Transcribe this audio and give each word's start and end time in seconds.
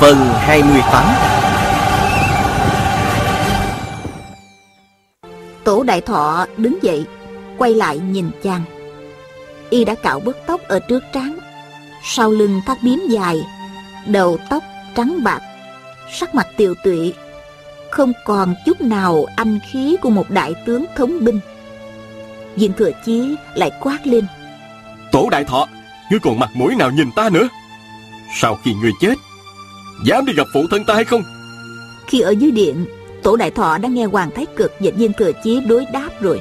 Phần 0.00 0.16
28 0.38 1.04
Tổ 5.64 5.82
đại 5.82 6.00
thọ 6.00 6.46
đứng 6.56 6.82
dậy 6.82 7.04
Quay 7.58 7.74
lại 7.74 7.98
nhìn 7.98 8.30
chàng. 8.42 8.62
Y 9.70 9.84
đã 9.84 9.94
cạo 9.94 10.20
bớt 10.20 10.36
tóc 10.46 10.60
ở 10.68 10.78
trước 10.78 11.04
trán 11.12 11.38
Sau 12.04 12.30
lưng 12.30 12.60
thắt 12.66 12.78
biếm 12.82 12.98
dài 13.08 13.40
Đầu 14.06 14.38
tóc 14.50 14.62
trắng 14.96 15.24
bạc 15.24 15.40
Sắc 16.12 16.34
mặt 16.34 16.46
tiều 16.56 16.74
tụy. 16.84 17.14
Không 17.90 18.12
còn 18.24 18.54
chút 18.66 18.80
nào 18.80 19.26
anh 19.36 19.58
khí 19.70 19.96
của 20.02 20.10
một 20.10 20.30
đại 20.30 20.54
tướng 20.66 20.84
thống 20.96 21.24
binh. 21.24 21.40
Viên 22.56 22.72
thừa 22.72 22.90
chí 23.04 23.36
lại 23.54 23.70
quát 23.80 24.06
lên. 24.06 24.26
Tổ 25.12 25.28
đại 25.30 25.44
thọ 25.44 25.66
Ngươi 26.10 26.20
còn 26.20 26.38
mặt 26.38 26.50
mũi 26.54 26.74
nào 26.74 26.90
nhìn 26.90 27.12
ta 27.16 27.30
nữa? 27.30 27.48
Sau 28.34 28.58
khi 28.64 28.74
ngươi 28.74 28.92
chết 29.00 29.14
Dám 30.04 30.26
đi 30.26 30.32
gặp 30.32 30.46
phụ 30.52 30.66
thân 30.70 30.84
ta 30.84 30.94
hay 30.94 31.04
không? 31.04 31.22
Khi 32.06 32.20
ở 32.20 32.30
dưới 32.30 32.50
điện 32.50 32.86
Tổ 33.22 33.36
đại 33.36 33.50
thọ 33.50 33.78
đã 33.78 33.88
nghe 33.88 34.04
Hoàng 34.04 34.30
Thái 34.36 34.46
Cực 34.56 34.72
và 34.80 34.90
Viên 34.96 35.12
Thừa 35.12 35.32
Chí 35.44 35.60
đối 35.60 35.84
đáp 35.92 36.08
rồi. 36.20 36.40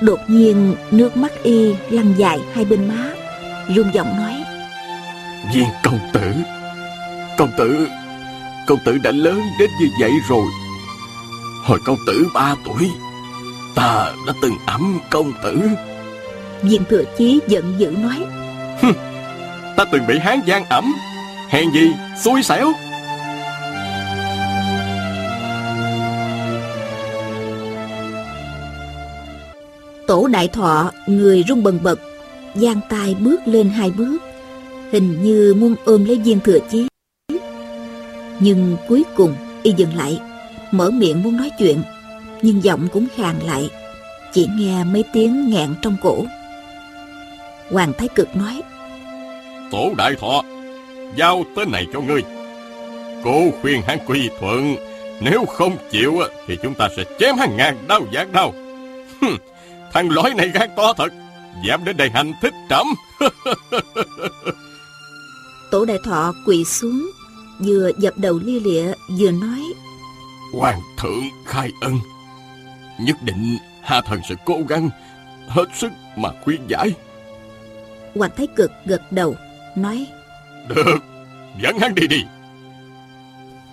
Đột 0.00 0.20
nhiên 0.28 0.74
nước 0.90 1.16
mắt 1.16 1.32
y 1.42 1.74
lăn 1.90 2.14
dài 2.16 2.40
hai 2.52 2.64
bên 2.64 2.88
má 2.88 3.10
rung 3.76 3.94
giọng 3.94 4.16
nói. 4.16 4.34
Viên 5.54 5.66
công 5.82 5.98
tử 6.12 6.32
Công 7.38 7.50
tử 7.58 7.86
Công 8.66 8.78
tử 8.84 8.98
đã 9.02 9.10
lớn 9.10 9.40
đến 9.60 9.70
như 9.80 9.86
vậy 10.00 10.12
rồi. 10.28 10.46
Hồi 11.64 11.78
công 11.84 11.96
tử 12.06 12.26
ba 12.34 12.54
tuổi 12.64 12.90
Ta 13.74 14.12
đã 14.26 14.32
từng 14.42 14.54
ấm 14.66 15.00
công 15.10 15.32
tử. 15.44 15.60
Viên 16.62 16.84
Thừa 16.84 17.02
Chí 17.18 17.40
giận 17.46 17.74
dữ 17.78 17.90
nói. 17.90 18.26
Ta 19.76 19.84
từng 19.92 20.06
bị 20.06 20.18
hán 20.18 20.40
giang 20.46 20.64
ẩm 20.64 20.94
Hèn 21.48 21.70
gì? 21.70 21.92
Xui 22.24 22.42
xẻo. 22.42 22.72
Tổ 30.06 30.26
đại 30.26 30.48
thọ 30.48 30.90
người 31.06 31.44
rung 31.48 31.62
bần 31.62 31.78
bật 31.82 32.00
giang 32.54 32.80
tay 32.88 33.14
bước 33.20 33.40
lên 33.44 33.70
hai 33.70 33.90
bước 33.90 34.18
Hình 34.92 35.22
như 35.22 35.54
muốn 35.58 35.74
ôm 35.84 36.04
lấy 36.04 36.16
viên 36.16 36.40
thừa 36.40 36.58
chí. 36.70 36.86
Nhưng 38.40 38.76
cuối 38.88 39.04
cùng 39.16 39.34
y 39.62 39.72
dừng 39.76 39.94
lại 39.94 40.20
Mở 40.70 40.90
miệng 40.90 41.22
muốn 41.22 41.36
nói 41.36 41.50
chuyện 41.58 41.82
Nhưng 42.42 42.64
giọng 42.64 42.88
cũng 42.92 43.06
khàn 43.16 43.36
lại 43.46 43.70
Chỉ 44.32 44.48
nghe 44.56 44.84
mấy 44.84 45.04
tiếng 45.12 45.50
nghẹn 45.50 45.74
trong 45.82 45.96
cổ. 46.02 46.24
Hoàng 47.70 47.92
Thái 47.98 48.08
Cực 48.08 48.36
nói 48.36 48.62
Tổ 49.70 49.90
đại 49.98 50.14
thọ 50.20 50.42
Giao 51.14 51.44
tên 51.56 51.72
này 51.72 51.86
cho 51.92 52.00
ngươi. 52.00 52.22
Cô 53.24 53.50
khuyên 53.62 53.82
hắn 53.86 53.98
quy 54.06 54.30
thuận 54.40 54.76
Nếu 55.20 55.44
không 55.44 55.76
chịu 55.90 56.18
Thì 56.46 56.58
chúng 56.62 56.74
ta 56.74 56.88
sẽ 56.96 57.04
chém 57.18 57.36
hắn 57.36 57.56
ngàn 57.56 57.76
đau 57.88 58.00
giác 58.12 58.32
đau. 58.32 58.54
Thằng 59.92 60.10
lối 60.10 60.34
này 60.34 60.48
gan 60.48 60.70
to 60.76 60.92
thật 60.92 61.12
Dám 61.64 61.84
đến 61.84 61.96
đây 61.96 62.10
hành 62.14 62.32
thích 62.42 62.54
trẫm. 62.70 62.86
Tổ 65.70 65.84
đại 65.84 65.98
thọ 66.04 66.34
quỳ 66.46 66.64
xuống 66.64 67.10
Vừa 67.58 67.90
dập 67.98 68.14
đầu 68.18 68.40
lia 68.44 68.60
lịa 68.60 68.92
Vừa 69.18 69.30
nói 69.30 69.60
Hoàng 70.52 70.80
thượng 70.98 71.22
khai 71.46 71.70
ân 71.80 71.98
Nhất 73.00 73.16
định 73.22 73.56
Hạ 73.82 74.00
thần 74.00 74.20
sẽ 74.28 74.34
cố 74.44 74.58
gắng 74.68 74.90
Hết 75.48 75.68
sức 75.74 75.92
mà 76.16 76.28
khuyên 76.44 76.60
giải. 76.68 76.92
Hoàng 78.14 78.30
Thái 78.36 78.46
Cực 78.56 78.70
gật 78.84 79.12
đầu 79.12 79.36
Nói 79.76 80.06
Được. 80.68 80.98
Dẫn 81.62 81.78
hắn 81.78 81.94
đi 81.94 82.06
đi. 82.06 82.24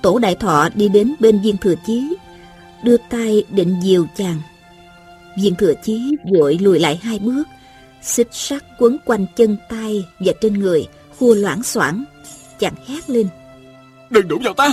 Tổ 0.01 0.19
đại 0.19 0.35
thọ 0.35 0.69
đi 0.75 0.89
đến 0.89 1.15
bên 1.19 1.41
viên 1.41 1.57
thừa 1.57 1.75
chí 1.85 2.15
Đưa 2.83 2.97
tay 2.97 3.43
định 3.49 3.75
dìu 3.83 4.05
chàng. 4.15 4.41
Viên 5.37 5.55
thừa 5.55 5.73
chí 5.83 6.15
vội 6.33 6.57
lùi 6.61 6.79
lại 6.79 6.99
hai 7.03 7.19
bước 7.19 7.43
Xích 8.01 8.27
sắt 8.31 8.63
quấn 8.79 8.97
quanh 9.05 9.25
chân 9.35 9.57
tay 9.69 10.05
và 10.19 10.33
trên 10.41 10.53
người 10.53 10.87
Khua 11.19 11.33
loãng 11.33 11.63
xoảng 11.63 12.03
Chàng 12.59 12.73
hét 12.87 13.09
lên. 13.09 13.27
Đừng 14.09 14.27
đụng 14.27 14.41
vào 14.43 14.53
ta. 14.53 14.69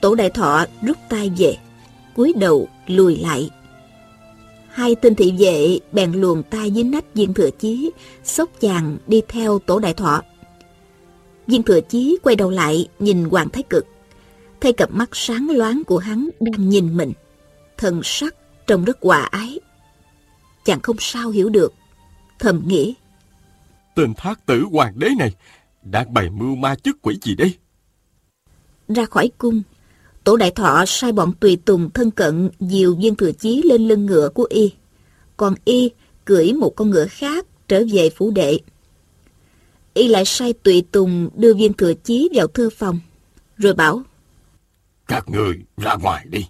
Tổ 0.00 0.14
đại 0.14 0.30
thọ 0.30 0.64
rút 0.82 0.96
tay 1.08 1.32
về 1.38 1.56
cúi 2.16 2.32
đầu 2.36 2.68
lùi 2.86 3.16
lại. 3.16 3.50
Hai 4.70 4.94
tên 4.94 5.14
thị 5.14 5.34
vệ 5.38 5.78
bèn 5.92 6.12
luồn 6.12 6.42
tay 6.42 6.70
dưới 6.70 6.84
nách 6.84 7.14
viên 7.14 7.34
thừa 7.34 7.50
chí 7.50 7.90
Xốc 8.24 8.50
chàng 8.60 8.96
đi 9.06 9.22
theo 9.28 9.58
tổ 9.58 9.78
đại 9.78 9.94
thọ 9.94 10.22
Viên 11.46 11.62
thừa 11.62 11.80
chí 11.80 12.18
quay 12.22 12.36
đầu 12.36 12.50
lại 12.50 12.88
nhìn 12.98 13.24
Hoàng 13.24 13.48
Thái 13.48 13.62
Cực. 13.62 13.86
Thấy 14.60 14.72
cặp 14.72 14.90
mắt 14.90 15.08
sáng 15.12 15.50
loáng 15.50 15.82
của 15.84 15.98
hắn 15.98 16.28
đang 16.40 16.68
nhìn 16.68 16.96
mình. 16.96 17.12
Thần 17.76 18.00
sắc 18.04 18.34
trông 18.66 18.84
rất 18.84 18.98
hòa 19.00 19.20
ái. 19.20 19.60
Chàng 20.64 20.80
không 20.80 20.96
sao 20.98 21.30
hiểu 21.30 21.48
được. 21.48 21.72
Thầm 22.38 22.62
nghĩ 22.66 22.94
Tên 23.94 24.14
thác 24.16 24.46
tử 24.46 24.64
hoàng 24.72 24.98
đế 24.98 25.08
này 25.18 25.34
Đang 25.82 26.14
bày 26.14 26.30
mưu 26.30 26.54
ma 26.54 26.74
chức 26.74 26.96
quỷ 27.02 27.18
gì 27.22 27.34
đây? 27.34 27.54
Ra 28.88 29.04
khỏi 29.04 29.30
cung 29.38 29.62
Tổ 30.24 30.36
đại 30.36 30.50
thọ 30.50 30.84
sai 30.86 31.12
bọn 31.12 31.32
tùy 31.40 31.56
tùng 31.64 31.90
thân 31.90 32.10
cận 32.10 32.50
Dìu 32.60 32.96
viên 32.96 33.14
thừa 33.14 33.32
chí 33.32 33.62
lên 33.64 33.88
lưng 33.88 34.06
ngựa 34.06 34.28
của 34.28 34.46
y. 34.50 34.72
Còn 35.36 35.54
y 35.64 35.90
cưỡi 36.24 36.52
một 36.52 36.76
con 36.76 36.90
ngựa 36.90 37.06
khác 37.06 37.46
Trở 37.68 37.82
về 37.92 38.10
phủ 38.10 38.30
đệ 38.30 38.58
Y 39.94 40.08
lại 40.08 40.24
sai 40.24 40.52
tùy 40.52 40.84
tùng 40.92 41.30
đưa 41.36 41.54
viên 41.54 41.72
thừa 41.72 41.94
chí 41.94 42.28
vào 42.34 42.46
thư 42.46 42.70
phòng 42.70 43.00
Rồi 43.56 43.74
bảo 43.74 44.02
Các 45.08 45.24
người 45.28 45.54
ra 45.76 45.94
ngoài 45.94 46.26
đi. 46.30 46.46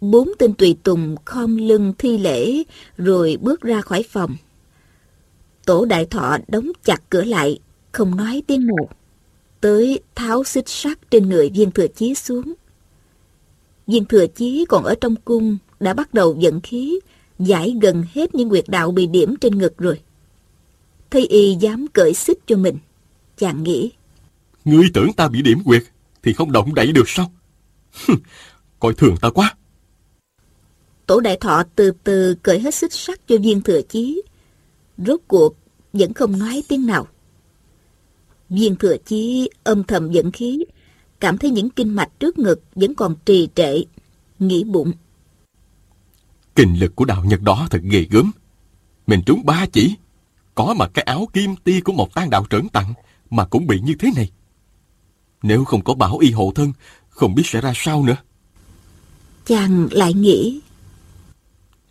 Bốn 0.00 0.30
tên 0.38 0.54
tùy 0.54 0.76
tùng 0.82 1.16
khom 1.24 1.56
lưng 1.56 1.92
thi 1.98 2.18
lễ 2.18 2.62
Rồi 2.96 3.38
bước 3.40 3.60
ra 3.60 3.80
khỏi 3.80 4.04
phòng. 4.10 4.36
Tổ 5.66 5.84
đại 5.84 6.06
thọ 6.06 6.36
đóng 6.48 6.72
chặt 6.84 7.02
cửa 7.10 7.24
lại 7.24 7.58
Không 7.92 8.16
nói 8.16 8.42
tiếng 8.46 8.66
nào 8.66 8.88
Tới 9.60 10.00
tháo 10.14 10.44
xích 10.44 10.68
sắt 10.68 11.10
trên 11.10 11.28
người 11.28 11.50
viên 11.54 11.70
thừa 11.70 11.86
chí 11.86 12.14
xuống. 12.14 12.52
Viên 13.86 14.04
thừa 14.04 14.26
chí 14.26 14.64
còn 14.68 14.84
ở 14.84 14.94
trong 15.00 15.16
cung 15.16 15.58
Đã 15.80 15.94
bắt 15.94 16.14
đầu 16.14 16.36
giận 16.38 16.60
khí 16.60 17.00
Giải 17.38 17.76
gần 17.82 18.04
hết 18.12 18.34
những 18.34 18.50
quyệt 18.50 18.64
đạo 18.68 18.90
bị 18.90 19.06
điểm 19.06 19.36
trên 19.36 19.58
ngực 19.58 19.78
rồi 19.78 20.00
Thấy 21.10 21.26
y 21.26 21.54
dám 21.60 21.86
cởi 21.92 22.14
xích 22.14 22.38
cho 22.46 22.56
mình. 22.56 22.78
Chàng 23.36 23.62
nghĩ. 23.62 23.92
Ngươi 24.64 24.90
tưởng 24.94 25.12
ta 25.12 25.28
bị 25.28 25.42
điểm 25.42 25.64
quyệt 25.64 25.82
Thì 26.22 26.32
không 26.32 26.52
động 26.52 26.74
đậy 26.74 26.92
được 26.92 27.08
sao? 27.08 27.32
Coi 28.80 28.94
thường 28.94 29.16
ta 29.20 29.30
quá. 29.30 29.54
Tổ 31.06 31.20
đại 31.20 31.36
thọ 31.40 31.62
từ 31.76 31.92
từ 32.04 32.34
cởi 32.42 32.60
hết 32.60 32.74
xích 32.74 32.92
sắt 32.92 33.28
cho 33.28 33.36
viên 33.38 33.62
thừa 33.62 33.80
chí. 33.88 34.22
Rốt 34.98 35.20
cuộc 35.28 35.56
vẫn 35.92 36.14
không 36.14 36.38
nói 36.38 36.62
tiếng 36.68 36.86
nào. 36.86 37.06
Viên 38.48 38.76
thừa 38.76 38.96
chí 39.06 39.50
âm 39.64 39.84
thầm 39.84 40.12
giận 40.12 40.32
khí 40.32 40.64
Cảm 41.20 41.38
thấy 41.38 41.50
những 41.50 41.70
kinh 41.70 41.94
mạch 41.94 42.20
trước 42.20 42.38
ngực 42.38 42.62
vẫn 42.74 42.94
còn 42.94 43.14
trì 43.24 43.48
trệ 43.54 43.82
Nghĩ 44.38 44.64
bụng. 44.64 44.92
Kinh 46.54 46.80
lực 46.80 46.96
của 46.96 47.04
đạo 47.04 47.24
Nhật 47.24 47.42
đó 47.42 47.66
thật 47.70 47.80
ghê 47.82 48.06
gớm. 48.10 48.30
Mình 49.06 49.22
trúng 49.26 49.46
ba 49.46 49.66
chỉ 49.72 49.94
Có 50.54 50.74
mà 50.76 50.88
cái 50.88 51.02
áo 51.02 51.28
kim 51.32 51.56
ti 51.56 51.80
của 51.80 51.92
một 51.92 52.14
tan 52.14 52.30
đạo 52.30 52.46
trấn 52.50 52.68
tặng 52.68 52.94
Mà 53.30 53.44
cũng 53.44 53.66
bị 53.66 53.80
như 53.80 53.94
thế 53.98 54.10
này. 54.16 54.30
Nếu 55.42 55.64
không 55.64 55.84
có 55.84 55.94
bảo 55.94 56.18
y 56.18 56.30
hộ 56.30 56.52
thân 56.54 56.72
Không 57.08 57.34
biết 57.34 57.42
sẽ 57.46 57.60
ra 57.60 57.72
sao 57.76 58.02
nữa. 58.02 58.16
Chàng 59.46 59.88
lại 59.90 60.14
nghĩ. 60.14 60.60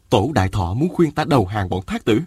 Tổ 0.09 0.31
đại 0.33 0.49
thọ 0.49 0.73
muốn 0.73 0.89
khuyên 0.89 1.11
ta 1.11 1.23
đầu 1.23 1.45
hàng 1.45 1.69
bọn 1.69 1.85
thác 1.87 2.05
tử. 2.05 2.19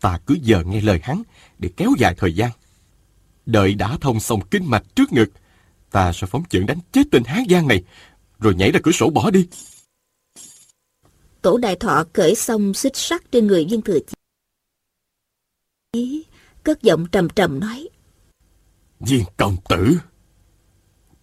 Ta 0.00 0.18
cứ 0.26 0.36
giờ 0.42 0.62
nghe 0.66 0.80
lời 0.80 1.00
hắn 1.02 1.22
Để 1.58 1.70
kéo 1.76 1.90
dài 1.98 2.14
thời 2.18 2.34
gian. 2.34 2.50
Đợi 3.46 3.74
đã 3.74 3.98
thông 4.00 4.20
xong 4.20 4.40
kinh 4.50 4.70
mạch 4.70 4.84
trước 4.94 5.12
ngực 5.12 5.30
Ta 5.90 6.12
sẽ 6.12 6.26
phóng 6.26 6.42
chưởng 6.50 6.66
đánh 6.66 6.78
chết 6.92 7.02
tên 7.10 7.24
hán 7.24 7.44
giang 7.50 7.68
này 7.68 7.82
Rồi 8.38 8.54
nhảy 8.54 8.72
ra 8.72 8.80
cửa 8.82 8.92
sổ 8.92 9.10
bỏ 9.10 9.30
đi. 9.30 9.48
Tổ 11.42 11.58
đại 11.58 11.76
thọ 11.76 12.04
cởi 12.12 12.34
xong 12.34 12.74
xích 12.74 12.96
sắt 12.96 13.32
trên 13.32 13.46
người 13.46 13.66
viên 13.70 13.82
thừa 13.82 13.98
chí 13.98 14.14
Cất 16.62 16.82
giọng 16.82 17.06
trầm 17.12 17.28
trầm 17.28 17.60
nói 17.60 17.88
Viên 19.00 19.24
công 19.36 19.56
tử. 19.68 19.98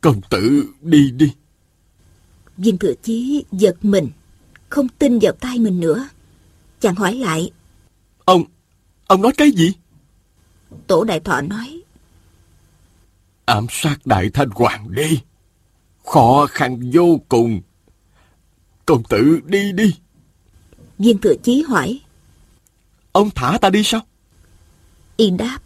Công 0.02 0.22
tử 0.30 0.66
đi 0.82 1.12
đi. 1.12 1.34
Viên 2.58 2.78
thừa 2.78 2.94
chí 3.04 3.46
giật 3.52 3.76
mình, 3.82 4.10
không 4.70 4.88
tin 4.90 5.20
vào 5.22 5.34
tay 5.34 5.60
mình 5.60 5.80
nữa. 5.80 6.08
Chàng 6.80 6.96
hỏi 6.96 7.16
lại. 7.16 7.52
Ông, 8.26 8.44
ông 9.08 9.22
nói 9.22 9.32
cái 9.38 9.52
gì? 9.52 9.74
Tổ 10.88 11.04
đại 11.04 11.20
thọ 11.20 11.42
nói. 11.42 11.82
Ám 13.46 13.68
sát 13.70 13.98
đại 14.06 14.30
thanh 14.34 14.50
hoàng 14.50 14.96
đi. 14.96 15.22
Khó 16.06 16.48
khăn 16.50 16.92
vô 16.94 17.20
cùng. 17.30 17.62
Công 18.86 19.04
tử 19.04 19.40
đi 19.46 19.72
đi. 19.72 19.96
Viên 21.00 21.18
thừa 21.18 21.36
chí 21.44 21.62
hỏi. 21.62 22.00
Ông 23.12 23.30
thả 23.36 23.58
ta 23.62 23.70
đi 23.70 23.84
sao? 23.84 24.02
Y 25.18 25.30
đáp. 25.30 25.60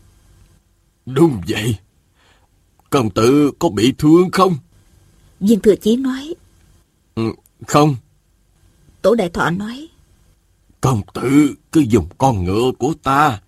Đúng 1.06 1.42
vậy. 1.48 1.78
Công 2.90 3.10
tử 3.10 3.52
có 3.60 3.70
bị 3.70 3.94
thương 3.98 4.32
không? 4.32 4.58
Viên 5.40 5.60
thừa 5.60 5.76
chí 5.76 5.96
nói. 5.96 6.34
Ừ, 7.16 7.24
không. 7.68 7.96
Tổ 9.02 9.16
đại 9.16 9.30
thọ 9.30 9.50
nói. 9.50 9.88
Công 10.82 11.02
tử 11.14 11.56
cứ 11.72 11.82
dùng 11.90 12.08
con 12.18 12.44
ngựa 12.44 12.72
của 12.80 12.94
ta. 13.04 13.42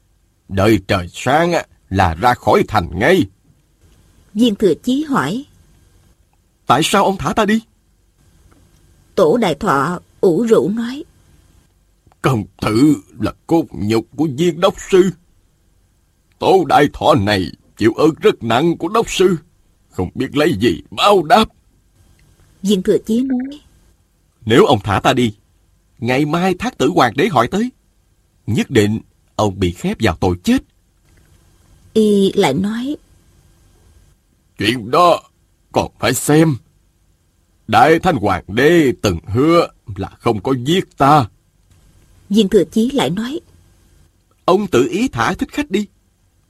Đợi 0.50 0.80
trời 0.88 1.08
sáng 1.14 1.52
là 1.90 2.16
ra 2.16 2.34
khỏi 2.34 2.64
thành 2.68 3.00
ngay. 3.00 3.26
Viên 4.34 4.56
thừa 4.56 4.74
chí 4.84 5.04
hỏi. 5.04 5.46
Tại 6.66 6.82
sao 6.84 7.06
ông 7.06 7.18
thả 7.18 7.34
ta 7.34 7.46
đi? 7.46 7.62
Tổ 9.16 9.38
đại 9.38 9.56
thọ 9.56 10.00
ủ 10.22 10.46
rũ 10.50 10.70
nói. 10.70 11.04
Công 12.22 12.44
tử 12.62 12.96
là 13.20 13.34
cốt 13.48 13.66
nhục 13.72 14.06
của 14.16 14.28
viên 14.38 14.60
đốc 14.60 14.76
sư. 14.92 15.12
Tổ 16.40 16.66
đại 16.66 16.88
thọ 16.94 17.16
này 17.16 17.52
chịu 17.78 17.94
ơn 17.94 18.10
rất 18.22 18.44
nặng 18.44 18.78
của 18.78 18.88
đốc 18.88 19.10
sư. 19.10 19.38
Không 19.90 20.10
biết 20.16 20.38
lấy 20.38 20.54
gì 20.60 20.82
báo 20.92 21.24
đáp. 21.24 21.46
Viên 22.62 22.84
thừa 22.84 22.98
chí 23.06 23.22
nói. 23.22 23.60
Nếu 24.46 24.66
ông 24.66 24.80
thả 24.84 25.00
ta 25.00 25.14
đi, 25.14 25.34
ngày 25.98 26.26
mai 26.26 26.54
thác 26.60 26.78
tử 26.78 26.90
hoàng 26.96 27.14
đế 27.16 27.28
hỏi 27.28 27.48
tới. 27.48 27.70
Nhất 28.48 28.72
định 28.72 29.00
ông 29.36 29.60
bị 29.60 29.72
khép 29.72 29.98
vào 30.00 30.16
tội 30.16 30.36
chết. 30.44 30.58
Y 31.94 32.32
lại 32.36 32.54
nói. 32.54 32.96
Chuyện 34.58 34.92
đó 34.92 35.24
còn 35.72 35.92
phải 36.00 36.14
xem. 36.14 36.56
Đại 37.68 38.00
thanh 38.00 38.16
hoàng 38.16 38.44
đế 38.48 38.92
từng 39.02 39.20
hứa 39.26 39.68
là 39.96 40.08
không 40.20 40.42
có 40.44 40.54
giết 40.66 40.98
ta. 40.98 41.26
Viên 42.30 42.50
thừa 42.50 42.64
chí 42.64 42.92
lại 42.92 43.10
nói. 43.10 43.40
Ông 44.46 44.68
tự 44.68 44.88
ý 44.92 45.08
thả 45.08 45.34
thích 45.34 45.50
khách 45.52 45.72
đi. 45.72 45.86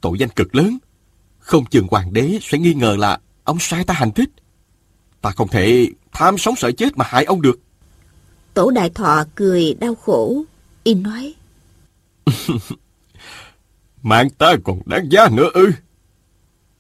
Tội 0.01 0.17
danh 0.19 0.29
cực 0.29 0.55
lớn. 0.55 0.77
Không 1.39 1.65
chừng 1.65 1.87
hoàng 1.91 2.13
đế 2.13 2.39
sẽ 2.41 2.57
nghi 2.57 2.73
ngờ 2.73 2.95
là 2.99 3.19
ông 3.43 3.59
sai 3.59 3.83
ta 3.83 3.93
hành 3.93 4.11
thích. 4.11 4.29
Ta 5.21 5.31
không 5.31 5.47
thể 5.47 5.87
tham 6.11 6.37
sống 6.37 6.55
sợ 6.55 6.71
chết 6.71 6.97
mà 6.97 7.05
hại 7.07 7.23
ông 7.23 7.41
được. 7.41 7.59
Tổ 8.53 8.71
đại 8.71 8.89
thọ 8.89 9.23
cười 9.35 9.73
đau 9.73 9.95
khổ. 9.95 10.43
Y 10.83 10.93
nói. 10.93 11.33
Mạng 14.01 14.29
ta 14.29 14.55
còn 14.63 14.81
đáng 14.85 15.11
giá 15.11 15.29
nữa 15.31 15.49
ư. 15.53 15.71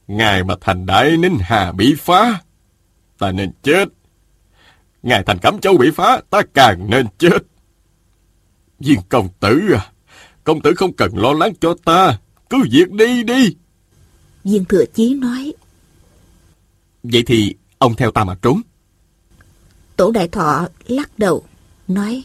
Ngài 0.07 0.43
mà 0.43 0.55
thành 0.61 0.85
đại 0.85 1.17
ninh 1.17 1.37
hà 1.41 1.71
bị 1.71 1.95
phá. 1.97 2.41
Ta 3.17 3.31
nên 3.31 3.51
chết. 3.63 3.85
Ngài 5.03 5.23
thành 5.23 5.37
cẩm 5.41 5.59
châu 5.59 5.77
bị 5.77 5.91
phá. 5.91 6.21
Ta 6.29 6.41
càng 6.53 6.89
nên 6.89 7.05
chết. 7.17 7.37
Viên 8.79 8.99
công 9.09 9.29
tử 9.39 9.71
à. 9.73 9.91
Công 10.43 10.61
tử 10.61 10.73
không 10.75 10.93
cần 10.93 11.17
lo 11.17 11.33
lắng 11.33 11.53
cho 11.61 11.75
ta. 11.85 12.19
Cứ 12.49 12.57
việc 12.71 12.91
đi 12.91 13.23
đi. 13.23 13.55
Viên 14.43 14.65
thừa 14.65 14.85
chí 14.93 15.13
nói. 15.13 15.53
Vậy 17.03 17.23
thì 17.25 17.55
ông 17.77 17.95
theo 17.95 18.11
ta 18.11 18.23
mà 18.23 18.35
trốn. 18.41 18.61
Tổ 19.95 20.11
đại 20.11 20.27
thọ 20.27 20.67
lắc 20.87 21.19
đầu, 21.19 21.43
nói. 21.87 22.23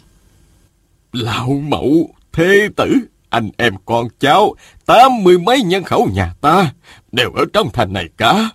Lão 1.13 1.49
mẫu, 1.49 2.15
thế 2.33 2.69
tử, 2.77 2.95
anh 3.29 3.51
em 3.57 3.75
con 3.85 4.09
cháu, 4.19 4.55
tám 4.87 5.23
mươi 5.23 5.39
mấy 5.39 5.63
nhân 5.63 5.83
khẩu 5.83 6.09
nhà 6.13 6.35
ta, 6.41 6.73
đều 7.13 7.31
ở 7.31 7.45
trong 7.53 7.69
thành 7.73 7.93
này 7.93 8.09
cả. 8.17 8.51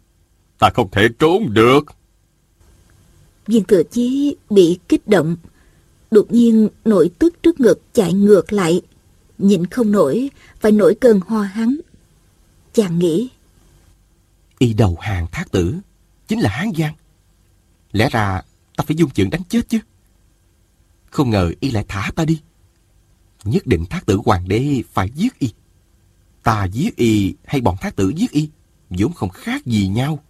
Ta 0.59 0.69
không 0.69 0.91
thể 0.91 1.07
trốn 1.19 1.53
được. 1.53 1.85
Viên 3.47 3.63
thừa 3.63 3.83
chí 3.83 4.35
bị 4.49 4.79
kích 4.89 5.07
động, 5.07 5.37
đột 6.11 6.31
nhiên 6.31 6.69
nổi 6.85 7.09
tức 7.19 7.43
trước 7.43 7.59
ngực 7.59 7.81
chạy 7.93 8.13
ngược 8.13 8.53
lại, 8.53 8.81
nhịn 9.39 9.65
không 9.65 9.91
nổi, 9.91 10.29
phải 10.59 10.71
nổi 10.71 10.95
cơn 11.01 11.19
ho 11.27 11.41
hắn. 11.41 11.79
Chàng 12.73 12.99
nghĩ. 12.99 13.29
Y 14.57 14.73
đầu 14.73 14.97
hàng 15.01 15.27
thác 15.31 15.51
tử, 15.51 15.75
chính 16.27 16.39
là 16.39 16.49
Hán 16.49 16.71
Giang. 16.77 16.93
Lẽ 17.91 18.09
ra 18.09 18.41
ta 18.75 18.83
phải 18.87 18.95
dung 18.95 19.09
chuyện 19.09 19.29
đánh 19.29 19.41
chết 19.49 19.69
chứ. 19.69 19.79
Không 21.11 21.29
ngờ 21.29 21.51
y 21.59 21.71
lại 21.71 21.85
thả 21.87 22.11
ta 22.15 22.25
đi. 22.25 22.41
Nhất 23.43 23.67
định 23.67 23.85
thác 23.85 24.05
tử 24.05 24.19
hoàng 24.25 24.47
đế 24.47 24.83
phải 24.93 25.09
giết 25.15 25.39
y. 25.39 25.53
Ta 26.43 26.65
giết 26.65 26.95
y 26.95 27.35
hay 27.45 27.61
bọn 27.61 27.77
thác 27.81 27.95
tử 27.95 28.13
giết 28.15 28.31
y, 28.31 28.49
vốn 28.89 29.13
không 29.13 29.29
khác 29.29 29.65
gì 29.65 29.87
nhau. 29.87 30.23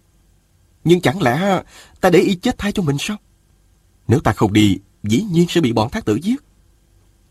Nhưng 0.84 1.00
chẳng 1.00 1.22
lẽ 1.22 1.62
ta 2.00 2.10
để 2.10 2.18
y 2.18 2.34
chết 2.34 2.58
thay 2.58 2.72
cho 2.72 2.82
mình 2.82 2.96
sao? 2.98 3.16
Nếu 4.08 4.20
ta 4.20 4.32
không 4.32 4.52
đi, 4.52 4.78
dĩ 5.02 5.22
nhiên 5.22 5.46
sẽ 5.48 5.60
bị 5.60 5.72
bọn 5.72 5.90
thác 5.90 6.04
tử 6.04 6.14
giết. 6.14 6.36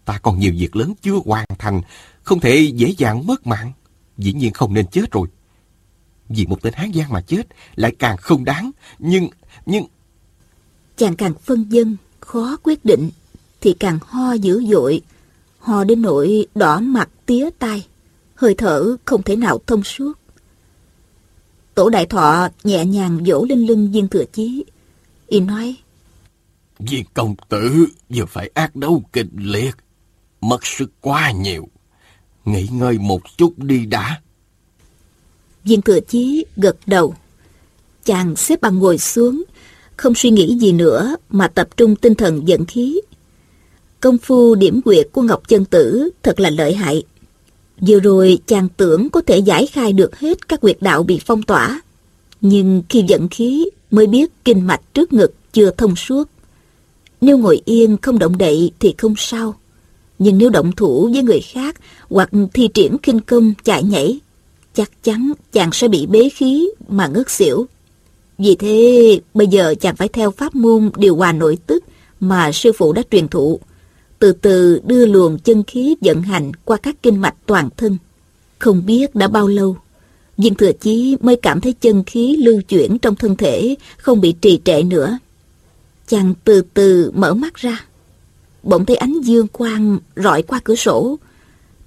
Ta 0.05 0.19
còn 0.23 0.39
nhiều 0.39 0.53
việc 0.57 0.75
lớn 0.75 0.93
chưa 1.01 1.19
hoàn 1.25 1.45
thành, 1.59 1.81
không 2.23 2.39
thể 2.39 2.71
dễ 2.75 2.93
dàng 2.97 3.27
mất 3.27 3.47
mạng. 3.47 3.71
Dĩ 4.17 4.33
nhiên 4.33 4.53
không 4.53 4.73
nên 4.73 4.87
chết 4.87 5.11
rồi. 5.11 5.27
Vì 6.29 6.45
một 6.45 6.61
tên 6.61 6.73
Hán 6.73 6.91
Giang 6.93 7.11
mà 7.11 7.21
chết 7.21 7.47
lại 7.75 7.95
càng 7.99 8.17
không 8.17 8.45
đáng. 8.45 8.71
Nhưng, 8.99 9.29
nhưng... 9.65 9.85
Chàng 10.97 11.15
càng 11.15 11.33
phân 11.43 11.65
dân, 11.69 11.97
khó 12.19 12.57
quyết 12.63 12.85
định, 12.85 13.09
thì 13.61 13.75
càng 13.79 13.99
ho 14.01 14.33
dữ 14.33 14.63
dội. 14.71 15.01
Ho 15.59 15.83
đến 15.83 16.01
nỗi 16.01 16.47
đỏ 16.55 16.79
mặt 16.79 17.09
tía 17.25 17.49
tai, 17.59 17.87
hơi 18.35 18.55
thở 18.57 18.95
không 19.05 19.23
thể 19.23 19.35
nào 19.35 19.59
thông 19.67 19.83
suốt. 19.83 20.13
Tổ 21.75 21.89
đại 21.89 22.05
thọ 22.05 22.49
nhẹ 22.63 22.85
nhàng 22.85 23.23
vỗ 23.25 23.45
lên 23.49 23.65
lưng 23.65 23.91
viên 23.91 24.07
thừa 24.07 24.25
chí. 24.33 24.65
Y 25.27 25.39
nói, 25.39 25.75
Viên 26.79 27.05
công 27.13 27.35
tử 27.49 27.87
vừa 28.09 28.25
phải 28.25 28.49
ác 28.53 28.75
đấu 28.75 29.03
kịch 29.13 29.27
liệt, 29.35 29.75
mất 30.41 30.65
sức 30.65 30.91
quá 31.01 31.31
nhiều. 31.31 31.67
Nghỉ 32.45 32.67
ngơi 32.71 32.97
một 32.97 33.21
chút 33.37 33.53
đi 33.57 33.85
đã. 33.85 34.21
Viên 35.63 35.81
thừa 35.81 35.99
chí 35.99 36.45
gật 36.55 36.77
đầu. 36.85 37.15
Chàng 38.05 38.35
xếp 38.35 38.61
bằng 38.61 38.79
ngồi 38.79 38.97
xuống, 38.97 39.43
không 39.95 40.15
suy 40.15 40.29
nghĩ 40.29 40.57
gì 40.57 40.71
nữa 40.71 41.15
mà 41.29 41.47
tập 41.47 41.67
trung 41.77 41.95
tinh 41.95 42.15
thần 42.15 42.47
dẫn 42.47 42.65
khí. 42.65 43.01
Công 43.99 44.17
phu 44.17 44.55
điểm 44.55 44.81
quyệt 44.81 45.07
của 45.11 45.21
Ngọc 45.21 45.47
Chân 45.47 45.65
Tử 45.65 46.09
thật 46.23 46.39
là 46.39 46.49
lợi 46.49 46.73
hại. 46.73 47.03
Vừa 47.81 47.99
rồi 47.99 48.39
chàng 48.45 48.69
tưởng 48.77 49.09
có 49.09 49.21
thể 49.21 49.37
giải 49.37 49.67
khai 49.67 49.93
được 49.93 50.19
hết 50.19 50.47
các 50.47 50.61
quyệt 50.61 50.77
đạo 50.81 51.03
bị 51.03 51.19
phong 51.25 51.43
tỏa. 51.43 51.81
Nhưng 52.41 52.83
khi 52.89 53.03
dẫn 53.07 53.29
khí 53.29 53.69
mới 53.91 54.07
biết 54.07 54.31
kinh 54.45 54.67
mạch 54.67 54.81
trước 54.93 55.13
ngực 55.13 55.33
chưa 55.53 55.71
thông 55.71 55.95
suốt. 55.95 56.29
Nếu 57.21 57.37
ngồi 57.37 57.61
yên 57.65 57.97
không 58.01 58.19
động 58.19 58.37
đậy 58.37 58.71
thì 58.79 58.95
không 58.97 59.13
sao. 59.17 59.55
Nhưng 60.19 60.37
nếu 60.37 60.49
động 60.49 60.71
thủ 60.71 61.09
với 61.13 61.23
người 61.23 61.39
khác 61.39 61.75
hoặc 62.09 62.29
thi 62.53 62.67
triển 62.73 62.97
kinh 62.97 63.19
công 63.19 63.53
chạy 63.63 63.83
nhảy, 63.83 64.19
chắc 64.73 65.03
chắn 65.03 65.31
chàng 65.51 65.69
sẽ 65.73 65.87
bị 65.87 66.05
bế 66.05 66.29
khí 66.29 66.69
mà 66.87 67.07
ngất 67.07 67.29
xỉu. 67.29 67.65
Vì 68.37 68.55
thế, 68.55 69.19
bây 69.33 69.47
giờ 69.47 69.75
chàng 69.81 69.95
phải 69.95 70.07
theo 70.07 70.31
pháp 70.31 70.55
môn 70.55 70.91
điều 70.97 71.15
hòa 71.15 71.31
nội 71.31 71.57
tức 71.67 71.83
mà 72.19 72.51
sư 72.51 72.71
phụ 72.77 72.93
đã 72.93 73.01
truyền 73.11 73.27
thụ, 73.27 73.59
từ 74.19 74.31
từ 74.31 74.81
đưa 74.85 75.05
luồng 75.05 75.39
chân 75.39 75.63
khí 75.63 75.95
vận 76.01 76.21
hành 76.21 76.51
qua 76.65 76.77
các 76.77 76.95
kinh 77.03 77.21
mạch 77.21 77.35
toàn 77.45 77.69
thân. 77.77 77.97
Không 78.59 78.85
biết 78.85 79.15
đã 79.15 79.27
bao 79.27 79.47
lâu, 79.47 79.77
Viên 80.37 80.55
Thừa 80.55 80.71
Chí 80.71 81.17
mới 81.21 81.35
cảm 81.35 81.61
thấy 81.61 81.73
chân 81.73 82.03
khí 82.03 82.35
lưu 82.35 82.61
chuyển 82.61 82.99
trong 82.99 83.15
thân 83.15 83.35
thể 83.35 83.75
không 83.97 84.21
bị 84.21 84.31
trì 84.31 84.59
trệ 84.65 84.83
nữa. 84.83 85.17
Chàng 86.07 86.33
từ 86.43 86.61
từ 86.73 87.11
mở 87.15 87.33
mắt 87.33 87.55
ra. 87.55 87.85
Bỗng 88.63 88.85
thấy 88.85 88.95
ánh 88.95 89.21
dương 89.21 89.47
quang 89.47 89.99
rọi 90.15 90.41
qua 90.41 90.59
cửa 90.63 90.75
sổ. 90.75 91.19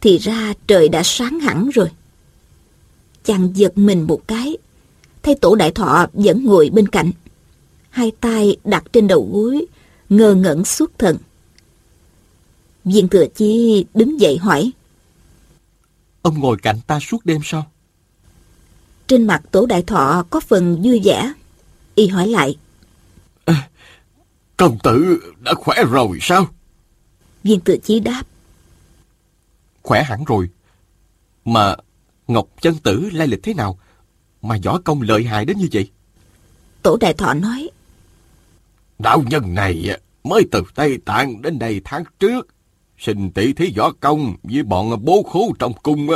Thì 0.01 0.19
ra 0.19 0.55
trời 0.67 0.89
đã 0.89 1.03
sáng 1.05 1.41
hẳn 1.41 1.71
rồi. 1.71 1.89
Chàng 3.25 3.53
giật 3.55 3.79
mình 3.79 4.03
một 4.03 4.29
cái. 4.29 4.57
Thấy 5.23 5.35
tổ 5.35 5.55
đại 5.55 5.71
thọ 5.71 6.07
vẫn 6.13 6.45
ngồi 6.45 6.71
bên 6.73 6.89
cạnh. 6.89 7.11
Hai 7.91 8.13
tay 8.21 8.57
đặt 8.65 8.85
trên 8.93 9.07
đầu 9.07 9.29
gối, 9.33 9.67
ngơ 10.09 10.35
ngẩn 10.35 10.65
suốt 10.65 10.99
thần. 10.99 11.17
Viên 12.85 13.09
thừa 13.09 13.27
chi 13.35 13.85
đứng 13.95 14.21
dậy 14.21 14.39
hỏi. 14.39 14.73
Ông 16.23 16.41
ngồi 16.41 16.57
cạnh 16.63 16.81
ta 16.87 17.01
suốt 17.01 17.27
đêm 17.27 17.41
sao? 17.45 17.67
Trên 19.07 19.27
mặt 19.27 19.43
tổ 19.51 19.67
đại 19.67 19.83
thọ 19.83 20.25
có 20.31 20.41
phần 20.41 20.83
vui 20.83 21.01
vẻ. 21.05 21.33
Y 21.95 22.07
hỏi 22.07 22.29
lại. 22.29 22.57
À, 23.45 23.69
công 24.57 24.79
tử 24.83 25.21
đã 25.41 25.55
khỏe 25.55 25.85
rồi 25.91 26.19
sao? 26.21 26.49
Viên 27.43 27.61
tự 27.61 27.79
chí 27.83 28.01
đáp. 28.01 28.23
Khỏe 29.83 30.03
hẳn 30.03 30.25
rồi. 30.25 30.49
Mà 31.45 31.77
Ngọc 32.29 32.47
chân 32.61 32.75
tử 32.83 33.11
lai 33.13 33.27
lịch 33.27 33.43
thế 33.43 33.55
nào? 33.55 33.79
mà 34.43 34.57
võ 34.65 34.79
công 34.85 35.03
lợi 35.03 35.25
hại 35.25 35.45
đến 35.45 35.59
như 35.59 35.69
vậy? 35.73 35.91
Tổ 36.83 36.97
đại 37.01 37.15
thọ 37.15 37.35
nói. 37.35 37.71
Đạo 38.99 39.23
nhân 39.31 39.55
này 39.55 39.99
mới 40.25 40.43
từ 40.51 40.63
Tây 40.75 40.99
Tạng 41.05 41.43
đến 41.43 41.59
đây 41.59 41.81
tháng 41.85 42.05
trước. 42.19 42.47
Sinh 42.99 43.31
tỷ 43.31 43.53
thí 43.53 43.73
võ 43.77 43.93
công 44.01 44.37
với 44.43 44.63
bọn 44.63 45.05
bố 45.05 45.23
khố 45.23 45.53
trong 45.59 45.73
cung. 45.83 46.09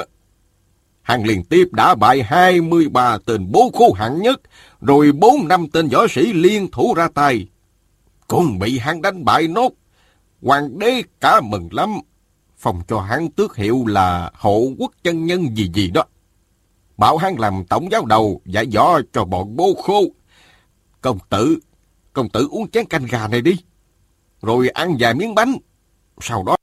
Hàng 1.03 1.25
liên 1.25 1.45
tiếp 1.45 1.69
đã 1.73 1.95
bại 1.95 2.23
23 2.23 3.19
tên 3.27 3.53
bố 3.53 3.71
khố 3.75 3.93
hạng 3.93 4.23
nhất, 4.23 4.41
rồi 4.81 5.13
4 5.13 5.49
năm 5.49 5.67
tên 5.73 5.89
võ 5.89 6.07
sĩ 6.11 6.33
liên 6.33 6.71
thủ 6.71 6.95
ra 6.95 7.09
tay. 7.15 7.49
Cũng 8.27 8.59
bị 8.59 8.79
hắn 8.79 9.03
đánh 9.03 9.25
bại 9.25 9.49
nốt. 9.49 9.73
Hoàng 10.43 10.79
đế 10.79 11.03
cả 11.21 11.41
mừng 11.41 11.69
lắm. 11.73 11.91
Phòng 12.57 12.83
cho 12.89 13.01
hắn 13.01 13.31
tước 13.31 13.57
hiệu 13.57 13.87
là 13.87 14.31
hộ 14.35 14.73
quốc 14.79 14.93
chân 15.03 15.27
nhân 15.27 15.57
gì 15.57 15.71
gì 15.75 15.91
đó. 15.91 16.05
Bảo 16.97 17.17
hắn 17.17 17.39
làm 17.39 17.65
tổng 17.69 17.89
giáo 17.93 18.05
đầu 18.05 18.41
dạy 18.45 18.67
võ 18.75 19.01
cho 19.13 19.25
bọn 19.25 19.57
bố 19.57 19.75
khô. 19.83 20.03
Công 21.01 21.19
tử, 21.29 21.59
công 22.13 22.29
tử 22.29 22.49
uống 22.51 22.71
chén 22.71 22.87
canh 22.87 23.07
gà 23.07 23.29
này 23.29 23.41
đi. 23.41 23.57
Rồi 24.43 24.69
ăn 24.69 24.97
vài 24.99 25.15
miếng 25.15 25.35
bánh. 25.35 25.57
Sau 26.21 26.45
đó 26.45 26.57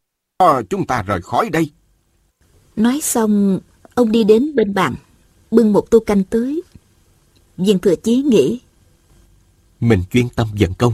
chúng 0.69 0.87
ta 0.87 1.01
rời 1.01 1.21
khỏi 1.21 1.49
đây. 1.49 1.71
Nói 2.75 2.99
xong, 3.01 3.59
ông 3.95 4.11
đi 4.11 4.23
đến 4.23 4.55
bên 4.55 4.73
bàn, 4.73 4.95
bưng 5.51 5.73
một 5.73 5.91
tô 5.91 5.99
canh 5.99 6.23
tới. 6.23 6.61
Viên 7.57 7.79
thừa 7.79 7.95
chí 7.95 8.15
nghĩ. 8.15 8.59
Mình 9.79 10.03
chuyên 10.11 10.29
tâm 10.29 10.47
vận 10.59 10.73
công. 10.73 10.93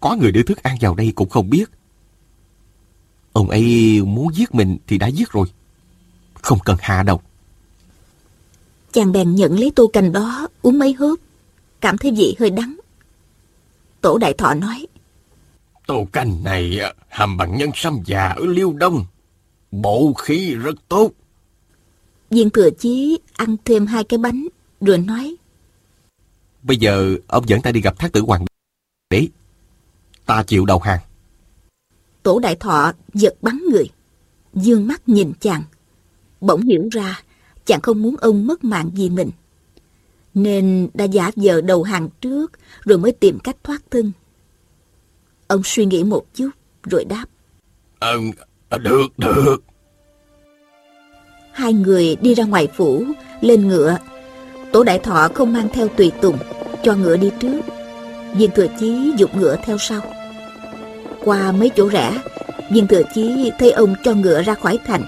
Có 0.00 0.16
người 0.16 0.32
đưa 0.32 0.42
thức 0.42 0.62
ăn 0.62 0.76
vào 0.80 0.94
đây 0.94 1.12
cũng 1.14 1.28
không 1.28 1.50
biết. 1.50 1.70
Ông 3.34 3.50
ấy 3.50 4.00
muốn 4.02 4.34
giết 4.34 4.54
mình 4.54 4.76
thì 4.86 4.98
đã 4.98 5.06
giết 5.06 5.30
rồi. 5.30 5.46
Không 6.42 6.58
cần 6.64 6.76
hạ 6.80 7.02
độc. 7.02 7.22
Chàng 8.92 9.12
bèn 9.12 9.34
nhận 9.34 9.58
lấy 9.58 9.72
tô 9.76 9.86
canh 9.92 10.12
đó, 10.12 10.48
uống 10.62 10.78
mấy 10.78 10.92
hớp. 10.92 11.18
Cảm 11.80 11.98
thấy 11.98 12.10
vị 12.10 12.36
hơi 12.38 12.50
đắng. 12.50 12.76
Tổ 14.00 14.18
đại 14.18 14.32
thọ 14.32 14.54
nói. 14.54 14.86
Tô 15.86 16.06
canh 16.12 16.44
này 16.44 16.80
hầm 17.08 17.36
bằng 17.36 17.58
nhân 17.58 17.70
sâm 17.74 17.98
già 18.04 18.28
ở 18.28 18.44
Liêu 18.46 18.72
Đông. 18.72 19.06
Bộ 19.70 20.12
khí 20.12 20.54
rất 20.54 20.74
tốt. 20.88 21.10
Viên 22.30 22.50
thừa 22.50 22.70
chí 22.70 23.18
ăn 23.32 23.56
thêm 23.64 23.86
hai 23.86 24.04
cái 24.04 24.18
bánh, 24.18 24.46
rồi 24.80 24.98
nói. 24.98 25.36
Bây 26.62 26.76
giờ 26.76 27.16
ông 27.26 27.48
dẫn 27.48 27.62
ta 27.62 27.72
đi 27.72 27.80
gặp 27.80 27.98
thác 27.98 28.12
tử 28.12 28.20
hoàng 28.20 28.44
đế. 29.10 29.28
Ta 30.26 30.42
chịu 30.42 30.66
đầu 30.66 30.78
hàng. 30.78 31.00
Tổ 32.24 32.38
đại 32.38 32.56
thọ 32.56 32.92
giật 33.14 33.34
bắn 33.42 33.62
người. 33.70 33.88
Dương 34.54 34.86
mắt 34.86 35.08
nhìn 35.08 35.32
chàng. 35.40 35.62
Bỗng 36.40 36.62
hiểu 36.62 36.88
ra 36.92 37.22
chàng 37.64 37.80
không 37.80 38.02
muốn 38.02 38.16
ông 38.16 38.46
mất 38.46 38.64
mạng 38.64 38.90
vì 38.94 39.10
mình. 39.10 39.30
Nên 40.34 40.88
đã 40.94 41.04
giả 41.04 41.30
vờ 41.36 41.60
đầu 41.60 41.82
hàng 41.82 42.08
trước 42.20 42.52
rồi 42.84 42.98
mới 42.98 43.12
tìm 43.12 43.38
cách 43.38 43.56
thoát 43.64 43.82
thân. 43.90 44.12
Ông 45.46 45.62
suy 45.64 45.84
nghĩ 45.86 46.04
một 46.04 46.24
chút 46.34 46.50
rồi 46.82 47.04
đáp. 47.04 47.24
Ờ, 47.98 48.18
được, 48.78 49.18
được. 49.18 49.56
Hai 51.52 51.72
người 51.72 52.16
đi 52.16 52.34
ra 52.34 52.44
ngoài 52.44 52.68
phủ, 52.76 53.04
lên 53.40 53.68
ngựa. 53.68 53.98
Tổ 54.72 54.84
đại 54.84 54.98
thọ 54.98 55.28
không 55.34 55.52
mang 55.52 55.68
theo 55.72 55.88
tùy 55.88 56.12
tùng, 56.22 56.38
cho 56.82 56.94
ngựa 56.94 57.16
đi 57.16 57.30
trước. 57.40 57.60
Viên 58.34 58.50
thừa 58.50 58.66
chí 58.80 59.12
dục 59.18 59.36
ngựa 59.36 59.56
theo 59.64 59.78
sau. 59.78 60.23
Qua 61.24 61.52
mấy 61.52 61.70
chỗ 61.76 61.88
rẽ, 61.88 62.18
viên 62.70 62.86
thừa 62.86 63.02
chí 63.14 63.52
thấy 63.58 63.70
ông 63.72 63.94
cho 64.04 64.14
ngựa 64.14 64.42
ra 64.42 64.54
khỏi 64.54 64.78
thành. 64.86 65.02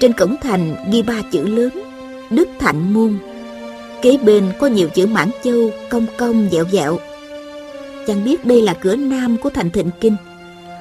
Trên 0.00 0.12
cổng 0.12 0.36
thành 0.42 0.76
ghi 0.92 1.02
ba 1.02 1.22
chữ 1.32 1.42
lớn, 1.46 1.70
Đức 2.30 2.48
Thạnh 2.58 2.94
Môn. 2.94 3.18
Kế 4.02 4.16
bên 4.16 4.52
có 4.60 4.66
nhiều 4.66 4.88
chữ 4.88 5.06
mãn 5.06 5.30
châu, 5.44 5.70
cong 5.90 6.06
cong 6.18 6.48
dẹo 6.52 6.64
dẹo. 6.72 6.98
Chàng 8.06 8.24
biết 8.24 8.44
đây 8.46 8.62
là 8.62 8.74
cửa 8.74 8.96
nam 8.96 9.36
của 9.36 9.50
thành 9.50 9.70
Thịnh 9.70 9.90
Kinh. 10.00 10.16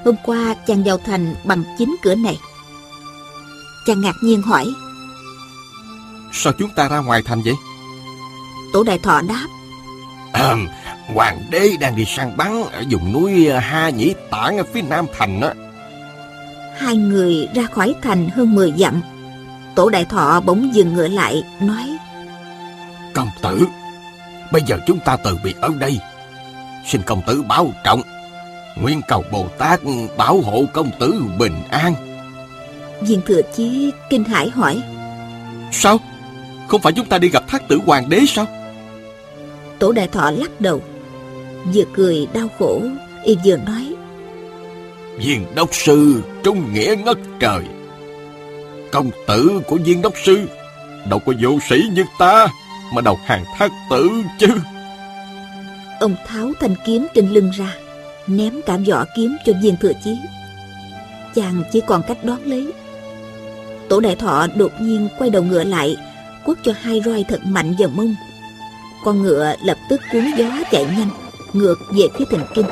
Hôm 0.06 0.16
qua 0.24 0.56
chàng 0.68 0.84
vào 0.84 0.98
thành 0.98 1.36
bằng 1.44 1.64
chính 1.78 1.96
cửa 2.02 2.16
này. 2.16 2.40
Chàng 3.86 4.02
ngạc 4.02 4.16
nhiên 4.22 4.42
hỏi 4.42 4.74
Sao 6.34 6.54
chúng 6.60 6.70
ta 6.76 6.88
ra 6.90 7.00
ngoài 7.00 7.22
thành 7.26 7.42
vậy? 7.46 7.54
Tổ 8.74 8.84
đại 8.84 9.00
thọ 9.00 9.22
đáp 9.22 9.48
à, 10.34 10.56
Hoàng 11.14 11.42
đế 11.50 11.70
đang 11.80 11.96
đi 11.96 12.06
săn 12.06 12.38
bắn 12.38 12.64
Ở 12.72 12.84
vùng 12.90 13.14
núi 13.14 13.50
Ha 13.50 13.90
Nhĩ 13.90 14.14
Tản 14.32 14.58
ở 14.58 14.64
phía 14.74 14.82
nam 14.82 15.06
thành 15.18 15.42
á 15.42 15.54
Hai 16.78 16.96
người 16.96 17.50
ra 17.56 17.64
khỏi 17.64 17.96
thành 18.02 18.30
hơn 18.30 18.56
10 18.56 18.74
dặm. 18.78 19.02
Tổ 19.76 19.90
đại 19.90 20.06
thọ 20.06 20.42
bỗng 20.46 20.76
dừng 20.76 20.94
ngựa 20.94 21.08
lại 21.08 21.44
Nói 21.62 21.98
Công 23.14 23.30
tử 23.42 23.68
Bây 24.52 24.62
giờ 24.62 24.80
chúng 24.88 25.00
ta 25.00 25.18
từ 25.18 25.38
biệt 25.44 25.62
ở 25.62 25.72
đây. 25.80 26.00
Xin 26.86 27.02
công 27.02 27.22
tử 27.28 27.42
bảo 27.42 27.74
trọng. 27.84 28.02
Nguyên 28.82 29.02
cầu 29.08 29.24
Bồ 29.32 29.48
Tát 29.58 29.80
bảo 30.18 30.42
hộ 30.42 30.66
công 30.74 30.92
tử 31.00 31.24
bình 31.38 31.62
an. 31.70 31.94
Viên 33.02 33.22
thừa 33.22 33.42
chí 33.56 33.92
kinh 34.10 34.24
hãi 34.24 34.50
hỏi 34.50 34.82
Sao? 35.72 36.00
Không 36.68 36.82
phải 36.82 36.94
chúng 36.94 37.06
ta 37.06 37.18
đi 37.18 37.30
gặp 37.30 37.44
thác 37.48 37.68
tử 37.68 37.80
hoàng 37.86 38.10
đế 38.10 38.20
sao? 38.28 38.46
Tổ 39.80 39.92
đại 39.92 40.08
thọ 40.08 40.32
lắc 40.32 40.62
đầu 40.62 40.82
Vừa 41.74 41.84
cười 41.94 42.28
đau 42.34 42.48
khổ 42.60 42.82
Y 43.24 43.38
vừa 43.46 43.58
nói. 43.58 43.96
Viên 45.18 45.46
đốc 45.56 45.70
sư 45.76 46.24
trung 46.44 46.74
nghĩa 46.74 46.96
ngất 47.06 47.18
trời. 47.40 47.64
Công 48.92 49.10
tử 49.28 49.62
của 49.68 49.78
viên 49.86 50.02
đốc 50.02 50.14
sư 50.26 50.46
Đâu 51.10 51.20
có 51.20 51.34
vô 51.42 51.60
sĩ 51.70 51.84
như 51.94 52.06
ta 52.20 52.48
Mà 52.94 53.02
đầu 53.02 53.20
hàng 53.26 53.46
thác 53.58 53.72
tử 53.90 54.10
chứ. 54.40 54.48
Ông 56.00 56.16
tháo 56.28 56.52
thanh 56.60 56.76
kiếm 56.86 57.08
trên 57.16 57.30
lưng 57.30 57.52
ra 57.58 57.76
Ném 58.28 58.62
cả 58.66 58.78
vỏ 58.88 59.06
kiếm 59.16 59.38
cho 59.46 59.54
viên 59.62 59.78
thừa 59.78 59.94
chí. 60.04 60.18
Chàng 61.36 61.64
chỉ 61.72 61.82
còn 61.88 62.02
cách 62.08 62.24
đón 62.24 62.40
lấy. 62.46 62.74
Tổ 63.90 64.00
đại 64.00 64.16
thọ 64.16 64.48
đột 64.56 64.72
nhiên 64.82 65.08
quay 65.18 65.30
đầu 65.30 65.44
ngựa 65.44 65.64
lại 65.64 65.98
Quất 66.46 66.58
cho 66.64 66.74
hai 66.82 67.02
roi 67.06 67.26
thật 67.28 67.46
mạnh 67.46 67.76
vào 67.80 67.90
mông. 67.90 68.16
Con 69.04 69.22
ngựa 69.22 69.56
lập 69.64 69.78
tức 69.90 70.02
cuốn 70.12 70.26
gió 70.38 70.50
chạy 70.72 70.86
nhanh 70.86 71.10
Ngược 71.56 71.80
về 71.92 72.08
phía 72.18 72.26
thành 72.32 72.46
kinh. 72.54 72.66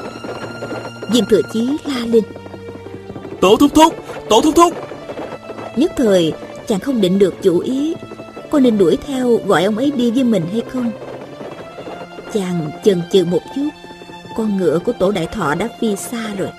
Viên 1.11 1.25
thừa 1.25 1.41
chí 1.53 1.77
la 1.85 1.99
lên. 1.99 2.23
Tổ 3.41 3.55
thúc 3.55 3.71
thúc 3.75 3.95
Tổ 4.29 4.41
thúc 4.41 4.55
thúc. 4.55 4.73
Nhất 5.75 5.91
thời 5.97 6.33
chàng 6.67 6.79
không 6.79 7.01
định 7.01 7.19
được 7.19 7.33
chủ 7.41 7.59
ý. 7.59 7.93
Có 8.51 8.59
nên 8.59 8.77
đuổi 8.77 8.97
theo 9.07 9.39
gọi 9.45 9.63
ông 9.63 9.77
ấy 9.77 9.91
đi 9.91 10.11
với 10.11 10.23
mình 10.23 10.45
hay 10.51 10.61
không? 10.73 10.91
Chàng 12.33 12.71
chần 12.83 13.01
chừ 13.11 13.25
một 13.25 13.41
chút. 13.55 13.69
Con 14.37 14.57
ngựa 14.57 14.79
của 14.79 14.93
tổ 14.99 15.11
đại 15.11 15.27
thọ 15.27 15.55
đã 15.55 15.69
phi 15.81 15.95
xa 15.95 16.35
rồi. 16.37 16.49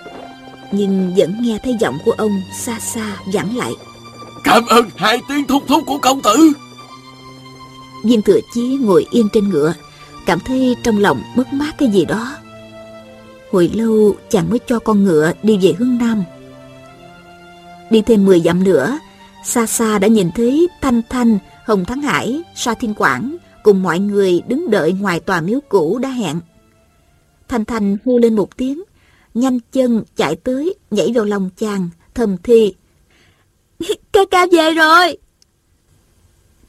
Nhưng 0.73 1.15
vẫn 1.17 1.37
nghe 1.41 1.59
thấy 1.65 1.77
giọng 1.81 1.99
của 2.05 2.13
ông 2.13 2.41
xa 2.61 2.79
xa 2.95 3.17
vẳng 3.33 3.57
lại. 3.57 3.73
Cảm 4.45 4.67
ơn 4.67 4.85
hai 4.97 5.21
tiếng 5.29 5.47
thúc 5.47 5.63
thúc 5.69 5.83
của 5.87 5.99
công 5.99 6.21
tử. 6.21 6.53
Viên 8.05 8.23
thừa 8.23 8.41
chí 8.55 8.79
ngồi 8.81 9.07
yên 9.11 9.29
trên 9.33 9.49
ngựa 9.49 9.75
Cảm 10.27 10.41
thấy 10.41 10.77
trong 10.83 10.99
lòng 10.99 11.23
mất 11.37 11.53
mát 11.53 11.75
cái 11.79 11.89
gì 11.89 12.05
đó. 12.05 12.37
Hồi 13.53 13.71
lâu 13.75 14.15
chàng 14.31 14.51
mới 14.51 14.59
cho 14.67 14.79
con 14.79 15.05
ngựa 15.05 15.33
đi 15.43 15.59
về 15.63 15.75
hướng 15.79 15.99
Nam. 15.99 16.25
Đi 17.91 18.03
thêm 18.03 18.25
10 18.25 18.41
dặm 18.41 18.65
nữa 18.65 18.99
Xa 19.45 19.67
xa 19.67 19.99
đã 19.99 20.09
nhìn 20.09 20.31
thấy 20.35 20.69
Thanh 20.81 21.03
Thanh, 21.09 21.39
Hồng 21.67 21.85
Thắng 21.85 22.03
Hải, 22.03 22.43
Sa 22.55 22.75
Thiên 22.75 22.95
Quảng 22.95 23.37
Cùng 23.63 23.83
mọi 23.83 23.99
người 23.99 24.43
đứng 24.49 24.71
đợi 24.71 24.93
ngoài 24.93 25.21
tòa 25.21 25.41
miếu 25.41 25.61
cũ 25.69 25.99
đã 25.99 26.09
hẹn. 26.09 26.41
Thanh 27.49 27.65
Thanh 27.65 27.97
hô 28.05 28.19
lên 28.19 28.37
một 28.37 28.57
tiếng 28.57 28.83
Nhanh 29.35 29.59
chân 29.73 30.05
chạy 30.17 30.37
tới 30.37 30.75
Nhảy 30.91 31.13
vào 31.15 31.25
lòng 31.25 31.51
chàng 31.57 31.89
Thầm 32.15 32.37
thì 32.43 32.75
Ca 34.13 34.21
ca 34.31 34.47
về 34.53 34.71
rồi. 34.71 35.17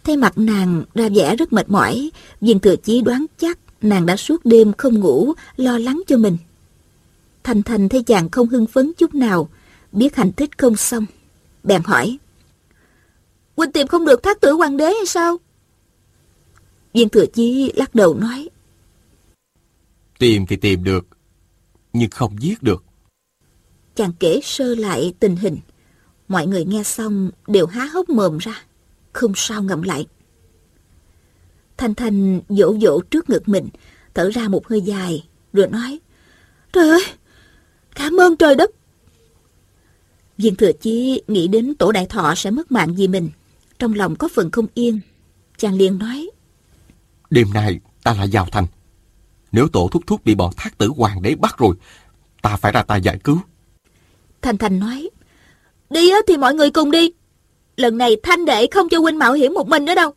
Thấy 0.05 0.17
mặt 0.17 0.37
nàng 0.37 0.83
ra 0.93 1.09
vẻ 1.15 1.35
rất 1.35 1.53
mệt 1.53 1.69
mỏi 1.69 2.11
Viên 2.41 2.59
thừa 2.59 2.75
chí 2.75 3.01
đoán 3.01 3.25
chắc 3.37 3.59
Nàng 3.81 4.05
đã 4.05 4.15
suốt 4.15 4.45
đêm 4.45 4.73
không 4.77 4.99
ngủ 4.99 5.33
Lo 5.55 5.77
lắng 5.77 6.01
cho 6.07 6.17
mình. 6.17 6.37
Thanh 7.43 7.63
Thanh 7.63 7.89
thấy 7.89 8.03
chàng 8.03 8.29
không 8.29 8.47
hưng 8.47 8.67
phấn 8.67 8.93
chút 8.97 9.15
nào 9.15 9.49
Biết 9.91 10.15
hành 10.15 10.31
thích 10.31 10.57
không 10.57 10.75
xong 10.75 11.05
Bèn 11.63 11.81
hỏi 11.83 12.17
Quỳnh 13.55 13.71
tìm 13.71 13.87
không 13.87 14.05
được 14.05 14.23
thác 14.23 14.41
tử 14.41 14.51
hoàng 14.51 14.77
đế 14.77 14.85
hay 14.85 15.05
sao? 15.05 15.37
Viên 16.93 17.09
thừa 17.09 17.25
chí 17.25 17.71
lắc 17.75 17.95
đầu 17.95 18.13
nói 18.13 18.49
Tìm 20.19 20.45
thì 20.47 20.55
tìm 20.55 20.83
được 20.83 21.05
Nhưng 21.93 22.09
không 22.09 22.35
giết 22.41 22.63
được. 22.63 22.83
Chàng 23.95 24.11
kể 24.19 24.39
sơ 24.43 24.75
lại 24.75 25.13
tình 25.19 25.35
hình. 25.35 25.57
Mọi 26.27 26.47
người 26.47 26.65
nghe 26.65 26.83
xong 26.83 27.31
đều 27.47 27.65
há 27.65 27.85
hốc 27.85 28.09
mồm 28.09 28.37
ra 28.37 28.63
Không 29.15 29.31
sao 29.35 29.63
ngậm 29.63 29.81
lại 29.81 30.05
Thanh 31.77 31.95
Thanh 31.95 32.41
vỗ 32.49 32.75
vỗ 32.81 33.01
trước 33.11 33.29
ngực 33.29 33.49
mình 33.49 33.69
Thở 34.13 34.29
ra 34.29 34.47
một 34.47 34.67
hơi 34.67 34.81
dài 34.81 35.27
Rồi 35.53 35.67
nói 35.67 35.99
Trời 36.73 36.89
ơi 36.89 37.03
Cảm 37.95 38.19
ơn 38.21 38.37
trời 38.37 38.55
đất 38.55 38.71
Viên 40.37 40.55
thừa 40.55 40.71
chí 40.71 41.21
nghĩ 41.27 41.47
đến 41.47 41.75
tổ 41.75 41.91
đại 41.91 42.05
thọ 42.05 42.35
sẽ 42.35 42.51
mất 42.51 42.71
mạng 42.71 42.95
vì 42.95 43.07
mình 43.07 43.29
Trong 43.79 43.93
lòng 43.93 44.15
có 44.15 44.27
phần 44.35 44.51
không 44.51 44.67
yên 44.73 44.99
Chàng 45.57 45.75
liền 45.75 45.97
nói 45.97 46.29
Đêm 47.29 47.53
nay 47.53 47.79
ta 48.03 48.13
lại 48.13 48.29
vào 48.31 48.47
thành. 48.51 48.65
Nếu 49.51 49.67
tổ 49.67 49.89
thúc 49.91 50.03
thúc 50.07 50.25
bị 50.25 50.35
bọn 50.35 50.53
thác 50.57 50.77
tử 50.77 50.87
hoàng 50.97 51.21
đế 51.21 51.35
bắt 51.35 51.55
rồi, 51.57 51.75
ta 52.41 52.55
phải 52.55 52.71
ra 52.71 52.83
tay 52.83 53.01
giải 53.01 53.19
cứu. 53.23 53.37
Thanh 54.41 54.57
Thanh 54.57 54.79
nói, 54.79 55.09
đi 55.89 56.11
thì 56.27 56.37
mọi 56.37 56.53
người 56.53 56.71
cùng 56.71 56.91
đi. 56.91 57.11
Lần 57.77 57.97
này 57.97 58.15
Thanh 58.23 58.45
đệ 58.45 58.67
không 58.71 58.89
cho 58.89 58.99
huynh 58.99 59.17
mạo 59.17 59.33
hiểm 59.33 59.53
một 59.53 59.67
mình 59.67 59.85
nữa 59.85 59.95
đâu. 59.95 60.11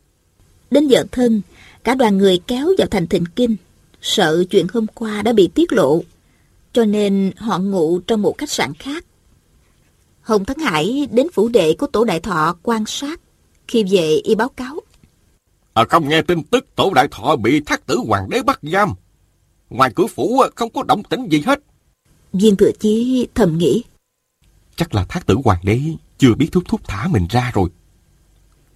Đến 0.71 0.87
giờ 0.87 1.03
thân, 1.11 1.41
cả 1.83 1.95
đoàn 1.95 2.17
người 2.17 2.41
kéo 2.47 2.71
vào 2.77 2.87
thành 2.87 3.07
thịnh 3.07 3.25
kinh, 3.35 3.55
sợ 4.01 4.43
chuyện 4.49 4.67
hôm 4.73 4.87
qua 4.87 5.21
đã 5.21 5.33
bị 5.33 5.47
tiết 5.47 5.73
lộ, 5.73 6.03
cho 6.73 6.85
nên 6.85 7.31
họ 7.37 7.59
ngủ 7.59 7.99
trong 7.99 8.21
một 8.21 8.37
khách 8.37 8.51
sạn 8.51 8.73
khác. 8.73 9.05
Hồng 10.21 10.45
Thắng 10.45 10.57
Hải 10.57 11.07
đến 11.11 11.27
phủ 11.33 11.47
đệ 11.47 11.73
của 11.73 11.87
tổ 11.87 12.03
đại 12.03 12.19
thọ 12.19 12.55
quan 12.63 12.85
sát, 12.85 13.19
khi 13.67 13.83
về 13.83 14.21
y 14.23 14.35
báo 14.35 14.49
cáo. 14.49 14.79
À, 15.73 15.85
không 15.89 16.09
nghe 16.09 16.21
tin 16.21 16.43
tức 16.43 16.65
tổ 16.75 16.91
đại 16.93 17.07
thọ 17.11 17.35
bị 17.35 17.61
thác 17.61 17.85
tử 17.85 17.97
hoàng 18.07 18.29
đế 18.29 18.41
bắt 18.41 18.59
giam. 18.61 18.93
Ngoài 19.69 19.91
cửa 19.95 20.07
phủ 20.07 20.43
không 20.55 20.69
có 20.69 20.83
động 20.83 21.03
tĩnh 21.03 21.27
gì 21.31 21.43
hết. 21.45 21.59
Viên 22.33 22.55
thừa 22.55 22.71
chí 22.79 23.27
thầm 23.35 23.57
nghĩ. 23.57 23.83
Chắc 24.75 24.95
là 24.95 25.05
thác 25.09 25.25
tử 25.25 25.35
hoàng 25.43 25.59
đế 25.63 25.79
chưa 26.19 26.35
biết 26.35 26.49
thúc 26.51 26.63
thúc 26.67 26.81
thả 26.87 27.07
mình 27.07 27.27
ra 27.29 27.51
rồi. 27.53 27.69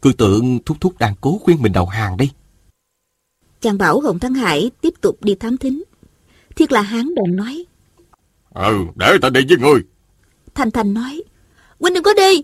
Cứ 0.01 0.13
tưởng 0.13 0.59
thúc 0.65 0.77
thúc 0.81 0.99
đang 0.99 1.13
cố 1.21 1.39
khuyên 1.43 1.61
mình 1.61 1.73
đầu 1.73 1.85
hàng 1.85 2.17
đi. 2.17 2.31
Chàng 3.61 3.77
bảo 3.77 3.99
Hồng 3.99 4.19
Thắng 4.19 4.33
Hải 4.33 4.71
tiếp 4.81 4.93
tục 5.01 5.23
đi 5.23 5.35
thám 5.35 5.57
thính. 5.57 5.83
Thiết 6.55 6.71
là 6.71 6.81
hán 6.81 7.15
bèn 7.15 7.35
nói. 7.35 7.65
Ừ, 8.53 8.85
để 8.95 9.17
ta 9.21 9.29
đi 9.29 9.41
với 9.49 9.57
người. 9.57 9.81
Thanh 10.55 10.71
Thanh 10.71 10.93
nói. 10.93 11.23
Huynh 11.79 11.93
đừng 11.93 12.03
có 12.03 12.13
đi. 12.13 12.43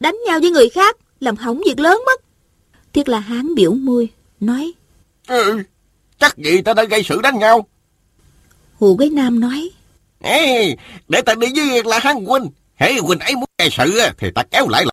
Đánh 0.00 0.16
nhau 0.26 0.40
với 0.40 0.50
người 0.50 0.68
khác, 0.68 0.96
làm 1.20 1.36
hỏng 1.36 1.60
việc 1.66 1.80
lớn 1.80 2.02
mất. 2.06 2.20
Thiết 2.92 3.08
là 3.08 3.20
hán 3.20 3.54
biểu 3.54 3.74
môi, 3.74 4.08
nói. 4.40 4.72
Ừ, 5.26 5.62
chắc 6.18 6.38
gì 6.38 6.62
ta 6.62 6.74
đã 6.74 6.84
gây 6.84 7.02
sự 7.02 7.20
đánh 7.22 7.38
nhau. 7.38 7.66
Hồ 8.80 8.94
Quế 8.96 9.08
Nam 9.08 9.40
nói. 9.40 9.70
Ê, 10.20 10.76
để 11.08 11.22
ta 11.22 11.34
đi 11.34 11.46
với 11.56 11.84
là 11.84 11.98
hán 11.98 12.24
huynh. 12.24 12.50
Hãy 12.78 12.98
huynh 12.98 13.18
ấy 13.18 13.36
muốn 13.36 13.48
gây 13.58 13.68
sự 13.70 14.00
thì 14.18 14.30
ta 14.30 14.42
kéo 14.50 14.68
lại 14.68 14.84
là... 14.84 14.90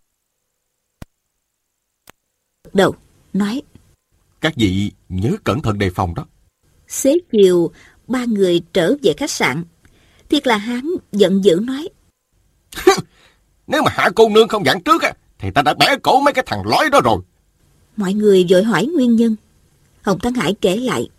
Đầu, 2.74 2.96
nói. 3.34 3.62
Các 4.42 4.54
vị 4.56 4.92
nhớ 5.10 5.32
cẩn 5.44 5.62
thận 5.62 5.80
đề 5.80 5.90
phòng 5.90 6.16
đó. 6.16 6.26
Xế 6.88 7.18
chiều, 7.32 7.72
ba 8.08 8.26
người 8.26 8.62
trở 8.74 8.96
về 9.04 9.14
khách 9.18 9.32
sạn. 9.32 9.64
Thiết 10.30 10.48
là 10.48 10.58
hán 10.58 10.88
giận 11.12 11.44
dữ 11.44 11.60
nói. 11.64 11.90
Nếu 13.68 13.82
mà 13.84 13.92
hạ 13.94 14.10
cô 14.16 14.30
nương 14.30 14.48
không 14.48 14.66
dặn 14.66 14.84
trước 14.84 15.02
á, 15.02 15.14
thì 15.40 15.52
ta 15.52 15.62
đã 15.62 15.74
bẻ 15.74 15.96
cổ 16.04 16.20
mấy 16.20 16.34
cái 16.34 16.44
thằng 16.48 16.62
lói 16.66 16.90
đó 16.90 17.02
rồi. 17.04 17.18
Mọi 17.98 18.14
người 18.14 18.46
vội 18.50 18.64
hỏi 18.64 18.86
nguyên 18.86 19.16
nhân. 19.16 19.36
Hồng 20.02 20.20
Thắng 20.20 20.34
Hải 20.34 20.56
kể 20.62 20.76
lại. 20.76 21.10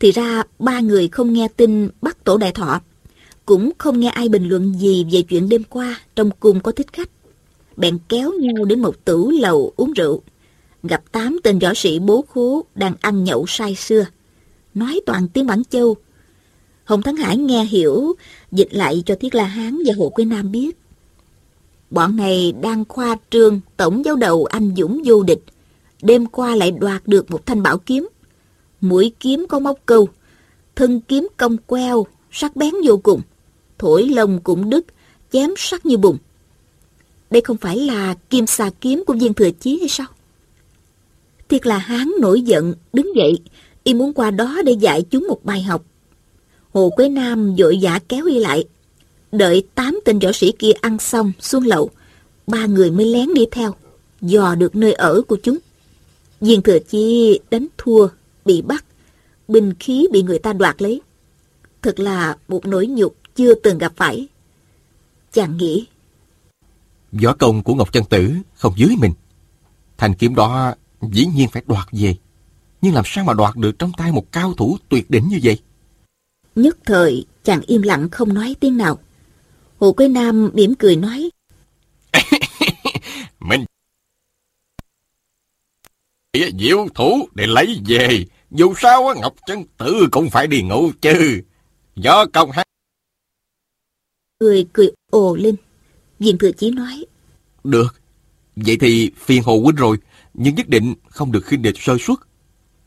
Thì 0.00 0.12
ra 0.12 0.42
ba 0.58 0.80
người 0.80 1.08
không 1.08 1.32
nghe 1.32 1.48
tin 1.56 1.88
bắt 2.02 2.24
tổ 2.24 2.36
đại 2.36 2.52
thọ. 2.52 2.80
Cũng 3.48 3.70
không 3.78 4.00
nghe 4.00 4.08
ai 4.08 4.28
bình 4.28 4.48
luận 4.48 4.74
gì 4.78 5.06
về 5.12 5.22
chuyện 5.22 5.48
đêm 5.48 5.62
qua 5.64 6.00
trong 6.16 6.30
cung 6.40 6.60
có 6.60 6.72
thích 6.72 6.92
khách. 6.92 7.10
Bèn 7.76 7.98
kéo 8.08 8.32
nhau 8.32 8.64
đến 8.64 8.80
một 8.80 9.04
tửu 9.04 9.30
lầu 9.30 9.72
uống 9.76 9.92
rượu. 9.92 10.22
Gặp 10.82 11.02
tám 11.12 11.38
tên 11.44 11.58
võ 11.58 11.74
sĩ 11.74 11.98
bố 11.98 12.24
khố 12.28 12.64
đang 12.74 12.94
ăn 13.00 13.24
nhậu 13.24 13.44
say 13.48 13.74
xưa. 13.74 14.06
Nói 14.74 15.00
toàn 15.06 15.28
tiếng 15.28 15.46
Bản 15.46 15.62
Châu. 15.64 15.96
Hồng 16.84 17.02
Thắng 17.02 17.16
Hải 17.16 17.36
nghe 17.36 17.64
hiểu, 17.64 18.12
dịch 18.52 18.74
lại 18.74 19.02
cho 19.06 19.14
Thiết 19.20 19.34
La 19.34 19.44
Hán 19.44 19.78
và 19.86 19.94
Hồ 19.98 20.08
Quế 20.08 20.24
Nam 20.24 20.52
biết. 20.52 20.78
Bọn 21.90 22.16
này 22.16 22.52
đang 22.62 22.84
khoa 22.88 23.16
trương 23.30 23.60
tổng 23.76 24.04
giáo 24.04 24.16
đầu 24.16 24.44
anh 24.44 24.74
Dũng 24.76 25.02
vô 25.04 25.22
địch. 25.22 25.42
Đêm 26.02 26.26
qua 26.26 26.56
lại 26.56 26.70
đoạt 26.70 27.02
được 27.06 27.30
một 27.30 27.46
thanh 27.46 27.62
bảo 27.62 27.78
kiếm. 27.78 28.08
Mũi 28.80 29.12
kiếm 29.20 29.46
có 29.48 29.58
móc 29.58 29.78
câu. 29.86 30.08
Thân 30.76 31.00
kiếm 31.00 31.28
cong 31.36 31.56
queo, 31.66 32.06
sắc 32.30 32.56
bén 32.56 32.74
vô 32.84 32.96
cùng. 32.96 33.20
Thổi 33.78 34.08
lông 34.08 34.40
cũng 34.40 34.70
đứt, 34.70 34.86
chém 35.32 35.50
sắc 35.56 35.86
như 35.86 35.96
bùn. 35.96 36.18
Đây 37.30 37.40
không 37.40 37.56
phải 37.56 37.76
là 37.76 38.14
kim 38.30 38.46
xà 38.46 38.70
kiếm 38.80 39.02
của 39.06 39.14
viên 39.14 39.34
thừa 39.34 39.50
chí 39.50 39.78
hay 39.78 39.88
sao? 39.88 40.06
Thiệt 41.48 41.66
là 41.66 41.78
hán 41.78 42.12
nổi 42.20 42.42
giận, 42.42 42.74
đứng 42.92 43.16
dậy, 43.16 43.38
y 43.84 43.94
muốn 43.94 44.12
qua 44.12 44.30
đó 44.30 44.62
để 44.64 44.72
dạy 44.72 45.02
chúng 45.10 45.26
một 45.28 45.44
bài 45.44 45.62
học. 45.62 45.84
Hồ 46.72 46.90
Quế 46.90 47.08
Nam 47.08 47.54
vội 47.58 47.78
vã 47.82 47.98
kéo 48.08 48.24
y 48.24 48.38
lại, 48.38 48.64
Đợi 49.32 49.62
tám 49.74 50.00
tên 50.04 50.18
võ 50.18 50.32
sĩ 50.32 50.52
kia 50.58 50.72
ăn 50.80 50.98
xong 50.98 51.32
xuống 51.40 51.66
lậu, 51.66 51.90
ba 52.46 52.66
người 52.66 52.90
mới 52.90 53.06
lén 53.06 53.34
đi 53.34 53.46
theo, 53.50 53.74
dò 54.20 54.54
được 54.54 54.76
nơi 54.76 54.92
ở 54.92 55.22
của 55.28 55.36
chúng. 55.42 55.58
Viên 56.40 56.62
thừa 56.62 56.78
chi 56.78 57.40
đánh 57.50 57.66
thua, 57.78 58.08
bị 58.44 58.62
bắt, 58.62 58.84
binh 59.48 59.74
khí 59.80 60.06
bị 60.12 60.22
người 60.22 60.38
ta 60.38 60.52
đoạt 60.52 60.82
lấy. 60.82 61.00
Thật 61.82 62.00
là 62.00 62.36
một 62.48 62.66
nỗi 62.66 62.86
nhục 62.86 63.16
chưa 63.38 63.54
từng 63.54 63.78
gặp 63.78 63.92
phải. 63.96 64.28
Chàng 65.32 65.56
nghĩ. 65.56 65.86
Võ 67.12 67.34
công 67.34 67.62
của 67.62 67.74
Ngọc 67.74 67.92
Chân 67.92 68.04
Tử 68.04 68.34
không 68.54 68.72
dưới 68.76 68.96
mình. 68.98 69.12
Thành 69.96 70.14
kiếm 70.14 70.34
đó 70.34 70.74
dĩ 71.12 71.26
nhiên 71.26 71.48
phải 71.48 71.62
đoạt 71.66 71.86
về. 71.92 72.16
Nhưng 72.80 72.94
làm 72.94 73.04
sao 73.06 73.24
mà 73.24 73.32
đoạt 73.34 73.56
được 73.56 73.78
trong 73.78 73.92
tay 73.96 74.12
một 74.12 74.32
cao 74.32 74.54
thủ 74.54 74.78
tuyệt 74.88 75.10
đỉnh 75.10 75.28
như 75.28 75.38
vậy? 75.42 75.60
Nhất 76.54 76.78
thời, 76.84 77.26
chàng 77.44 77.60
im 77.66 77.82
lặng 77.82 78.08
không 78.10 78.34
nói 78.34 78.56
tiếng 78.60 78.76
nào. 78.76 78.98
Hồ 79.80 79.92
Quế 79.92 80.08
Nam 80.08 80.50
mỉm 80.54 80.74
cười 80.74 80.96
nói. 80.96 81.30
Mình 83.40 83.64
diệu 86.58 86.88
thủ 86.94 87.28
để 87.34 87.46
lấy 87.46 87.80
về. 87.86 88.24
Dù 88.50 88.74
sao 88.76 89.14
Ngọc 89.20 89.34
Chân 89.46 89.64
Tử 89.78 90.08
cũng 90.10 90.30
phải 90.30 90.46
đi 90.46 90.62
ngủ 90.62 90.90
chứ. 91.00 91.42
Do 91.96 92.26
công 92.26 92.50
hát. 92.50 92.67
Cười 94.40 94.66
cười 94.72 94.90
ồ 95.10 95.36
lên. 95.36 95.54
Viên 96.18 96.38
thừa 96.38 96.50
chí 96.52 96.70
nói. 96.70 97.04
Được. 97.64 98.00
Vậy 98.56 98.76
thì 98.80 99.10
phiền 99.16 99.42
Hồ 99.42 99.60
Huynh 99.60 99.76
rồi. 99.76 99.96
Nhưng 100.34 100.54
nhất 100.54 100.68
định 100.68 100.94
không 101.08 101.32
được 101.32 101.46
khinh 101.46 101.62
địch 101.62 101.74
sơ 101.78 101.96
suất. 102.00 102.18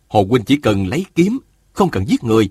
Hồ 0.07 0.25
Huynh 0.29 0.43
chỉ 0.43 0.57
cần 0.57 0.87
lấy 0.87 1.05
kiếm, 1.15 1.39
không 1.73 1.89
cần 1.89 2.05
giết 2.07 2.23
người. 2.23 2.49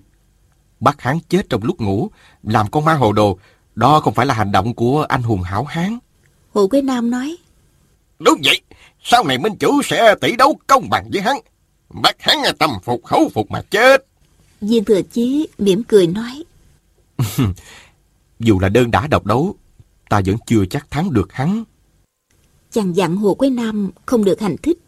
Bắt 0.80 1.02
hắn 1.02 1.18
chết 1.28 1.48
trong 1.48 1.64
lúc 1.64 1.80
ngủ, 1.80 2.10
làm 2.42 2.70
con 2.70 2.84
ma 2.84 2.94
hồ 2.94 3.12
đồ, 3.12 3.38
đó 3.74 4.00
không 4.00 4.14
phải 4.14 4.26
là 4.26 4.34
hành 4.34 4.52
động 4.52 4.74
của 4.74 5.02
anh 5.08 5.22
hùng 5.22 5.42
hảo 5.42 5.64
hán. 5.64 5.98
Hồ 6.54 6.68
Quế 6.68 6.82
Nam 6.82 7.10
nói. 7.10 7.36
Đúng 8.18 8.40
vậy, 8.44 8.60
sau 9.02 9.24
này 9.24 9.38
Minh 9.38 9.56
Chủ 9.56 9.82
sẽ 9.82 10.14
tỷ 10.20 10.36
đấu 10.36 10.58
công 10.66 10.88
bằng 10.90 11.10
với 11.12 11.22
hắn. 11.22 11.36
Bắt 12.02 12.16
hắn 12.18 12.38
tâm 12.58 12.70
phục 12.84 13.04
khẩu 13.04 13.28
phục 13.34 13.50
mà 13.50 13.62
chết. 13.70 14.06
Viên 14.60 14.84
Thừa 14.84 15.02
Chí 15.02 15.48
mỉm 15.58 15.82
cười 15.82 16.06
nói. 16.06 16.44
Dù 18.40 18.58
là 18.58 18.68
đơn 18.68 18.90
đả 18.90 19.06
độc 19.06 19.26
đấu, 19.26 19.56
ta 20.08 20.20
vẫn 20.26 20.36
chưa 20.46 20.64
chắc 20.70 20.90
thắng 20.90 21.12
được 21.12 21.32
hắn. 21.32 21.64
Chàng 22.70 22.96
dặn 22.96 23.16
Hồ 23.16 23.34
Quế 23.34 23.50
Nam 23.50 23.90
không 24.06 24.24
được 24.24 24.40
hành 24.40 24.56
thích, 24.62 24.78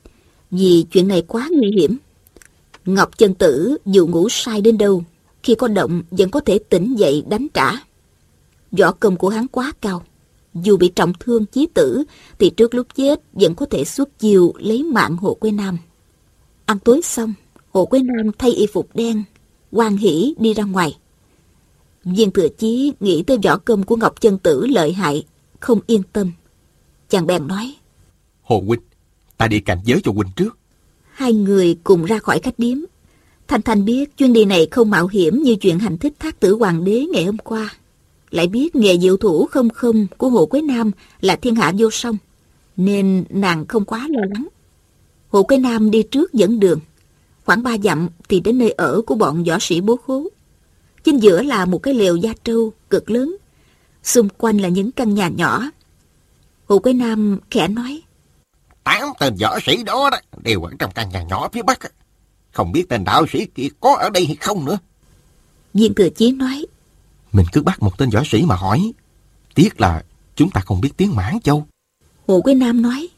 vì 0.51 0.85
chuyện 0.91 1.09
này 1.09 1.23
quá 1.23 1.49
nguy 1.51 1.71
hiểm. 1.71 1.97
Ngọc 2.85 3.19
Chân 3.19 3.35
Tử 3.35 3.77
dù 3.87 4.07
ngủ 4.07 4.29
sai 4.29 4.61
đến 4.61 4.79
đâu, 4.79 5.05
khi 5.43 5.55
có 5.55 5.69
động 5.69 6.03
vẫn 6.11 6.31
có 6.31 6.41
thể 6.41 6.59
tỉnh 6.59 6.95
dậy 6.95 7.25
đánh 7.29 7.47
trả. 7.55 7.73
Võ 8.79 8.93
công 8.93 9.17
của 9.17 9.29
hắn 9.29 9.49
quá 9.49 9.73
cao. 9.81 10.03
Dù 10.55 10.77
bị 10.77 10.89
trọng 10.89 11.13
thương 11.21 11.47
chí 11.47 11.67
tử, 11.75 12.05
thì 12.39 12.51
trước 12.51 12.75
lúc 12.75 12.87
chết 12.95 13.21
vẫn 13.33 13.55
có 13.55 13.67
thể 13.71 13.85
xuất 13.85 14.19
chiều 14.19 14.53
lấy 14.59 14.83
mạng 14.83 15.17
Hồ 15.17 15.35
Quế 15.35 15.51
Nam. 15.51 15.79
Ăn 16.65 16.79
tối 16.79 17.01
xong, 17.03 17.35
Hồ 17.71 17.87
Quế 17.87 18.01
Nam 18.01 18.33
thay 18.39 18.51
y 18.51 18.67
phục 18.67 18.89
đen, 18.95 19.23
quan 19.73 19.97
hỷ 19.97 20.35
đi 20.39 20.55
ra 20.55 20.65
ngoài. 20.65 20.99
Viên 22.05 22.31
thừa 22.31 22.49
chí 22.49 22.93
nghĩ 23.01 23.23
tới 23.23 23.39
võ 23.45 23.59
công 23.59 23.83
của 23.83 23.97
Ngọc 23.97 24.21
Chân 24.21 24.39
Tử 24.39 24.67
lợi 24.67 24.93
hại, 24.93 25.25
không 25.61 25.81
yên 25.87 26.03
tâm. 26.13 26.33
Chàng 27.09 27.27
bèn 27.27 27.47
nói. 27.47 27.75
Hồ 28.43 28.63
Huynh, 28.67 28.81
ta 29.37 29.47
đi 29.47 29.61
cảnh 29.61 29.79
giới 29.85 30.01
cho 30.05 30.13
Huynh 30.13 30.31
trước. 30.37 30.59
Hai 31.13 31.33
người 31.33 31.77
cùng 31.85 32.05
ra 32.05 32.19
khỏi 32.19 32.39
khách 32.39 32.59
điếm. 32.59 32.79
Thanh 33.49 33.63
Thanh 33.63 33.85
biết 33.85 34.17
chuyến 34.17 34.33
đi 34.33 34.45
này 34.45 34.69
không 34.71 34.91
mạo 34.91 35.07
hiểm 35.07 35.43
như 35.43 35.57
chuyện 35.57 35.79
hành 35.79 35.99
thích 35.99 36.15
thác 36.19 36.41
tử 36.41 36.55
hoàng 36.55 36.85
đế 36.85 37.07
ngày 37.13 37.25
hôm 37.25 37.39
qua 37.39 37.71
lại 38.33 38.47
biết 38.47 38.77
nghề 38.77 38.99
diệu 38.99 39.17
thủ 39.17 39.47
không 39.47 39.71
không 39.71 40.07
của 40.17 40.29
Hồ 40.29 40.47
Quế 40.47 40.61
Nam 40.61 40.91
là 41.21 41.37
thiên 41.37 41.55
hạ 41.55 41.73
vô 41.79 41.91
song, 41.91 42.17
nên 42.77 43.25
nàng 43.31 43.67
không 43.67 43.85
quá 43.85 44.07
lo 44.11 44.21
lắng. 44.35 44.49
Hồ 45.29 45.43
Quế 45.43 45.59
Nam 45.59 45.91
đi 45.91 46.03
trước 46.03 46.33
dẫn 46.33 46.61
đường, 46.61 46.81
khoảng 47.45 47.63
ba 47.63 47.77
dặm 47.85 48.09
thì 48.29 48.41
đến 48.41 48.59
nơi 48.59 48.71
ở 48.71 49.03
của 49.07 49.15
bọn 49.15 49.45
võ 49.45 49.59
sĩ 49.61 49.81
bố 49.81 49.97
khố. 49.97 50.29
Chính 51.05 51.23
giữa 51.23 51.43
là 51.43 51.65
một 51.65 51.79
cái 51.79 51.95
lều 51.95 52.17
gia 52.17 52.33
trâu 52.45 52.73
cực 52.91 53.11
lớn, 53.11 53.37
xung 54.03 54.29
quanh 54.29 54.59
là 54.59 54.69
những 54.69 54.93
căn 54.93 55.15
nhà 55.15 55.29
nhỏ. 55.29 55.71
Hồ 56.67 56.79
Quế 56.79 56.93
Nam 56.93 57.39
khẽ 57.51 57.69
nói, 57.69 58.03
Tám 58.85 59.03
tên 59.19 59.35
võ 59.41 59.59
sĩ 59.67 59.83
đó, 59.83 60.11
đó 60.11 60.19
đều 60.43 60.63
ở 60.63 60.71
trong 60.79 60.91
căn 60.95 61.09
nhà 61.09 61.23
nhỏ 61.23 61.49
phía 61.53 61.63
bắc. 61.63 61.79
Không 62.53 62.73
biết 62.73 62.89
tên 62.89 63.05
đạo 63.05 63.27
sĩ 63.33 63.47
kia 63.47 63.69
có 63.81 63.97
ở 63.97 64.11
đây 64.11 64.27
hay 64.27 64.37
không 64.37 64.65
nữa. 64.65 64.79
Viên 65.75 65.95
Thừa 65.95 66.09
Chí 66.09 66.33
nói, 66.33 66.67
mình 67.33 67.47
cứ 67.53 67.63
bắt 67.63 67.83
một 67.83 67.99
tên 67.99 68.11
võ 68.11 68.23
sĩ 68.25 68.43
mà 68.43 68.55
hỏi. 68.55 68.93
Tiếc 69.55 69.81
là 69.81 70.05
chúng 70.37 70.51
ta 70.51 70.61
không 70.61 70.81
biết 70.81 70.91
tiếng 70.97 71.15
Mãn 71.17 71.41
Châu. 71.41 71.67
Hồ 72.27 72.41
Quế 72.41 72.55
Nam 72.55 72.83
nói. 72.83 73.09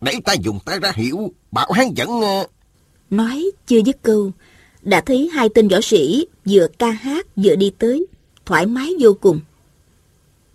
Để 0.00 0.12
ta 0.24 0.32
dùng 0.32 0.58
tay 0.64 0.80
ra 0.80 0.92
hiệu, 0.94 1.32
bảo 1.52 1.72
hắn 1.72 1.96
dẫn... 1.96 2.08
Nói 3.10 3.50
chưa 3.66 3.78
dứt 3.78 4.02
câu, 4.02 4.30
đã 4.82 5.00
thấy 5.00 5.30
hai 5.34 5.48
tên 5.54 5.68
võ 5.68 5.80
sĩ 5.80 6.26
vừa 6.44 6.66
ca 6.78 6.90
hát 6.90 7.26
vừa 7.36 7.56
đi 7.56 7.72
tới, 7.78 8.06
thoải 8.46 8.66
mái 8.66 8.92
vô 9.00 9.14
cùng. 9.20 9.40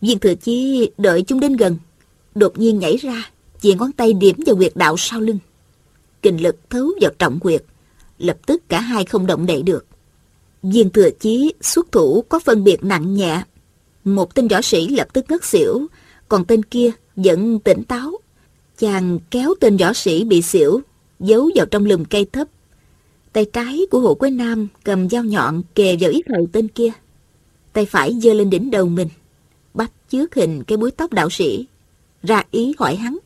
Viên 0.02 0.20
thừa 0.20 0.36
chi 0.36 0.90
đợi 0.98 1.22
chúng 1.22 1.40
đến 1.40 1.56
gần, 1.56 1.78
đột 2.36 2.58
nhiên 2.58 2.80
nhảy 2.80 2.98
ra, 2.98 3.32
chìa 3.62 3.74
ngón 3.74 3.92
tay 3.92 4.14
điểm 4.14 4.36
vào 4.46 4.56
huyệt 4.56 4.72
đạo 4.76 4.96
sau 4.98 5.22
lưng. 5.22 5.40
Kinh 6.22 6.38
lực 6.38 6.70
thấu 6.70 6.92
vào 7.02 7.12
trọng 7.20 7.40
huyệt, 7.44 7.64
lập 8.18 8.38
tức 8.46 8.64
cả 8.70 8.82
hai 8.82 9.06
không 9.06 9.28
động 9.28 9.46
đậy 9.46 9.62
được. 9.62 9.86
Viên 10.64 10.90
thừa 10.90 11.10
chí 11.20 11.54
xuất 11.62 11.92
thủ 11.92 12.24
có 12.30 12.40
phân 12.40 12.64
biệt 12.64 12.84
nặng 12.84 13.14
nhẹ. 13.16 13.44
Một 14.04 14.36
tên 14.36 14.48
võ 14.48 14.62
sĩ 14.62 14.88
lập 14.88 15.08
tức 15.14 15.26
ngất 15.30 15.46
xỉu, 15.46 15.88
còn 16.28 16.46
tên 16.46 16.64
kia 16.64 16.92
vẫn 17.16 17.60
tỉnh 17.60 17.84
táo. 17.84 18.12
Chàng 18.78 19.20
kéo 19.32 19.54
tên 19.60 19.78
võ 19.78 19.94
sĩ 19.94 20.24
bị 20.24 20.42
xỉu, 20.42 20.82
giấu 21.20 21.50
vào 21.56 21.66
trong 21.66 21.86
lùm 21.86 22.04
cây 22.04 22.26
thấp. 22.26 22.48
Tay 23.34 23.46
trái 23.54 23.82
của 23.92 24.00
hộ 24.00 24.14
quế 24.14 24.30
nam 24.30 24.68
cầm 24.84 25.10
dao 25.10 25.24
nhọn 25.24 25.62
kề 25.76 25.98
vào 26.00 26.12
yết 26.12 26.30
hầu 26.30 26.48
tên 26.52 26.68
kia. 26.68 26.92
Tay 27.74 27.86
phải 27.86 28.20
giơ 28.22 28.34
lên 28.34 28.50
đỉnh 28.50 28.72
đầu 28.72 28.86
mình, 28.86 29.08
bắt 29.74 29.92
chước 30.10 30.36
hình 30.36 30.64
cái 30.64 30.78
búi 30.78 30.92
tóc 30.92 31.14
đạo 31.14 31.30
sĩ. 31.30 31.66
Ra 32.24 32.44
ý 32.52 32.74
hỏi 32.78 32.96
hắn. 32.96 33.18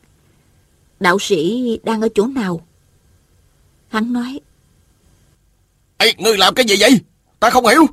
Đạo 1.00 1.20
sĩ 1.20 1.80
đang 1.84 2.02
ở 2.02 2.08
chỗ 2.16 2.28
nào? 2.28 2.68
Hắn 3.88 4.14
nói. 4.14 4.40
Ê, 5.98 6.14
ngươi 6.18 6.38
làm 6.38 6.54
cái 6.54 6.66
gì 6.66 6.76
vậy? 6.80 7.00
Ta 7.40 7.50
không 7.50 7.68
hiểu. 7.68 7.86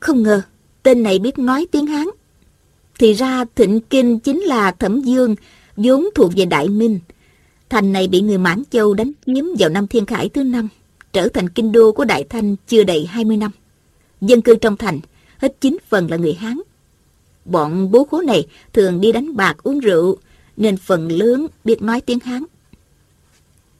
Không 0.00 0.22
ngờ, 0.22 0.42
tên 0.82 1.02
này 1.02 1.18
biết 1.18 1.38
nói 1.38 1.66
tiếng 1.70 1.86
Hán. 1.86 2.06
Thì 2.98 3.12
ra 3.12 3.44
Thịnh 3.54 3.80
Kinh 3.80 4.18
chính 4.18 4.40
là 4.40 4.70
Thẩm 4.70 5.00
Dương, 5.00 5.34
vốn 5.76 6.08
thuộc 6.14 6.32
về 6.36 6.44
Đại 6.44 6.68
Minh. 6.68 7.00
Thành 7.68 7.92
này 7.92 8.08
bị 8.08 8.20
người 8.20 8.38
Mãn 8.38 8.62
Châu 8.70 8.94
đánh 8.94 9.12
chiếm 9.26 9.44
vào 9.58 9.68
năm 9.68 9.86
Thiên 9.86 10.06
Khải 10.06 10.28
thứ 10.28 10.44
năm, 10.44 10.68
trở 11.12 11.28
thành 11.28 11.48
kinh 11.48 11.72
đô 11.72 11.92
của 11.92 12.04
Đại 12.04 12.24
Thanh 12.24 12.56
chưa 12.66 12.82
đầy 12.82 13.06
20 13.06 13.36
năm. 13.36 13.50
Dân 14.20 14.42
cư 14.42 14.56
trong 14.56 14.76
thành, 14.76 15.00
hết 15.38 15.60
9 15.60 15.78
phần 15.88 16.10
là 16.10 16.16
người 16.16 16.34
Hán. 16.34 16.60
Bọn 17.44 17.90
bố 17.90 18.04
khố 18.04 18.22
này 18.22 18.46
thường 18.72 19.00
đi 19.00 19.12
đánh 19.12 19.36
bạc 19.36 19.56
uống 19.62 19.78
rượu, 19.78 20.16
nên 20.56 20.76
phần 20.76 21.08
lớn 21.08 21.46
biết 21.64 21.82
nói 21.82 22.00
tiếng 22.00 22.20
Hán. 22.20 22.44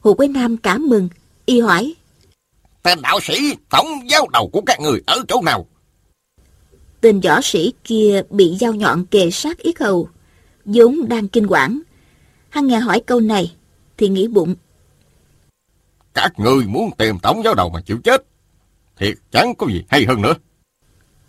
Hồ 0.00 0.14
Quế 0.14 0.28
Nam 0.28 0.56
cảm 0.56 0.88
mừng, 0.88 1.08
y 1.46 1.60
hỏi. 1.60 1.94
Tên 2.82 2.98
đạo 3.02 3.20
sĩ 3.22 3.54
tổng 3.70 3.86
giáo 4.10 4.26
đầu 4.32 4.48
của 4.52 4.60
các 4.66 4.80
người 4.80 5.00
ở 5.06 5.16
chỗ 5.28 5.42
nào? 5.42 5.66
Tên 7.00 7.20
võ 7.20 7.40
sĩ 7.42 7.72
kia 7.84 8.22
bị 8.30 8.56
dao 8.60 8.74
nhọn 8.74 9.06
kề 9.06 9.30
sát 9.30 9.58
yết 9.58 9.78
hầu, 9.78 10.08
vốn 10.64 11.08
đang 11.08 11.28
kinh 11.28 11.46
quản. 11.46 11.80
Hắn 12.48 12.66
nghe 12.66 12.78
hỏi 12.78 13.00
câu 13.06 13.20
này, 13.20 13.52
thì 13.98 14.08
nghĩ 14.08 14.28
bụng. 14.28 14.54
Các 16.14 16.32
người 16.36 16.66
muốn 16.66 16.90
tìm 16.98 17.18
tổng 17.22 17.42
giáo 17.44 17.54
đầu 17.54 17.68
mà 17.70 17.80
chịu 17.80 17.98
chết, 18.04 18.26
thiệt 18.96 19.14
chẳng 19.30 19.54
có 19.54 19.66
gì 19.66 19.84
hay 19.88 20.04
hơn 20.04 20.22
nữa. 20.22 20.34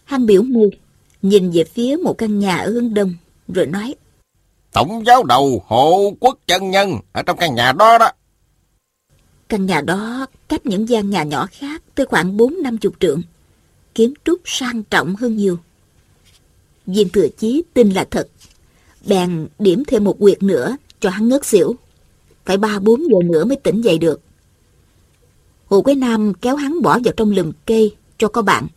Hắn 0.05 0.25
biểu 0.25 0.41
môi, 0.41 0.69
nhìn 1.21 1.51
về 1.51 1.63
phía 1.63 1.97
một 2.03 2.17
căn 2.17 2.39
nhà 2.39 2.57
ở 2.57 2.71
hướng 2.71 2.93
đông, 2.93 3.13
rồi 3.47 3.65
nói. 3.65 3.95
Tổng 4.71 5.03
giáo 5.05 5.23
đầu 5.23 5.63
hộ 5.67 6.13
quốc 6.19 6.39
chân 6.47 6.71
nhân 6.71 6.99
ở 7.11 7.23
trong 7.23 7.37
căn 7.37 7.55
nhà 7.55 7.71
đó 7.71 7.97
đó. 7.97 8.11
Căn 9.49 9.65
nhà 9.65 9.81
đó 9.81 10.25
cách 10.47 10.65
những 10.65 10.89
gian 10.89 11.09
nhà 11.09 11.23
nhỏ 11.23 11.47
khác 11.51 11.83
tới 11.95 12.05
khoảng 12.05 12.37
bốn 12.37 12.55
năm 12.63 12.77
chục 12.77 12.93
trượng. 12.99 13.21
Kiến 13.95 14.13
trúc 14.25 14.39
sang 14.45 14.83
trọng 14.83 15.15
hơn 15.15 15.37
nhiều. 15.37 15.57
Viên 16.85 17.09
thừa 17.09 17.27
chí 17.37 17.63
tin 17.73 17.89
là 17.89 18.05
thật. 18.11 18.27
Bèn 19.05 19.47
điểm 19.59 19.83
thêm 19.87 20.03
một 20.03 20.19
quyệt 20.19 20.43
nữa 20.43 20.77
cho 20.99 21.09
hắn 21.09 21.29
ngất 21.29 21.45
xỉu. 21.45 21.75
Phải 22.45 22.57
ba 22.57 22.79
bốn 22.79 23.01
giờ 23.01 23.17
nữa 23.23 23.45
mới 23.45 23.57
tỉnh 23.57 23.81
dậy 23.81 23.97
được. 23.97 24.21
Hồ 25.65 25.81
Quế 25.81 25.95
Nam 25.95 26.33
kéo 26.33 26.55
hắn 26.55 26.81
bỏ 26.81 26.99
vào 27.03 27.13
trong 27.17 27.31
lùm 27.31 27.51
cây 27.65 27.95
cho 28.17 28.27
có 28.27 28.41
bạn. 28.41 28.67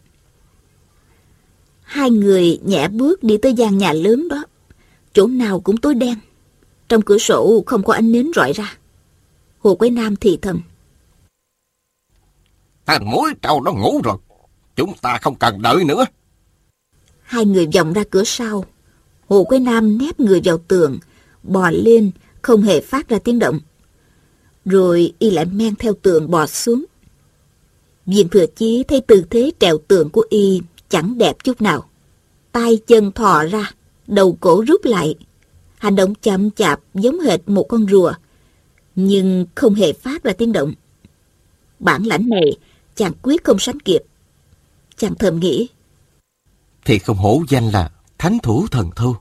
Hai 1.83 2.11
người 2.11 2.61
nhẹ 2.65 2.89
bước 2.89 3.23
đi 3.23 3.37
tới 3.37 3.53
gian 3.53 3.79
nhà 3.79 3.93
lớn 3.93 4.29
đó. 4.29 4.45
Chỗ 5.13 5.27
nào 5.27 5.61
cũng 5.61 5.77
tối 5.77 5.95
đen. 5.95 6.15
Trong 6.89 7.03
cửa 7.03 7.19
sổ 7.19 7.63
không 7.67 7.83
có 7.83 7.93
ánh 7.95 8.13
nến 8.13 8.31
rọi 8.35 8.53
ra. 8.53 8.77
Hồ 9.59 9.75
Quế 9.75 9.91
Nam 9.91 10.17
thì 10.17 10.39
thầm. 10.43 10.61
Thằng 12.87 13.11
mối 13.11 13.31
trâu 13.43 13.63
nó 13.63 13.73
ngủ 13.73 14.01
rồi. 14.05 14.17
Chúng 14.77 14.93
ta 15.03 15.19
không 15.23 15.35
cần 15.35 15.63
đợi 15.63 15.85
nữa. 15.85 16.05
Hai 17.23 17.45
người 17.45 17.69
vòng 17.75 17.93
ra 17.93 18.05
cửa 18.11 18.25
sau. 18.25 18.65
Hồ 19.29 19.45
Quế 19.45 19.59
Nam 19.59 19.99
nép 19.99 20.21
người 20.21 20.41
vào 20.45 20.59
tường, 20.59 20.99
bò 21.43 21.71
lên, 21.71 22.11
không 22.43 22.63
hề 22.63 22.81
phát 22.81 23.09
ra 23.09 23.19
tiếng 23.19 23.39
động. 23.39 23.61
Rồi 24.65 25.13
y 25.19 25.31
lại 25.31 25.45
men 25.45 25.75
theo 25.77 25.93
tường 26.03 26.31
bò 26.31 26.47
xuống. 26.47 26.85
Viên 28.07 28.29
thừa 28.29 28.47
chí 28.47 28.85
thấy 28.89 29.01
tư 29.01 29.25
thế 29.31 29.51
trèo 29.59 29.79
tường 29.79 30.11
của 30.11 30.25
y 30.31 30.61
chẳng 30.89 31.19
đẹp 31.19 31.45
chút 31.45 31.63
nào. 31.63 31.89
tay 32.53 32.79
chân 32.87 33.13
thò 33.13 33.45
ra, 33.45 33.71
đầu 34.07 34.37
cổ 34.41 34.65
rút 34.69 34.85
lại. 34.85 35.15
Hành 35.79 35.97
động 35.97 36.15
chậm 36.15 36.51
chạp 36.51 36.81
giống 36.95 37.21
hệt 37.21 37.41
một 37.47 37.63
con 37.63 37.87
rùa, 37.91 38.13
nhưng 38.95 39.47
không 39.55 39.75
hề 39.75 39.93
phát 39.93 40.23
ra 40.23 40.33
tiếng 40.33 40.53
động. 40.53 40.73
Bản 41.79 42.03
lãnh 42.03 42.29
này 42.29 42.59
chàng 42.95 43.13
quyết 43.23 43.45
không 43.45 43.59
sánh 43.59 43.81
kịp. 43.81 44.03
Chàng 44.97 45.15
thầm 45.15 45.41
nghĩ. 45.41 45.69
Thì 46.85 46.99
không 46.99 47.17
hổ 47.17 47.43
danh 47.49 47.69
là 47.69 47.91
thánh 48.19 48.39
thủ 48.43 48.67
thần 48.71 48.91
thâu. 48.97 49.17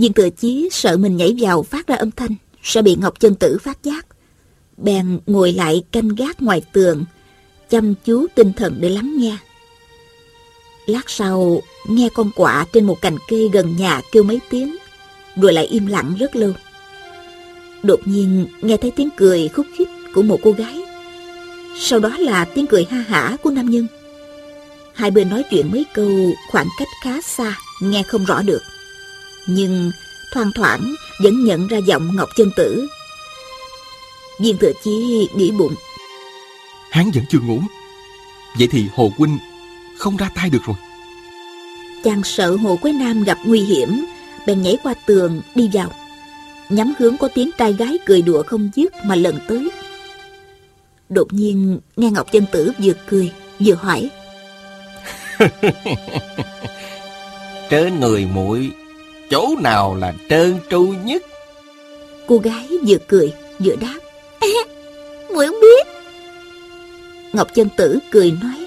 Viên 0.00 0.12
thừa 0.12 0.28
chí 0.30 0.68
sợ 0.72 0.96
mình 0.96 1.16
nhảy 1.16 1.36
vào 1.40 1.62
phát 1.62 1.86
ra 1.86 1.96
âm 1.96 2.10
thanh, 2.10 2.34
sẽ 2.62 2.82
bị 2.82 2.96
Ngọc 3.00 3.20
Chân 3.20 3.34
Tử 3.34 3.58
phát 3.62 3.82
giác. 3.82 4.06
Bèn 4.76 5.20
ngồi 5.26 5.52
lại 5.52 5.82
canh 5.92 6.08
gác 6.08 6.42
ngoài 6.42 6.62
tường, 6.72 7.04
chăm 7.70 7.94
chú 8.04 8.26
tinh 8.34 8.52
thần 8.52 8.76
để 8.80 8.88
lắng 8.88 9.14
nghe. 9.18 9.36
Lát 10.86 11.10
sau, 11.10 11.62
nghe 11.88 12.08
con 12.14 12.30
quạ 12.36 12.66
trên 12.72 12.84
một 12.84 13.00
cành 13.00 13.16
cây 13.28 13.48
gần 13.52 13.76
nhà 13.76 14.00
kêu 14.12 14.22
mấy 14.22 14.40
tiếng, 14.50 14.76
rồi 15.36 15.52
lại 15.52 15.66
im 15.66 15.86
lặng 15.86 16.14
rất 16.18 16.36
lâu. 16.36 16.52
Đột 17.82 18.00
nhiên 18.04 18.46
nghe 18.62 18.76
thấy 18.76 18.90
tiếng 18.90 19.08
cười 19.16 19.48
khúc 19.48 19.66
khích 19.78 19.88
của 20.14 20.22
một 20.22 20.40
cô 20.42 20.52
gái. 20.52 20.82
Sau 21.78 21.98
đó 21.98 22.16
là 22.18 22.44
tiếng 22.44 22.66
cười 22.66 22.84
ha 22.90 23.04
hả 23.08 23.36
của 23.42 23.50
nam 23.50 23.70
nhân. 23.70 23.86
Hai 24.94 25.10
bên 25.10 25.28
nói 25.28 25.44
chuyện 25.50 25.70
mấy 25.72 25.84
câu 25.94 26.32
khoảng 26.50 26.68
cách 26.78 26.88
khá 27.04 27.20
xa, 27.20 27.56
nghe 27.82 28.02
không 28.02 28.24
rõ 28.24 28.42
được. 28.42 28.62
Nhưng 29.50 29.92
thoang 30.32 30.52
thoảng 30.54 30.94
vẫn 31.22 31.44
nhận 31.44 31.66
ra 31.66 31.78
giọng 31.78 32.16
Ngọc 32.16 32.28
Chân 32.36 32.50
Tử. 32.56 32.88
Viên 34.40 34.58
Thừa 34.58 34.72
Chí 34.84 35.28
nghĩ 35.34 35.50
bụng. 35.50 35.74
Hắn 36.90 37.10
vẫn 37.10 37.24
chưa 37.28 37.38
ngủ. 37.38 37.60
Vậy 38.58 38.68
thì 38.70 38.86
Hồ 38.94 39.12
Huynh 39.18 39.38
không 39.98 40.16
ra 40.16 40.30
tay 40.34 40.50
được 40.50 40.62
rồi. 40.66 40.76
Chàng 42.04 42.22
sợ 42.24 42.56
Hồ 42.56 42.76
Quế 42.76 42.92
Nam 42.92 43.24
gặp 43.24 43.38
nguy 43.44 43.60
hiểm, 43.60 44.04
bèn 44.46 44.62
nhảy 44.62 44.76
qua 44.82 44.94
tường 45.06 45.42
đi 45.54 45.70
vào 45.72 45.90
nhắm 46.70 46.92
hướng 46.98 47.16
có 47.16 47.28
tiếng 47.34 47.50
trai 47.58 47.72
gái 47.72 47.98
cười 48.06 48.22
đùa 48.22 48.42
không 48.42 48.70
dứt 48.74 48.92
mà 49.04 49.14
lần 49.14 49.38
tới. 49.48 49.70
Đột 51.08 51.32
nhiên 51.32 51.78
nghe 51.96 52.10
Ngọc 52.10 52.32
Chân 52.32 52.46
Tử 52.52 52.72
vừa 52.82 52.92
cười 53.08 53.32
vừa 53.60 53.74
hỏi. 53.74 54.10
Trên 57.70 58.00
người 58.00 58.26
muội 58.26 58.70
chỗ 59.30 59.54
nào 59.58 59.94
là 59.94 60.14
trơn 60.28 60.58
tru 60.70 60.82
nhất? 61.04 61.22
Cô 62.26 62.38
gái 62.38 62.68
vừa 62.86 62.98
cười 63.08 63.32
vừa 63.58 63.76
đáp. 63.76 63.98
muội 65.34 65.46
không 65.46 65.60
biết. 65.60 65.86
Ngọc 67.32 67.48
Chân 67.54 67.68
Tử 67.76 67.98
cười 68.10 68.30
nói. 68.42 68.66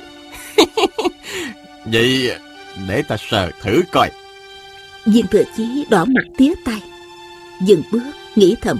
Vậy 1.86 2.32
để 2.88 3.02
ta 3.08 3.17
sờ 3.30 3.52
thử 3.62 3.82
coi. 3.91 4.10
Viên 5.06 5.28
thừa 5.28 5.43
chí 5.58 5.86
đỏ 5.89 6.06
mặt 6.06 6.23
tía 6.38 6.54
tay 6.65 6.82
dừng 7.62 7.84
bước 7.91 8.04
nghĩ 8.36 8.56
thầm 8.62 8.80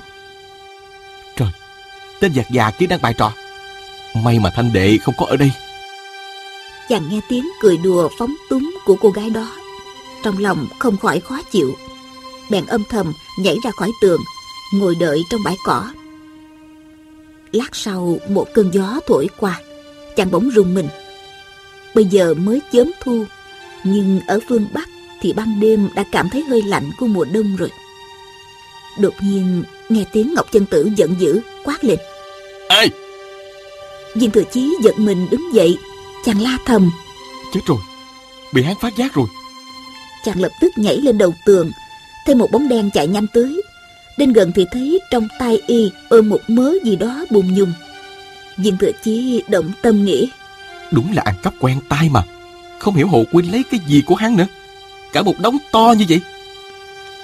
trời 1.36 1.50
tên 2.20 2.34
giặc 2.34 2.50
già 2.50 2.72
kia 2.72 2.86
đang 2.86 3.02
bài 3.02 3.14
trò 3.18 3.34
may 4.24 4.40
mà 4.40 4.50
thanh 4.50 4.74
đệ 4.74 4.98
không 4.98 5.16
có 5.18 5.26
ở 5.26 5.38
đây 5.38 5.52
chàng 6.90 7.10
nghe 7.10 7.20
tiếng 7.30 7.50
cười 7.62 7.78
đùa 7.78 8.10
phóng 8.20 8.36
túng 8.50 8.72
của 8.86 8.96
cô 9.02 9.10
gái 9.10 9.30
đó 9.30 9.48
trong 10.24 10.38
lòng 10.38 10.68
không 10.80 10.98
khỏi 10.98 11.20
khó 11.20 11.42
chịu. 11.52 11.76
Bèn 12.50 12.66
âm 12.66 12.84
thầm 12.90 13.14
nhảy 13.40 13.58
ra 13.64 13.72
khỏi 13.72 13.92
tường 14.02 14.22
ngồi 14.74 14.96
đợi 14.96 15.24
trong 15.30 15.44
bãi 15.44 15.56
cỏ. 15.66 15.92
Lát 17.52 17.76
sau 17.76 18.18
một 18.30 18.48
cơn 18.54 18.72
gió 18.74 19.00
thổi 19.08 19.30
qua 19.38 19.62
chàng 20.16 20.32
bỗng 20.32 20.50
rùng 20.50 20.74
mình. 20.74 20.88
Bây 21.96 22.06
giờ 22.06 22.34
mới 22.34 22.62
chớm 22.72 22.92
thu 23.04 23.26
nhưng 23.84 24.20
ở 24.28 24.40
phương 24.50 24.68
bắc 24.74 24.90
thì 25.22 25.34
ban 25.34 25.60
đêm 25.60 25.90
đã 25.96 26.04
cảm 26.12 26.30
thấy 26.30 26.44
hơi 26.44 26.62
lạnh 26.62 26.92
của 27.00 27.08
mùa 27.08 27.26
đông 27.26 27.56
rồi. 27.56 27.70
Đột 29.00 29.14
nhiên 29.22 29.64
nghe 29.90 30.06
tiếng 30.12 30.34
Ngọc 30.34 30.52
Chân 30.52 30.66
Tử 30.66 30.90
giận 30.96 31.16
dữ 31.20 31.42
quát 31.64 31.84
lên. 31.84 32.00
Ê! 32.70 32.88
Viên 34.16 34.32
Thừa 34.32 34.44
Chí 34.52 34.76
giật 34.84 35.00
mình 35.00 35.28
đứng 35.32 35.54
dậy 35.54 35.78
Chàng 36.26 36.42
la 36.42 36.58
thầm. 36.66 36.92
Chết 37.54 37.60
rồi 37.66 37.78
Bị 38.54 38.64
hắn 38.64 38.76
phát 38.82 38.96
giác 38.96 39.14
rồi 39.14 39.28
Chàng 40.26 40.42
lập 40.42 40.52
tức 40.62 40.72
nhảy 40.76 40.98
lên 40.98 41.18
đầu 41.18 41.34
tường 41.46 41.72
Thấy 42.26 42.36
một 42.36 42.52
bóng 42.52 42.70
đen 42.70 42.90
chạy 42.94 43.08
nhanh 43.08 43.28
tới 43.34 43.62
Đến 44.18 44.34
gần 44.34 44.52
thì 44.56 44.66
thấy 44.72 45.00
trong 45.12 45.28
tay 45.40 45.62
y 45.68 45.92
ôm 46.10 46.30
một 46.30 46.42
mớ 46.48 46.74
gì 46.84 46.96
đó 46.96 47.26
bùng 47.30 47.54
nhùng 47.54 47.74
Viên 48.58 48.78
thừa 48.78 48.92
chí 49.04 49.44
động 49.48 49.72
tâm 49.82 50.06
nghĩ. 50.06 50.30
Đúng 50.92 51.14
là 51.14 51.22
ăn 51.26 51.36
cắp 51.44 51.54
quen 51.60 51.80
tai 51.90 52.10
mà. 52.10 52.24
Không 52.80 52.96
hiểu 52.96 53.08
Hồ 53.08 53.24
Quynh 53.32 53.52
lấy 53.52 53.64
cái 53.72 53.80
gì 53.88 54.04
của 54.06 54.16
hắn 54.16 54.38
nữa. 54.38 54.48
Cả 55.14 55.22
một 55.22 55.40
đống 55.40 55.58
to 55.72 55.94
như 55.98 56.06
vậy. 56.10 56.22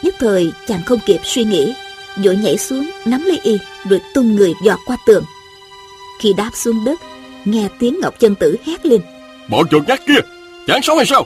Nhất 0.04 0.16
thời 0.20 0.52
chàng 0.68 0.82
không 0.86 1.00
kịp 1.06 1.20
suy 1.24 1.44
nghĩ. 1.44 1.74
Vội 2.18 2.38
nhảy 2.38 2.58
xuống, 2.58 2.90
nắm 3.06 3.26
lấy 3.26 3.40
y, 3.44 3.58
rồi 3.90 4.02
tung 4.14 4.36
người 4.36 4.54
dọt 4.64 4.80
qua 4.86 4.98
tường. 5.06 5.24
Khi 6.20 6.34
đáp 6.34 6.52
xuống 6.54 6.86
đất, 6.86 7.00
nghe 7.46 7.68
tiếng 7.80 8.00
Ngọc 8.02 8.20
Chân 8.20 8.36
Tử 8.36 8.56
hét 8.66 8.86
lên. 8.86 9.02
Bọn 9.50 9.68
chuột 9.72 9.88
nhát 9.88 10.06
kia, 10.08 10.20
chẳng 10.68 10.82
sống 10.82 10.98
hay 10.98 11.06
sao? 11.06 11.26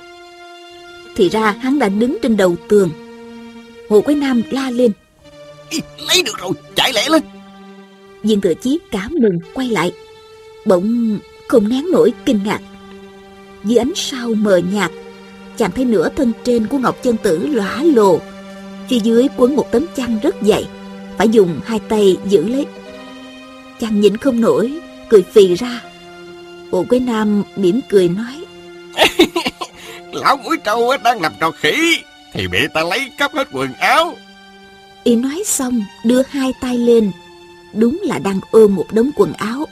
Thì 1.15 1.29
ra 1.29 1.51
hắn 1.51 1.79
đã 1.79 1.89
đứng 1.89 2.17
trên 2.21 2.37
đầu 2.37 2.55
tường. 2.67 2.89
Hồ 3.89 4.01
Quế 4.01 4.15
Nam 4.15 4.41
la 4.51 4.69
lên. 4.69 4.91
Lấy 6.07 6.23
được 6.23 6.37
rồi, 6.37 6.51
chạy 6.75 6.93
lẹ 6.93 7.09
lên. 7.09 7.21
Viên 8.23 8.41
thừa 8.41 8.53
chí 8.53 8.79
cảm 8.91 9.11
mừng 9.21 9.39
quay 9.53 9.69
lại. 9.69 9.91
Bỗng 10.65 11.19
không 11.47 11.69
nén 11.69 11.91
nổi 11.91 12.13
kinh 12.25 12.39
ngạc. 12.45 12.61
Dưới 13.63 13.77
ánh 13.77 13.91
sao 13.95 14.33
mờ 14.33 14.57
nhạt, 14.57 14.91
chàng 15.57 15.71
thấy 15.71 15.85
nửa 15.85 16.09
thân 16.09 16.31
trên 16.43 16.67
của 16.67 16.77
Ngọc 16.77 17.03
Chân 17.03 17.17
Tử 17.17 17.47
lóa 17.47 17.83
lồ. 17.83 18.19
Phía 18.89 18.99
dưới 18.99 19.27
quấn 19.37 19.55
một 19.55 19.71
tấm 19.71 19.85
chăn 19.95 20.19
rất 20.23 20.35
dày, 20.41 20.67
phải 21.17 21.29
dùng 21.29 21.59
hai 21.65 21.79
tay 21.79 22.17
giữ 22.29 22.47
lấy. 22.47 22.65
Chàng 23.79 24.01
nhịn 24.01 24.17
không 24.17 24.41
nổi, 24.41 24.73
cười 25.09 25.21
phì 25.21 25.55
ra. 25.55 25.81
Bộ 26.71 26.85
Quế 26.89 26.99
Nam 26.99 27.43
mỉm 27.55 27.79
cười 27.89 28.09
nói. 28.09 28.45
Lão 30.13 30.37
mũi 30.37 30.57
trâu 30.63 30.97
đang 31.03 31.21
làm 31.21 31.33
trò 31.39 31.51
khỉ, 31.51 31.97
thì 32.33 32.47
bị 32.47 32.59
ta 32.73 32.83
lấy 32.83 33.11
cắp 33.17 33.33
hết 33.33 33.47
quần 33.51 33.73
áo. 33.73 34.17
Y 35.03 35.15
nói 35.15 35.43
xong, 35.45 35.83
đưa 36.05 36.21
hai 36.29 36.53
tay 36.61 36.77
lên. 36.77 37.11
Đúng 37.73 38.01
là 38.03 38.19
đang 38.19 38.39
ôm 38.51 38.75
một 38.75 38.85
đống 38.91 39.09
quần 39.15 39.33
áo. 39.33 39.65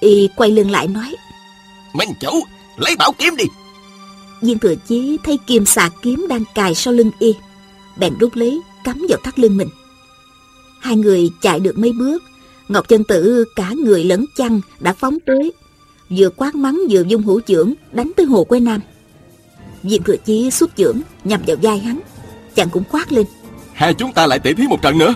Y 0.00 0.28
quay 0.36 0.50
lưng 0.50 0.70
lại 0.70 0.88
nói. 0.88 1.16
Minh 1.92 2.08
chủ, 2.20 2.42
lấy 2.76 2.96
bảo 2.96 3.12
kiếm 3.18 3.36
đi. 3.36 3.44
Viên 4.42 4.58
thừa 4.58 4.74
chí 4.74 5.18
thấy 5.24 5.38
kim 5.46 5.66
xà 5.66 5.90
kiếm 6.02 6.26
đang 6.28 6.44
cài 6.54 6.74
sau 6.74 6.94
lưng 6.94 7.10
y. 7.18 7.34
Bèn 7.96 8.18
rút 8.18 8.36
lấy, 8.36 8.60
cắm 8.84 9.06
vào 9.08 9.18
thắt 9.24 9.38
lưng 9.38 9.56
mình. 9.56 9.68
Hai 10.80 10.96
người 10.96 11.30
chạy 11.40 11.60
được 11.60 11.78
mấy 11.78 11.92
bước. 11.92 12.22
Ngọc 12.68 12.88
chân 12.88 13.04
tử 13.04 13.44
cả 13.56 13.72
người 13.84 14.04
lẫn 14.04 14.24
chăn 14.36 14.60
đã 14.80 14.92
phóng 14.92 15.18
tới. 15.26 15.52
Vừa 16.10 16.30
quát 16.30 16.54
mắng 16.54 16.80
vừa 16.90 17.02
dung 17.02 17.22
hữu 17.22 17.40
trưởng 17.40 17.74
đánh 17.92 18.12
tới 18.16 18.26
hồ 18.26 18.44
quê 18.44 18.60
nam. 18.60 18.80
Viên 19.82 20.02
thừa 20.02 20.16
chí 20.16 20.50
xuất 20.50 20.76
trưởng 20.76 21.00
nhằm 21.24 21.40
vào 21.46 21.56
vai 21.62 21.78
hắn. 21.78 22.00
Chàng 22.54 22.68
cũng 22.70 22.84
quát 22.90 23.12
lên. 23.12 23.26
Hai 23.72 23.94
chúng 23.94 24.12
ta 24.12 24.26
lại 24.26 24.38
tỉ 24.38 24.54
thí 24.54 24.66
một 24.66 24.82
trận 24.82 24.98
nữa. 24.98 25.14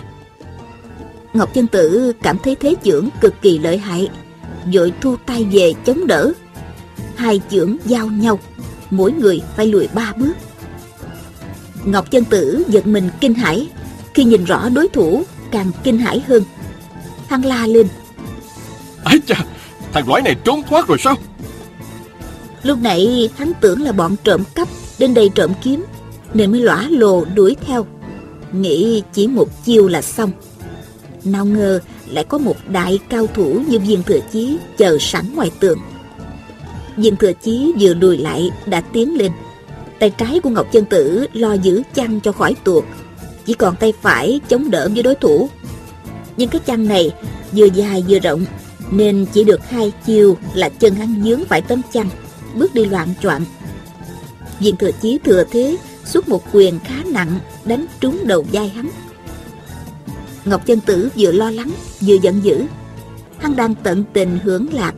Ngọc 1.33 1.53
chân 1.53 1.67
tử 1.67 2.13
cảm 2.21 2.37
thấy 2.43 2.55
thế 2.55 2.75
trưởng 2.83 3.09
cực 3.21 3.33
kỳ 3.41 3.57
lợi 3.57 3.77
hại. 3.77 4.09
Vội 4.73 4.93
thu 5.01 5.15
tay 5.25 5.43
về 5.51 5.73
chống 5.85 6.07
đỡ. 6.07 6.31
Hai 7.15 7.41
trưởng 7.49 7.77
giao 7.85 8.07
nhau. 8.07 8.39
Mỗi 8.89 9.11
người 9.11 9.41
phải 9.55 9.67
lùi 9.67 9.87
ba 9.93 10.13
bước. 10.17 10.33
Ngọc 11.85 12.11
chân 12.11 12.23
tử 12.25 12.63
giật 12.67 12.87
mình 12.87 13.09
kinh 13.21 13.33
hãi 13.33 13.67
Khi 14.13 14.23
nhìn 14.23 14.43
rõ 14.43 14.69
đối 14.69 14.87
thủ 14.87 15.23
càng 15.51 15.71
kinh 15.83 15.97
hãi 15.97 16.23
hơn 16.27 16.43
Hắn 17.29 17.41
la 17.41 17.67
lên 17.67 17.87
Ái 19.03 19.19
cha 19.25 19.35
Thằng 19.93 20.09
lõi 20.09 20.21
này 20.21 20.35
trốn 20.43 20.61
thoát 20.69 20.87
rồi 20.87 20.97
sao 20.99 21.15
Lúc 22.63 22.79
nãy 22.81 23.29
hắn 23.35 23.51
tưởng 23.61 23.81
là 23.81 23.91
bọn 23.91 24.15
trộm 24.23 24.43
cắp 24.55 24.67
Đến 24.99 25.13
đây 25.13 25.29
trộm 25.35 25.51
kiếm, 25.63 25.85
Nên 26.33 26.51
mới 26.51 26.61
lõa 26.61 26.87
lồ 26.89 27.25
đuổi 27.25 27.55
theo. 27.65 27.85
Nghĩ 28.51 29.03
chỉ 29.13 29.27
một 29.27 29.65
chiêu 29.65 29.87
là 29.87 30.01
xong. 30.01 30.31
Nào 31.23 31.45
ngờ 31.45 31.79
lại 32.07 32.23
có 32.23 32.37
một 32.37 32.55
đại 32.67 32.99
cao 33.09 33.27
thủ 33.27 33.61
như 33.67 33.79
viên 33.79 34.03
thừa 34.03 34.19
chí 34.31 34.57
Chờ 34.77 34.97
sẵn 34.99 35.35
ngoài 35.35 35.51
tường. 35.59 35.79
Viên 36.97 37.15
thừa 37.15 37.31
chí 37.43 37.73
vừa 37.79 37.93
lùi 37.93 38.17
lại 38.17 38.49
đã 38.65 38.81
tiến 38.81 39.17
lên. 39.17 39.31
Tay 39.99 40.09
trái 40.09 40.39
của 40.39 40.49
Ngọc 40.49 40.67
Chân 40.71 40.85
Tử 40.85 41.27
lo 41.33 41.53
giữ 41.53 41.81
chăn 41.93 42.19
cho 42.19 42.31
khỏi 42.31 42.55
tuột, 42.63 42.83
Chỉ 43.45 43.53
còn 43.53 43.75
tay 43.75 43.93
phải 44.01 44.39
chống 44.49 44.71
đỡ 44.71 44.89
với 44.93 45.03
đối 45.03 45.15
thủ. 45.15 45.49
Nhưng 46.37 46.49
cái 46.49 46.61
chăn 46.65 46.87
này 46.87 47.11
vừa 47.51 47.65
dài 47.65 48.03
vừa 48.07 48.19
rộng, 48.19 48.45
Nên 48.91 49.25
chỉ 49.33 49.43
được 49.43 49.69
hai 49.69 49.91
chiêu 50.05 50.37
là 50.53 50.69
chân 50.69 50.95
hắn 50.95 51.21
dướng 51.23 51.45
phải 51.45 51.61
tấm 51.61 51.81
chăn. 51.93 52.09
Bước 52.53 52.73
đi 52.73 52.85
loạn 52.85 53.13
choạng. 53.21 53.45
Viên 54.59 54.75
thừa 54.75 54.91
chí 55.01 55.19
thừa 55.23 55.43
thế, 55.51 55.77
Xuất 56.05 56.29
một 56.29 56.43
quyền 56.51 56.79
khá 56.79 57.03
nặng, 57.05 57.39
Đánh 57.65 57.85
trúng 57.99 58.19
đầu 58.25 58.45
vai 58.51 58.69
hắn. 58.69 58.89
Ngọc 60.45 60.65
Chân 60.65 60.79
Tử 60.79 61.09
vừa 61.17 61.31
lo 61.31 61.51
lắng, 61.51 61.71
Vừa 62.01 62.15
giận 62.15 62.43
dữ. 62.43 62.65
Hắn 63.37 63.55
đang 63.55 63.75
tận 63.75 64.03
tình 64.13 64.39
hưởng 64.43 64.73
lạc, 64.73 64.93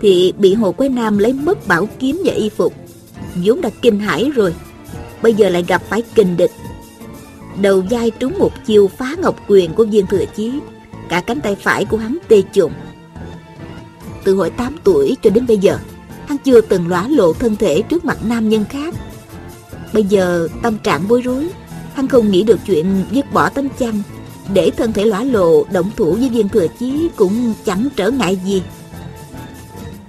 Thì 0.00 0.32
bị 0.38 0.54
Hồ 0.54 0.72
Quế 0.72 0.88
Nam 0.88 1.18
lấy 1.18 1.32
mất 1.32 1.68
bảo 1.68 1.88
kiếm 1.98 2.22
và 2.24 2.32
y 2.32 2.48
phục. 2.48 2.74
Vốn 3.34 3.60
đã 3.60 3.70
kinh 3.82 4.00
hãi 4.00 4.30
rồi, 4.34 4.54
bây 5.22 5.34
giờ 5.34 5.48
lại 5.48 5.64
gặp 5.68 5.82
phải 5.88 6.02
kình 6.14 6.36
địch. 6.36 6.52
Đầu 7.60 7.84
vai 7.90 8.10
trúng 8.10 8.38
một 8.38 8.52
chiêu 8.66 8.88
phá 8.88 9.14
ngọc 9.22 9.36
quyền 9.48 9.74
của 9.74 9.84
viên 9.84 10.06
thừa 10.06 10.24
chí, 10.36 10.52
cả 11.08 11.20
cánh 11.20 11.40
tay 11.40 11.54
phải 11.54 11.84
của 11.84 11.96
hắn 11.96 12.18
tê 12.28 12.42
trùng 12.52 12.72
từ 14.24 14.34
hồi 14.34 14.50
8 14.50 14.76
tuổi 14.84 15.16
cho 15.22 15.30
đến 15.30 15.46
bây 15.46 15.58
giờ 15.58 15.78
hắn 16.30 16.38
chưa 16.38 16.60
từng 16.60 16.88
lõa 16.88 17.08
lộ 17.08 17.32
thân 17.32 17.56
thể 17.56 17.82
trước 17.82 18.04
mặt 18.04 18.18
nam 18.24 18.48
nhân 18.48 18.64
khác. 18.64 18.94
Bây 19.92 20.04
giờ 20.04 20.48
tâm 20.62 20.78
trạng 20.78 21.08
bối 21.08 21.20
rối 21.20 21.48
hắn 21.94 22.08
không 22.08 22.30
nghĩ 22.30 22.42
được 22.42 22.60
chuyện 22.66 23.04
dứt 23.10 23.32
bỏ 23.32 23.48
tấm 23.48 23.68
chăn. 23.78 24.02
Để 24.52 24.70
thân 24.76 24.92
thể 24.92 25.04
lõa 25.04 25.24
lộ, 25.24 25.64
động 25.72 25.90
thủ 25.96 26.12
với 26.12 26.28
viên 26.28 26.48
thừa 26.48 26.66
chí 26.78 27.08
cũng 27.16 27.54
chẳng 27.64 27.88
trở 27.96 28.10
ngại 28.10 28.40
gì. 28.44 28.62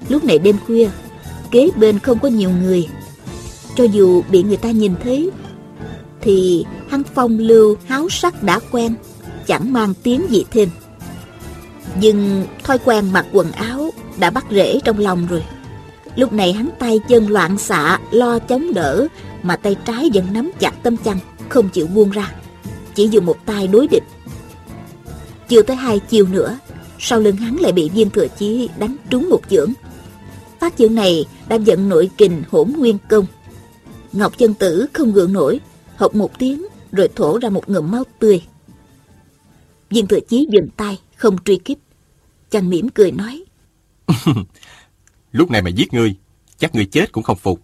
Lúc 0.10 0.24
này 0.24 0.40
đêm 0.40 0.56
khuya, 0.66 0.90
kế 1.52 1.70
bên 1.76 2.00
không 2.00 2.20
có 2.20 2.28
nhiều 2.28 2.50
người. 2.50 2.88
Cho 3.76 3.84
dù 3.84 4.24
bị 4.30 4.44
người 4.44 4.58
ta 4.58 4.72
nhìn 4.72 4.94
thấy, 5.04 5.32
Thì 6.22 6.66
hắn 6.90 7.04
phong 7.16 7.38
lưu 7.38 7.76
háo 7.86 8.10
sắc 8.10 8.44
đã 8.44 8.60
quen, 8.72 8.96
Chẳng 9.48 9.74
mang 9.74 9.94
tiếng 10.04 10.22
gì 10.30 10.46
thêm. 10.52 10.70
Nhưng 12.02 12.46
thói 12.64 12.78
quen 12.78 13.06
mặc 13.14 13.26
quần 13.34 13.52
áo 13.52 13.90
Đã 14.18 14.30
bắt 14.30 14.46
rễ 14.52 14.80
trong 14.86 15.00
lòng 15.00 15.28
rồi. 15.28 15.44
Lúc 16.16 16.34
này 16.34 16.54
hắn 16.54 16.70
tay 16.80 17.00
chân 17.08 17.28
loạn 17.28 17.58
xạ 17.58 18.00
Lo 18.12 18.40
chống 18.40 18.74
đỡ 18.74 19.08
Mà 19.44 19.56
tay 19.56 19.76
trái 19.86 20.10
vẫn 20.14 20.34
nắm 20.34 20.52
chặt 20.60 20.84
tâm 20.84 20.98
chăn 20.98 21.18
Không 21.50 21.70
chịu 21.70 21.88
buông 21.88 22.10
ra 22.10 22.32
Chỉ 22.96 23.08
dùng 23.08 23.26
một 23.26 23.46
tay 23.46 23.68
đối 23.68 23.88
địch 23.88 24.04
Chưa 25.48 25.62
tới 25.62 25.76
hai 25.76 26.00
chiều 26.00 26.28
nữa 26.28 26.58
Sau 27.00 27.20
lưng 27.20 27.36
hắn 27.36 27.56
lại 27.56 27.72
bị 27.72 27.90
viên 27.90 28.10
thừa 28.10 28.28
chí 28.28 28.70
đánh 28.78 28.96
trúng 29.10 29.30
một 29.30 29.42
chưởng 29.50 29.74
Phát 30.60 30.78
chưởng 30.78 30.96
này 30.96 31.26
đã 31.48 31.56
giận 31.56 31.90
nội 31.90 32.10
kình 32.18 32.44
hỗn 32.52 32.74
nguyên 32.78 32.98
công 33.10 33.26
Ngọc 34.14 34.38
chân 34.38 34.54
tử 34.54 34.88
không 34.94 35.12
gượng 35.12 35.34
nổi, 35.34 35.60
hộc 35.96 36.16
một 36.16 36.40
tiếng 36.40 36.66
rồi 36.92 37.10
thổ 37.16 37.40
ra 37.40 37.50
một 37.50 37.70
ngụm 37.70 37.92
máu 37.92 38.04
tươi. 38.20 38.44
Viên 39.90 40.08
thừa 40.08 40.20
chí 40.20 40.48
dừng 40.52 40.70
tay, 40.78 41.00
không 41.16 41.38
truy 41.46 41.60
kích. 41.66 41.78
Chàng 42.50 42.70
mỉm 42.70 42.90
cười 42.90 43.12
nói. 43.12 43.44
Lúc 45.32 45.52
này 45.52 45.62
mà 45.62 45.70
giết 45.70 45.94
ngươi, 45.94 46.16
chắc 46.58 46.76
ngươi 46.76 46.86
chết 46.86 47.12
cũng 47.12 47.24
không 47.24 47.38
phục. 47.38 47.62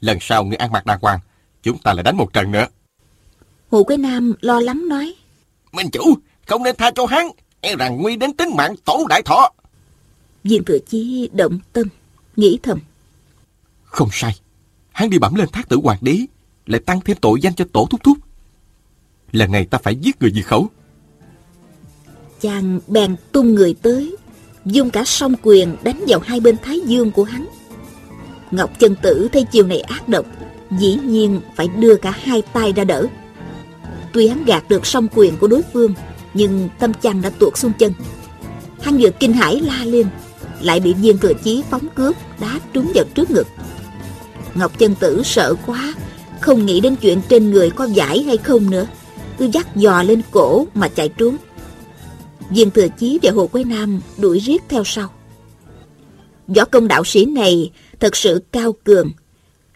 Lần 0.00 0.18
sau 0.20 0.44
ngươi 0.44 0.56
ăn 0.56 0.72
mặc 0.72 0.86
đàng 0.86 0.98
hoàng, 1.02 1.20
chúng 1.62 1.78
ta 1.78 1.92
lại 1.92 2.02
đánh 2.02 2.16
một 2.16 2.32
trận 2.32 2.50
nữa. 2.50 2.66
Hồ 3.70 3.84
Quế 3.84 3.96
Nam 3.96 4.32
lo 4.40 4.60
lắng 4.60 4.88
nói. 4.88 5.14
Minh 5.72 5.90
chủ, 5.92 6.14
không 6.46 6.62
nên 6.62 6.76
tha 6.76 6.90
cho 6.90 7.06
hắn, 7.06 7.30
e 7.60 7.76
rằng 7.76 8.02
nguy 8.02 8.16
đến 8.16 8.36
tính 8.36 8.50
mạng 8.56 8.74
tổ 8.84 9.06
đại 9.08 9.22
thọ. 9.22 9.52
Viên 10.44 10.64
thừa 10.64 10.78
chí 10.88 11.30
động 11.32 11.58
tâm, 11.72 11.88
nghĩ 12.36 12.58
thầm. 12.62 12.78
Không 13.84 14.08
sai, 14.12 14.40
hắn 14.92 15.10
đi 15.10 15.18
bẩm 15.18 15.34
lên 15.34 15.48
thác 15.52 15.68
tử 15.68 15.76
hoàng 15.82 15.98
đế, 16.00 16.18
lại 16.66 16.80
tăng 16.80 17.00
thêm 17.00 17.16
tội 17.20 17.40
danh 17.40 17.54
cho 17.54 17.64
tổ 17.72 17.86
thúc 17.90 18.02
thúc. 18.04 18.18
Lần 19.32 19.52
này 19.52 19.64
ta 19.64 19.78
phải 19.78 19.96
giết 19.96 20.22
người 20.22 20.32
diệt 20.34 20.44
khẩu. 20.44 20.68
Chàng 22.40 22.80
bèn 22.86 23.16
tung 23.32 23.54
người 23.54 23.74
tới, 23.82 24.16
dùng 24.64 24.90
cả 24.90 25.04
song 25.04 25.34
quyền 25.42 25.76
đánh 25.82 26.04
vào 26.08 26.20
hai 26.20 26.40
bên 26.40 26.56
thái 26.62 26.80
dương 26.80 27.10
của 27.10 27.24
hắn. 27.24 27.46
Ngọc 28.50 28.78
chân 28.78 28.94
tử 29.02 29.28
thấy 29.32 29.44
chiều 29.44 29.66
này 29.66 29.80
ác 29.80 30.08
độc, 30.08 30.26
dĩ 30.78 30.98
nhiên 31.04 31.40
phải 31.56 31.68
đưa 31.68 31.96
cả 31.96 32.10
hai 32.10 32.42
tay 32.52 32.72
ra 32.72 32.84
đỡ. 32.84 33.06
Tuy 34.12 34.28
hắn 34.28 34.44
gạt 34.44 34.68
được 34.68 34.86
song 34.86 35.08
quyền 35.14 35.36
của 35.36 35.46
đối 35.46 35.62
phương, 35.72 35.94
nhưng 36.34 36.68
tâm 36.78 36.92
chăn 36.94 37.22
đã 37.22 37.30
tuột 37.30 37.56
xuống 37.56 37.72
chân. 37.78 37.92
Hắn 38.80 38.96
vừa 38.96 39.10
kinh 39.10 39.32
hãi 39.32 39.60
la 39.60 39.84
lên, 39.84 40.06
lại 40.62 40.80
bị 40.80 40.94
viên 40.94 41.18
thừa 41.18 41.32
chí 41.44 41.62
phóng 41.70 41.88
cướp 41.94 42.16
đá 42.40 42.60
trúng 42.72 42.92
vào 42.94 43.04
trước 43.14 43.30
ngực 43.30 43.46
Ngọc 44.54 44.78
chân 44.78 44.94
tử 44.94 45.22
sợ 45.24 45.54
quá 45.66 45.94
Không 46.40 46.66
nghĩ 46.66 46.80
đến 46.80 46.96
chuyện 46.96 47.20
trên 47.28 47.50
người 47.50 47.70
có 47.70 47.84
giải 47.84 48.22
hay 48.22 48.36
không 48.36 48.70
nữa 48.70 48.86
Cứ 49.38 49.48
dắt 49.52 49.76
dò 49.76 50.02
lên 50.02 50.22
cổ 50.30 50.66
mà 50.74 50.88
chạy 50.88 51.08
trốn 51.08 51.36
Viên 52.54 52.70
thừa 52.70 52.86
chí 52.98 53.18
và 53.22 53.32
Hồ 53.32 53.46
Quế 53.46 53.64
Nam 53.64 54.00
đuổi 54.18 54.38
riết 54.38 54.62
theo 54.68 54.82
sau 54.84 55.12
Võ 56.46 56.64
công 56.64 56.88
đạo 56.88 57.04
sĩ 57.04 57.24
này 57.24 57.70
thật 58.00 58.16
sự 58.16 58.42
cao 58.52 58.72
cường 58.84 59.10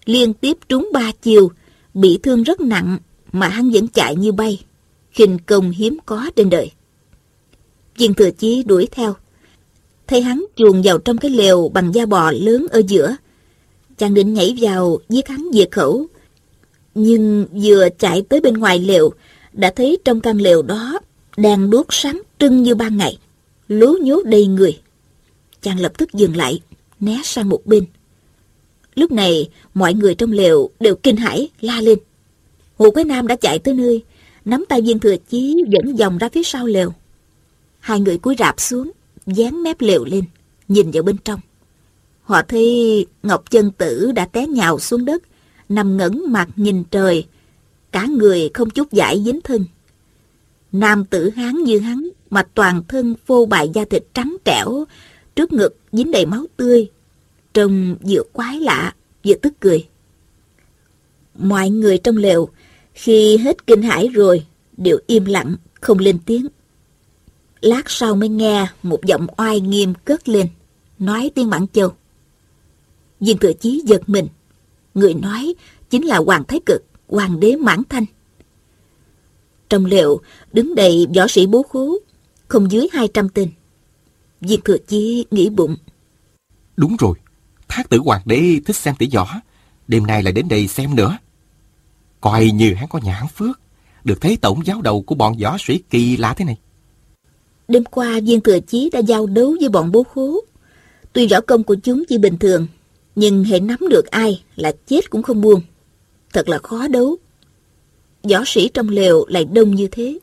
Liên 0.04 0.34
tiếp 0.34 0.56
trúng 0.68 0.88
ba 0.92 1.12
chiều 1.22 1.50
Bị 1.94 2.18
thương 2.22 2.42
rất 2.42 2.60
nặng 2.60 2.98
Mà 3.32 3.48
hắn 3.48 3.70
vẫn 3.70 3.88
chạy 3.88 4.16
như 4.16 4.32
bay 4.32 4.64
khinh 5.10 5.38
công 5.46 5.70
hiếm 5.70 5.98
có 6.06 6.30
trên 6.36 6.50
đời 6.50 6.70
Viên 7.96 8.14
thừa 8.14 8.30
chí 8.30 8.62
đuổi 8.62 8.88
theo 8.92 9.14
Thấy 10.06 10.22
hắn 10.22 10.44
chuồn 10.56 10.82
vào 10.84 10.98
trong 10.98 11.18
cái 11.18 11.30
lều 11.30 11.68
bằng 11.68 11.94
da 11.94 12.06
bò 12.06 12.30
lớn 12.30 12.66
ở 12.70 12.82
giữa. 12.88 13.16
Chàng 13.98 14.14
định 14.14 14.34
nhảy 14.34 14.56
vào 14.60 14.98
giết 15.08 15.28
hắn 15.28 15.48
diệt 15.52 15.68
khẩu. 15.72 16.06
Nhưng 16.94 17.46
vừa 17.62 17.88
chạy 17.98 18.22
tới 18.22 18.40
bên 18.40 18.54
ngoài 18.54 18.78
lều, 18.78 19.10
đã 19.52 19.72
thấy 19.76 19.98
trong 20.04 20.20
căn 20.20 20.40
lều 20.40 20.62
đó 20.62 20.98
đang 21.36 21.70
đuốc 21.70 21.86
sáng 21.90 22.22
trưng 22.38 22.62
như 22.62 22.74
ban 22.74 22.96
ngày, 22.96 23.18
lú 23.68 23.96
nhố 24.02 24.22
đầy 24.24 24.46
người. 24.46 24.80
Chàng 25.62 25.80
lập 25.80 25.92
tức 25.98 26.12
dừng 26.12 26.36
lại, 26.36 26.60
né 27.00 27.20
sang 27.24 27.48
một 27.48 27.66
bên. 27.66 27.84
Lúc 28.94 29.12
này, 29.12 29.48
mọi 29.74 29.94
người 29.94 30.14
trong 30.14 30.32
lều 30.32 30.70
đều 30.80 30.96
kinh 30.96 31.16
hãi, 31.16 31.48
la 31.60 31.80
lên. 31.80 31.98
Hồ 32.78 32.90
Quế 32.90 33.04
Nam 33.04 33.26
đã 33.26 33.36
chạy 33.36 33.58
tới 33.58 33.74
nơi, 33.74 34.02
nắm 34.44 34.64
tay 34.68 34.82
viên 34.82 34.98
thừa 34.98 35.16
chí 35.28 35.64
dẫn 35.68 35.98
dòng 35.98 36.18
ra 36.18 36.28
phía 36.28 36.42
sau 36.42 36.66
lều. 36.66 36.92
Hai 37.80 38.00
người 38.00 38.18
cúi 38.18 38.34
rạp 38.38 38.60
xuống, 38.60 38.90
dán 39.26 39.62
mép 39.62 39.80
lều 39.80 40.04
lên, 40.04 40.24
nhìn 40.68 40.90
vào 40.90 41.02
bên 41.02 41.16
trong. 41.24 41.40
Họ 42.22 42.42
thấy 42.42 43.06
Ngọc 43.22 43.50
Chân 43.50 43.70
Tử 43.70 44.12
đã 44.12 44.26
té 44.26 44.46
nhào 44.46 44.78
xuống 44.78 45.04
đất, 45.04 45.22
nằm 45.68 45.96
ngẩn 45.96 46.24
mặt 46.28 46.48
nhìn 46.56 46.84
trời, 46.90 47.26
cả 47.92 48.06
người 48.06 48.50
không 48.54 48.70
chút 48.70 48.92
giải 48.92 49.22
dính 49.24 49.40
thân. 49.40 49.64
Nam 50.72 51.04
tử 51.04 51.30
hán 51.30 51.54
như 51.56 51.78
hắn, 51.78 52.08
mà 52.30 52.46
toàn 52.54 52.82
thân 52.88 53.14
phô 53.26 53.46
bại 53.46 53.70
da 53.74 53.84
thịt 53.84 54.04
trắng 54.14 54.36
trẻo, 54.44 54.84
trước 55.36 55.52
ngực 55.52 55.76
dính 55.92 56.10
đầy 56.10 56.26
máu 56.26 56.44
tươi, 56.56 56.90
trông 57.54 57.96
vừa 58.08 58.22
quái 58.32 58.60
lạ, 58.60 58.94
vừa 59.24 59.34
tức 59.34 59.52
cười. 59.60 59.88
Mọi 61.38 61.70
người 61.70 61.98
trong 61.98 62.16
lều, 62.16 62.48
khi 62.94 63.36
hết 63.36 63.66
kinh 63.66 63.82
hãi 63.82 64.08
rồi, 64.08 64.46
đều 64.76 64.98
im 65.06 65.24
lặng, 65.24 65.56
không 65.80 65.98
lên 65.98 66.18
tiếng. 66.26 66.46
Lát 67.60 67.90
sau 67.90 68.14
mới 68.14 68.28
nghe 68.28 68.66
một 68.82 69.04
giọng 69.04 69.26
oai 69.36 69.60
nghiêm 69.60 69.94
cất 70.04 70.28
lên, 70.28 70.46
nói 70.98 71.30
tiếng 71.34 71.50
Mãn 71.50 71.66
Châu. 71.72 71.92
Viên 73.20 73.38
thừa 73.38 73.52
chí 73.52 73.82
giật 73.86 74.02
mình. 74.06 74.26
Người 74.94 75.14
nói 75.14 75.54
chính 75.90 76.06
là 76.06 76.16
Hoàng 76.16 76.44
Thái 76.44 76.60
Cực, 76.66 76.82
Hoàng 77.08 77.40
đế 77.40 77.56
Mãn 77.56 77.82
Thanh. 77.88 78.04
Trong 79.68 79.84
liệu 79.84 80.20
đứng 80.52 80.74
đầy 80.74 81.06
võ 81.16 81.26
sĩ 81.28 81.46
bố 81.46 81.62
khố, 81.62 81.98
không 82.48 82.70
dưới 82.70 82.88
200 82.92 83.28
tên. 83.28 83.50
Viên 84.40 84.60
thừa 84.60 84.78
chí 84.78 85.26
nghĩ 85.30 85.48
bụng. 85.48 85.76
Đúng 86.76 86.96
rồi, 86.96 87.14
thác 87.68 87.88
tử 87.88 87.98
hoàng 87.98 88.22
đế 88.24 88.60
thích 88.66 88.76
xem 88.76 88.94
tỷ 88.98 89.08
võ, 89.14 89.28
đêm 89.88 90.06
nay 90.06 90.22
lại 90.22 90.32
đến 90.32 90.48
đây 90.48 90.68
xem 90.68 90.96
nữa. 90.96 91.18
Coi 92.20 92.50
như 92.50 92.74
hắn 92.74 92.88
có 92.88 93.00
nhãn 93.02 93.26
phước, 93.34 93.60
được 94.04 94.20
thấy 94.20 94.36
tổng 94.36 94.60
giáo 94.64 94.80
đầu 94.82 95.02
của 95.02 95.14
bọn 95.14 95.36
võ 95.42 95.56
sĩ 95.60 95.78
kỳ 95.90 96.16
lạ 96.16 96.34
thế 96.36 96.44
này. 96.44 96.58
Đêm 97.68 97.84
qua 97.84 98.20
viên 98.20 98.40
thừa 98.40 98.60
chí 98.60 98.90
đã 98.92 98.98
giao 98.98 99.26
đấu 99.26 99.56
với 99.60 99.68
bọn 99.68 99.92
bố 99.92 100.02
khố. 100.02 100.40
Tuy 101.12 101.26
võ 101.26 101.40
công 101.40 101.64
của 101.64 101.74
chúng 101.74 102.04
chỉ 102.08 102.18
bình 102.18 102.38
thường, 102.38 102.66
nhưng 103.16 103.44
hệ 103.44 103.60
nắm 103.60 103.78
được 103.90 104.06
ai 104.06 104.42
là 104.56 104.72
chết 104.86 105.10
cũng 105.10 105.22
không 105.22 105.40
buông. 105.40 105.60
Thật 106.32 106.48
là 106.48 106.58
khó 106.58 106.88
đấu. 106.88 107.16
Võ 108.30 108.42
sĩ 108.46 108.68
trong 108.74 108.88
lều 108.88 109.26
lại 109.28 109.44
đông 109.44 109.74
như 109.74 109.88
thế. 109.90 110.18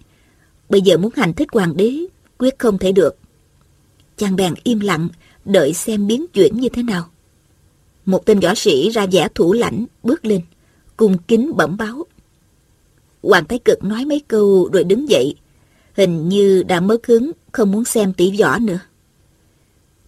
Bây 0.69 0.81
giờ 0.81 0.97
muốn 0.97 1.11
hành 1.15 1.33
thích 1.33 1.47
hoàng 1.51 1.77
đế, 1.77 2.05
quyết 2.37 2.59
không 2.59 2.77
thể 2.77 2.91
được. 2.91 3.17
Chàng 4.17 4.35
bèn 4.35 4.53
im 4.63 4.79
lặng, 4.79 5.07
đợi 5.45 5.73
xem 5.73 6.07
biến 6.07 6.25
chuyển 6.33 6.59
như 6.59 6.69
thế 6.69 6.83
nào. 6.83 7.09
Một 8.05 8.25
tên 8.25 8.39
võ 8.39 8.55
sĩ 8.55 8.89
ra 8.89 9.05
vẻ 9.11 9.27
thủ 9.35 9.53
lãnh, 9.53 9.85
bước 10.03 10.25
lên, 10.25 10.41
cung 10.97 11.17
kính 11.27 11.51
bẩm 11.57 11.77
báo. 11.77 12.05
Hoàng 13.23 13.45
Thái 13.45 13.59
Cực 13.59 13.83
nói 13.83 14.05
mấy 14.05 14.21
câu 14.27 14.69
rồi 14.73 14.83
đứng 14.83 15.09
dậy, 15.09 15.35
hình 15.93 16.29
như 16.29 16.63
đã 16.63 16.79
mất 16.79 17.07
hứng, 17.07 17.31
không 17.51 17.71
muốn 17.71 17.85
xem 17.85 18.13
tỷ 18.13 18.41
võ 18.41 18.59
nữa. 18.59 18.79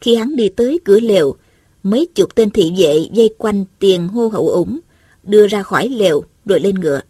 Khi 0.01 0.15
hắn 0.15 0.35
đi 0.35 0.49
tới 0.49 0.79
cửa 0.83 0.99
lều, 0.99 1.35
mấy 1.83 2.07
chục 2.15 2.35
tên 2.35 2.49
thị 2.49 2.73
vệ 2.77 3.07
dây 3.11 3.29
quanh 3.37 3.65
tiền 3.79 4.07
hô 4.07 4.27
hậu 4.27 4.49
ủng, 4.49 4.79
đưa 5.23 5.47
ra 5.47 5.63
khỏi 5.63 5.89
lều 5.89 6.23
rồi 6.45 6.59
lên 6.59 6.75
ngựa. 6.75 7.01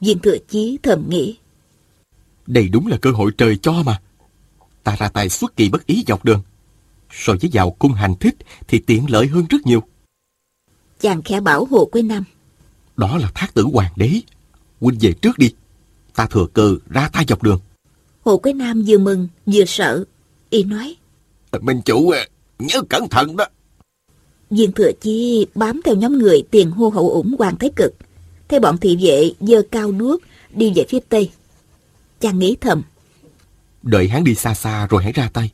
Viên 0.00 0.18
thừa 0.18 0.36
chí 0.48 0.78
thầm 0.82 1.04
nghĩ. 1.08 1.36
Đây 2.46 2.68
đúng 2.68 2.86
là 2.86 2.96
cơ 2.96 3.10
hội 3.10 3.30
trời 3.38 3.56
cho 3.62 3.82
mà. 3.86 4.00
Ta 4.84 4.96
ra 4.98 5.08
tay 5.08 5.28
xuất 5.28 5.56
kỳ 5.56 5.68
bất 5.68 5.86
ý 5.86 6.04
dọc 6.06 6.24
đường. 6.24 6.42
So 7.10 7.32
với 7.40 7.50
vào 7.52 7.70
cung 7.70 7.92
hành 7.92 8.14
thích 8.20 8.36
thì 8.68 8.78
tiện 8.78 9.10
lợi 9.10 9.26
hơn 9.26 9.46
rất 9.50 9.66
nhiều. 9.66 9.82
Chàng 11.00 11.22
khẽ 11.22 11.40
bảo 11.40 11.64
Hồ 11.64 11.84
Quế 11.84 12.02
Nam. 12.02 12.24
Đó 12.96 13.18
là 13.18 13.30
thác 13.34 13.54
tử 13.54 13.62
hoàng 13.62 13.92
đế. 13.96 14.20
Huynh 14.80 14.98
về 15.00 15.12
trước 15.12 15.38
đi. 15.38 15.54
Ta 16.14 16.26
thừa 16.26 16.46
cơ 16.52 16.76
ra 16.88 17.08
tay 17.12 17.24
dọc 17.28 17.42
đường. 17.42 17.60
Hồ 18.24 18.38
Quế 18.38 18.52
Nam 18.52 18.82
vừa 18.86 18.98
mừng 18.98 19.28
vừa 19.46 19.64
sợ. 19.64 20.04
Y 20.50 20.62
nói. 20.62 20.96
Minh 21.60 21.80
chủ 21.84 22.10
à, 22.10 22.26
nhớ 22.58 22.82
cẩn 22.88 23.08
thận 23.08 23.36
đó. 23.36 23.44
Viên 24.50 24.72
thừa 24.72 24.90
chi 25.00 25.46
bám 25.54 25.80
theo 25.84 25.94
nhóm 25.94 26.18
người 26.18 26.42
tiền 26.50 26.70
hô 26.70 26.88
hậu 26.88 27.10
ủng 27.10 27.34
hoàng 27.38 27.56
thái 27.56 27.70
cực. 27.76 27.92
Thấy 28.50 28.60
bọn 28.60 28.78
thị 28.78 28.96
vệ 29.00 29.32
dơ 29.40 29.62
cao 29.70 29.92
đuốc 29.92 30.20
đi 30.54 30.72
về 30.76 30.84
phía 30.88 30.98
tây. 31.08 31.30
Chàng 32.20 32.38
nghĩ 32.38 32.56
thầm. 32.60 32.82
Đợi 33.82 34.08
hắn 34.08 34.24
đi 34.24 34.34
xa 34.34 34.54
xa 34.54 34.86
rồi 34.86 35.02
hãy 35.02 35.12
ra 35.12 35.30
tay. 35.32 35.50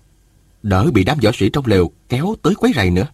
Đỡ 0.62 0.90
bị 0.94 1.04
đám 1.04 1.18
võ 1.22 1.30
sĩ 1.34 1.48
trong 1.52 1.66
lều 1.66 1.90
kéo 2.08 2.34
tới 2.42 2.54
quấy 2.54 2.72
rầy 2.76 2.90
nữa. 2.90 3.06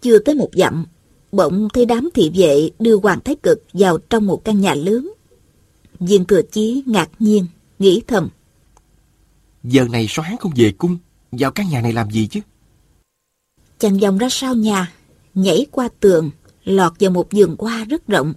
Chưa 0.00 0.18
tới 0.18 0.34
một 0.34 0.50
dặm, 0.52 0.86
bỗng 1.32 1.68
thấy 1.72 1.86
đám 1.86 2.08
thị 2.14 2.30
vệ 2.34 2.70
đưa 2.78 2.96
Hoàng 2.96 3.20
Thái 3.24 3.36
Cực 3.42 3.62
vào 3.72 3.98
trong 3.98 4.26
một 4.26 4.44
căn 4.44 4.60
nhà 4.60 4.74
lớn. 4.74 5.12
Viên 6.00 6.24
thừa 6.24 6.42
chí 6.42 6.82
ngạc 6.86 7.08
nhiên, 7.18 7.46
nghĩ 7.78 8.02
thầm. 8.06 8.28
Giờ 9.64 9.84
này 9.84 10.06
sao 10.08 10.22
hắn 10.22 10.36
không 10.36 10.52
về 10.56 10.72
cung, 10.78 10.98
vào 11.32 11.50
căn 11.50 11.68
nhà 11.68 11.80
này 11.80 11.92
làm 11.92 12.10
gì 12.10 12.26
chứ? 12.26 12.40
Chàng 13.78 13.98
vòng 13.98 14.18
ra 14.18 14.28
sau 14.30 14.54
nhà, 14.54 14.92
nhảy 15.34 15.66
qua 15.70 15.88
tường, 16.00 16.30
lọt 16.64 16.92
vào 17.00 17.10
một 17.10 17.28
vườn 17.30 17.56
hoa 17.58 17.84
rất 17.84 18.06
rộng. 18.06 18.34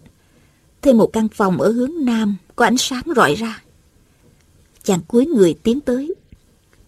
Thêm 0.81 0.97
một 0.97 1.09
căn 1.13 1.27
phòng 1.29 1.61
ở 1.61 1.71
hướng 1.71 1.91
nam 2.05 2.35
có 2.55 2.65
ánh 2.65 2.77
sáng 2.77 3.03
rọi 3.15 3.35
ra. 3.35 3.63
Chàng 4.83 5.01
cúi 5.07 5.25
người 5.25 5.53
tiến 5.63 5.81
tới, 5.81 6.15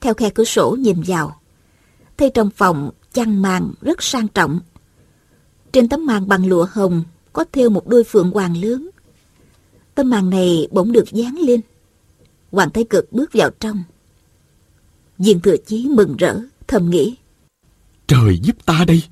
theo 0.02 0.14
khe 0.14 0.30
cửa 0.30 0.44
sổ 0.44 0.76
nhìn 0.80 1.02
vào. 1.08 1.40
Thấy 2.18 2.30
trong 2.34 2.50
phòng 2.50 2.92
chăn 3.14 3.42
màn 3.42 3.74
rất 3.82 4.04
sang 4.04 4.28
trọng. 4.28 4.60
Trên 5.72 5.90
tấm 5.90 6.06
màn 6.06 6.28
bằng 6.28 6.48
lụa 6.48 6.68
hồng 6.72 7.04
có 7.34 7.46
thêu 7.52 7.70
một 7.70 7.88
đôi 7.88 8.04
phượng 8.04 8.32
hoàng 8.32 8.58
lớn. 8.62 8.90
Tấm 9.96 10.10
màn 10.10 10.30
này 10.30 10.68
bỗng 10.72 10.92
được 10.92 11.12
dán 11.12 11.36
lên. 11.36 11.62
Hoàng 12.52 12.70
Thái 12.70 12.84
Cực 12.84 13.14
bước 13.14 13.30
vào 13.34 13.50
trong. 13.60 13.84
diện 15.20 15.40
Thừa 15.42 15.58
Chí 15.66 15.88
mừng 15.90 16.16
rỡ, 16.18 16.40
thầm 16.68 16.90
nghĩ. 16.90 17.16
Trời 18.08 18.40
giúp 18.44 18.66
ta 18.66 18.86
đây! 18.88 19.04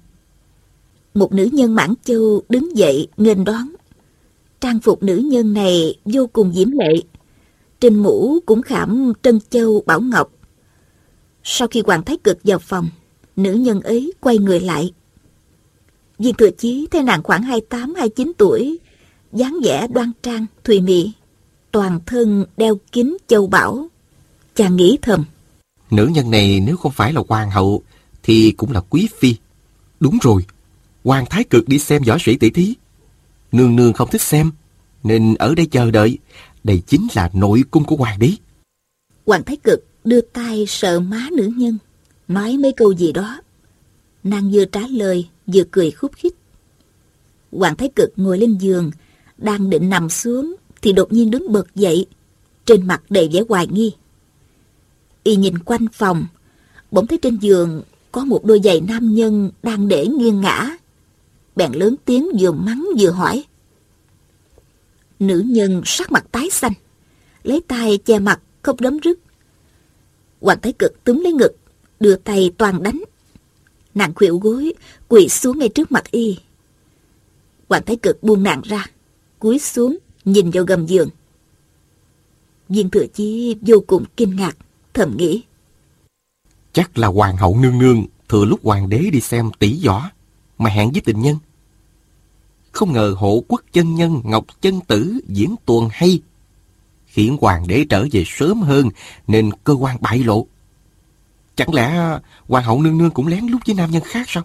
Một 1.15 1.34
nữ 1.34 1.49
nhân 1.51 1.75
Mãn 1.75 1.93
Châu 2.04 2.41
đứng 2.49 2.78
dậy 2.78 3.08
nghênh 3.17 3.43
đón. 3.43 3.67
Trang 4.62 4.80
phục 4.80 5.04
nữ 5.04 5.17
nhân 5.17 5.54
này 5.54 5.95
vô 6.06 6.28
cùng 6.34 6.54
diễm 6.54 6.71
lệ. 6.71 6.93
Trên 7.80 7.95
mũ 7.95 8.38
cũng 8.45 8.62
khảm 8.62 9.13
trân 9.23 9.39
châu 9.49 9.84
bảo 9.86 10.01
ngọc. 10.01 10.32
Sau 11.43 11.67
khi 11.67 11.84
Hoàng 11.86 12.04
Thái 12.04 12.17
Cực 12.17 12.38
vào 12.43 12.60
phòng, 12.60 12.89
nữ 13.36 13.54
nhân 13.54 13.82
ấy 13.82 14.13
quay 14.19 14.38
người 14.38 14.60
lại. 14.60 14.93
Viên 16.19 16.36
Thừa 16.36 16.49
Chí 16.49 16.88
thấy 16.91 17.04
nàng 17.04 17.23
khoảng 17.23 17.43
28-29 17.69 18.32
tuổi, 18.38 18.80
dáng 19.34 19.58
vẻ 19.63 19.88
đoan 19.88 20.12
trang, 20.23 20.45
thùy 20.63 20.82
mị, 20.82 21.12
toàn 21.71 22.00
thân 22.06 22.46
đeo 22.58 22.77
kính 22.92 23.17
châu 23.27 23.48
bảo. 23.48 23.87
Chàng 24.56 24.75
nghĩ 24.75 24.98
thầm. 25.02 25.25
Nữ 25.92 26.10
nhân 26.13 26.31
này 26.31 26.60
nếu 26.65 26.77
không 26.77 26.92
phải 26.92 27.13
là 27.13 27.21
hoàng 27.27 27.52
hậu 27.52 27.83
thì 28.23 28.52
cũng 28.58 28.71
là 28.71 28.81
quý 28.90 29.10
phi. 29.19 29.35
Đúng 30.00 30.17
rồi, 30.21 30.46
Hoàng 31.06 31.25
Thái 31.29 31.43
Cực 31.43 31.67
đi 31.67 31.79
xem 31.79 32.03
võ 32.03 32.17
sĩ 32.19 32.37
tỷ 32.37 32.49
thí. 32.49 32.73
Nương 33.51 33.75
nương 33.75 33.93
không 33.93 34.10
thích 34.12 34.21
xem, 34.21 34.51
nên 35.03 35.35
ở 35.35 35.56
đây 35.56 35.65
chờ 35.65 35.91
đợi. 35.91 36.17
Đây 36.63 36.81
chính 36.87 37.08
là 37.15 37.29
nội 37.33 37.63
cung 37.71 37.83
của 37.83 37.95
hoàng 37.95 38.19
đế. 38.19 38.31
Hoàng 39.25 39.43
Thái 39.43 39.58
Cực 39.58 39.85
đưa 40.03 40.21
tay 40.21 40.65
sợ 40.67 40.99
má 40.99 41.27
nữ 41.31 41.51
nhân, 41.56 41.77
nói 42.27 42.58
mấy 42.58 42.71
câu 42.71 42.93
gì 42.93 43.12
đó. 43.12 43.41
Nàng 44.23 44.51
vừa 44.53 44.65
trả 44.65 44.79
lời, 44.89 45.27
vừa 45.47 45.63
cười 45.71 45.91
khúc 45.91 46.12
khích. 46.15 46.35
Hoàng 47.51 47.75
Thái 47.75 47.89
Cực 47.95 48.13
ngồi 48.15 48.37
lên 48.37 48.58
giường, 48.58 48.91
đang 49.37 49.69
định 49.69 49.89
nằm 49.89 50.10
xuống, 50.10 50.56
thì 50.81 50.93
đột 50.93 51.13
nhiên 51.13 51.31
đứng 51.31 51.51
bật 51.51 51.75
dậy, 51.75 52.06
trên 52.65 52.87
mặt 52.87 53.01
đầy 53.10 53.29
vẻ 53.33 53.41
hoài 53.49 53.67
nghi. 53.67 53.93
Y 55.23 55.35
nhìn 55.35 55.60
quanh 55.60 55.87
phòng, 55.93 56.25
bỗng 56.91 57.08
thấy 57.08 57.17
trên 57.21 57.37
giường 57.37 57.81
có 58.12 58.25
một 58.25 58.45
đôi 58.45 58.62
giày 58.63 58.81
nam 58.81 59.15
nhân 59.15 59.51
đang 59.63 59.87
để 59.87 60.08
nghiêng 60.08 60.41
ngã. 60.41 60.77
Bèn 61.56 61.71
lớn 61.71 61.95
tiếng 62.06 62.27
vừa 62.39 62.51
mắng 62.51 62.85
vừa 62.99 63.10
hỏi. 63.10 63.45
Nữ 65.19 65.43
nhân 65.45 65.81
sắc 65.85 66.12
mặt 66.12 66.25
tái 66.31 66.49
xanh, 66.49 66.73
lấy 67.43 67.62
tay 67.67 67.97
che 68.06 68.19
mặt 68.19 68.39
không 68.62 68.77
đấm 68.79 68.97
rứt. 68.99 69.19
Hoàng 70.41 70.60
Thái 70.62 70.73
Cực 70.73 71.03
túm 71.03 71.19
lấy 71.19 71.33
ngực, 71.33 71.51
đưa 71.99 72.15
tay 72.15 72.51
toàn 72.58 72.83
đánh. 72.83 73.01
Nàng 73.95 74.13
khuỵu 74.13 74.39
gối, 74.39 74.73
quỳ 75.08 75.29
xuống 75.29 75.60
ngay 75.60 75.69
trước 75.69 75.91
mặt 75.91 76.12
y. 76.12 76.39
Hoàng 77.69 77.83
Thái 77.85 77.95
Cực 77.95 78.23
buông 78.23 78.43
nàng 78.43 78.62
ra, 78.62 78.85
cúi 79.39 79.60
xuống, 79.60 79.97
nhìn 80.25 80.51
vào 80.51 80.63
gầm 80.63 80.85
giường. 80.85 81.10
Viên 82.69 82.89
Thừa 82.89 83.06
Chi 83.13 83.56
vô 83.62 83.83
cùng 83.87 84.06
kinh 84.17 84.35
ngạc, 84.35 84.58
thầm 84.93 85.17
nghĩ. 85.17 85.43
Chắc 86.73 86.97
là 86.97 87.08
hoàng 87.08 87.37
hậu 87.37 87.58
nương 87.58 87.77
nương 87.77 88.06
thừa 88.29 88.45
lúc 88.45 88.60
hoàng 88.63 88.89
đế 88.89 89.10
đi 89.13 89.21
xem 89.21 89.51
tỷ 89.60 89.85
võ 89.85 90.10
mà 90.58 90.69
hẹn 90.69 90.91
với 90.91 91.01
tình 91.01 91.21
nhân. 91.21 91.37
Không 92.71 92.93
ngờ 92.93 93.15
hộ 93.17 93.43
quốc 93.47 93.62
chân 93.73 93.95
nhân 93.95 94.21
Ngọc 94.23 94.45
Chân 94.62 94.79
Tử 94.87 95.19
diễn 95.27 95.56
tuồng 95.65 95.89
hay, 95.91 96.21
khiến 97.06 97.37
hoàng 97.41 97.67
đế 97.67 97.85
trở 97.89 98.06
về 98.12 98.23
sớm 98.25 98.62
hơn 98.62 98.89
nên 99.27 99.51
cơ 99.63 99.73
quan 99.73 99.97
bại 100.01 100.19
lộ. 100.19 100.47
Chẳng 101.56 101.73
lẽ 101.73 102.19
hoàng 102.47 102.63
hậu 102.63 102.81
nương 102.81 102.97
nương 102.97 103.12
cũng 103.12 103.27
lén 103.27 103.47
lút 103.47 103.65
với 103.65 103.75
nam 103.75 103.91
nhân 103.91 104.03
khác 104.06 104.25
sao? 104.27 104.43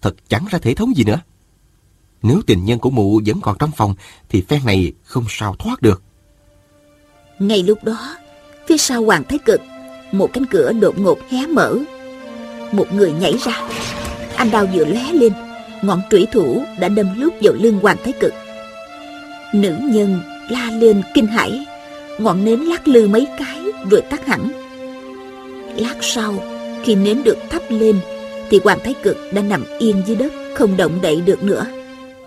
Thật 0.00 0.14
chẳng 0.28 0.46
ra 0.50 0.58
thể 0.58 0.74
thống 0.74 0.96
gì 0.96 1.04
nữa. 1.04 1.20
Nếu 2.22 2.42
tình 2.46 2.64
nhân 2.64 2.78
của 2.78 2.90
mụ 2.90 3.20
vẫn 3.26 3.40
còn 3.40 3.56
trong 3.58 3.70
phòng 3.76 3.94
thì 4.28 4.42
phen 4.48 4.64
này 4.64 4.92
không 5.04 5.24
sao 5.28 5.56
thoát 5.58 5.82
được. 5.82 6.02
Ngay 7.38 7.62
lúc 7.62 7.84
đó, 7.84 8.16
phía 8.66 8.76
sau 8.76 9.04
Hoàng 9.04 9.24
Thái 9.28 9.38
Cực, 9.44 9.60
một 10.12 10.30
cánh 10.32 10.46
cửa 10.46 10.72
đột 10.72 10.98
ngột 10.98 11.18
hé 11.30 11.46
mở. 11.46 11.78
Một 12.72 12.92
người 12.92 13.12
nhảy 13.12 13.34
ra. 13.38 13.68
Anh 14.40 14.50
đao 14.50 14.66
vừa 14.74 14.84
lé 14.84 15.12
lên, 15.12 15.32
ngọn 15.82 16.00
trủy 16.10 16.26
thủ 16.32 16.64
đã 16.78 16.88
đâm 16.88 17.06
lướt 17.20 17.30
vào 17.40 17.54
lưng 17.54 17.78
Hoàng 17.82 17.96
Thái 18.04 18.12
Cực. 18.20 18.34
Nữ 19.54 19.74
nhân 19.82 20.20
la 20.50 20.70
lên 20.70 21.02
kinh 21.14 21.26
hãi, 21.26 21.66
ngọn 22.18 22.44
nến 22.44 22.60
lắc 22.60 22.88
lư 22.88 23.08
mấy 23.08 23.26
cái 23.38 23.58
rồi 23.90 24.00
tắt 24.00 24.26
hẳn. 24.26 24.50
Lát 25.76 25.94
sau, 26.00 26.34
khi 26.84 26.94
nến 26.94 27.22
được 27.22 27.36
thắp 27.50 27.62
lên, 27.68 28.00
thì 28.50 28.60
Hoàng 28.64 28.78
Thái 28.84 28.94
Cực 29.02 29.16
đã 29.32 29.42
nằm 29.42 29.64
yên 29.78 30.02
dưới 30.06 30.16
đất, 30.16 30.32
không 30.54 30.76
động 30.76 30.98
đậy 31.02 31.20
được 31.20 31.42
nữa. 31.42 31.66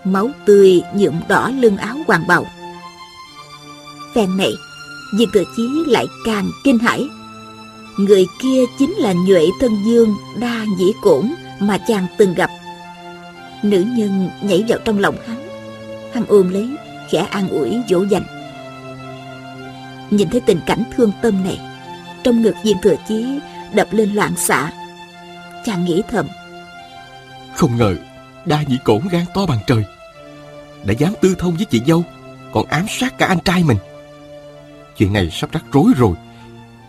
Máu 0.04 0.30
tươi 0.46 0.82
nhuộm 0.94 1.20
đỏ 1.28 1.50
lưng 1.60 1.76
áo 1.76 1.96
hoàng 2.06 2.26
bào. 2.28 2.46
Phen 4.14 4.36
này, 4.36 4.52
Viên 5.18 5.28
Thừa 5.32 5.44
Chí 5.56 5.68
lại 5.86 6.06
càng 6.26 6.50
kinh 6.64 6.78
hãi. 6.78 7.08
Người 7.98 8.26
kia 8.42 8.64
chính 8.78 8.92
là 8.92 9.12
Nhuệ 9.12 9.46
Thân 9.60 9.72
Dương 9.86 10.14
Đa 10.40 10.64
Nhĩ 10.78 10.92
Cổn 11.02 11.30
mà 11.58 11.78
chàng 11.78 12.06
từng 12.16 12.34
gặp. 12.34 12.50
Nữ 13.62 13.84
nhân 13.96 14.30
nhảy 14.42 14.64
vào 14.68 14.78
trong 14.84 14.98
lòng 14.98 15.16
hắn. 15.26 15.48
Hắn 16.12 16.24
ôm 16.28 16.52
lấy, 16.52 16.68
khẽ 17.10 17.26
an 17.30 17.48
ủi 17.48 17.82
dỗ 17.88 18.02
dành. 18.02 18.24
Nhìn 20.10 20.28
thấy 20.30 20.40
tình 20.40 20.60
cảnh 20.66 20.82
thương 20.96 21.12
tâm 21.22 21.44
này, 21.44 21.60
trong 22.22 22.42
ngực 22.42 22.54
Viên 22.62 22.76
Thừa 22.82 22.94
Chí 23.08 23.38
đập 23.74 23.88
lên 23.90 24.12
loạn 24.14 24.36
xạ. 24.36 24.72
Chàng 25.64 25.84
nghĩ 25.84 26.02
thầm. 26.10 26.26
Không 27.54 27.76
ngờ, 27.76 27.96
đa 28.44 28.62
nhĩ 28.62 28.78
cổn 28.84 29.00
gan 29.10 29.24
to 29.34 29.46
bằng 29.46 29.58
trời. 29.66 29.84
Đã 30.84 30.94
dám 30.98 31.12
tư 31.20 31.34
thông 31.38 31.56
với 31.56 31.64
chị 31.64 31.82
dâu, 31.86 32.04
còn 32.52 32.66
ám 32.66 32.86
sát 32.88 33.18
cả 33.18 33.26
anh 33.26 33.40
trai 33.44 33.64
mình. 33.64 33.78
Chuyện 34.96 35.12
này 35.12 35.30
sắp 35.32 35.52
rắc 35.52 35.64
rối 35.72 35.92
rồi 35.96 36.14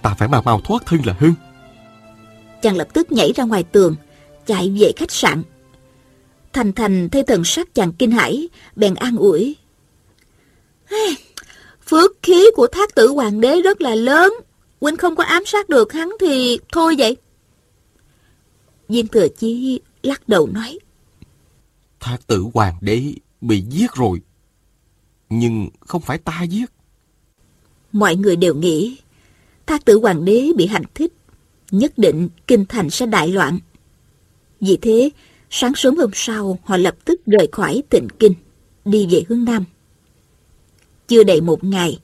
Ta 0.05 0.13
phải 0.17 0.27
mau 0.27 0.41
mau 0.41 0.61
thoát 0.61 0.85
thân 0.85 0.99
là 1.05 1.15
hơn 1.19 1.33
Chàng 2.61 2.75
lập 2.75 2.87
tức 2.93 3.11
nhảy 3.11 3.33
ra 3.35 3.43
ngoài 3.43 3.63
tường 3.63 3.95
Chạy 4.45 4.75
về 4.79 4.91
khách 4.95 5.11
sạn. 5.11 5.43
Thành 6.53 6.73
Thành 6.73 7.09
thấy 7.09 7.23
thần 7.23 7.43
sắc 7.43 7.75
chàng 7.75 7.93
kinh 7.93 8.11
hãi 8.11 8.47
Bèn 8.75 8.95
an 8.95 9.15
ủi. 9.15 9.55
Phước 11.87 12.11
khí 12.21 12.49
của 12.55 12.67
thác 12.67 12.95
tử 12.95 13.07
hoàng 13.07 13.41
đế 13.41 13.61
rất 13.61 13.81
là 13.81 13.95
lớn. 13.95 14.33
Huynh 14.81 14.97
không 14.97 15.15
có 15.15 15.23
ám 15.23 15.45
sát 15.45 15.69
được 15.69 15.93
hắn 15.93 16.11
thì 16.19 16.59
thôi 16.71 16.95
vậy. 16.97 17.17
Viên 18.89 19.07
thừa 19.07 19.27
chí 19.27 19.79
lắc 20.03 20.29
đầu 20.29 20.47
nói. 20.47 20.79
Thác 21.99 22.17
tử 22.27 22.45
hoàng 22.53 22.75
đế 22.81 23.13
bị 23.41 23.63
giết 23.69 23.91
rồi 23.93 24.21
Nhưng 25.29 25.69
không 25.79 26.01
phải 26.01 26.17
ta 26.17 26.43
giết. 26.43 26.65
Mọi 27.91 28.15
người 28.15 28.35
đều 28.35 28.55
nghĩ 28.55 28.97
thác 29.65 29.85
tử 29.85 29.99
hoàng 29.99 30.25
đế 30.25 30.51
bị 30.55 30.67
hành 30.67 30.83
thích, 30.93 31.13
nhất 31.71 31.97
định 31.97 32.29
kinh 32.47 32.65
thành 32.65 32.89
sẽ 32.89 33.05
đại 33.05 33.27
loạn. 33.27 33.59
Vì 34.61 34.77
thế, 34.81 35.09
sáng 35.49 35.75
sớm 35.75 35.95
hôm 35.95 36.09
sau 36.13 36.59
họ 36.63 36.77
lập 36.77 36.95
tức 37.05 37.21
rời 37.25 37.47
khỏi 37.51 37.83
tịnh 37.89 38.07
kinh, 38.19 38.33
đi 38.85 39.07
về 39.11 39.23
hướng 39.29 39.45
Nam. 39.45 39.63
Chưa 41.07 41.23
đầy 41.23 41.41
một 41.41 41.63
ngày, 41.63 41.99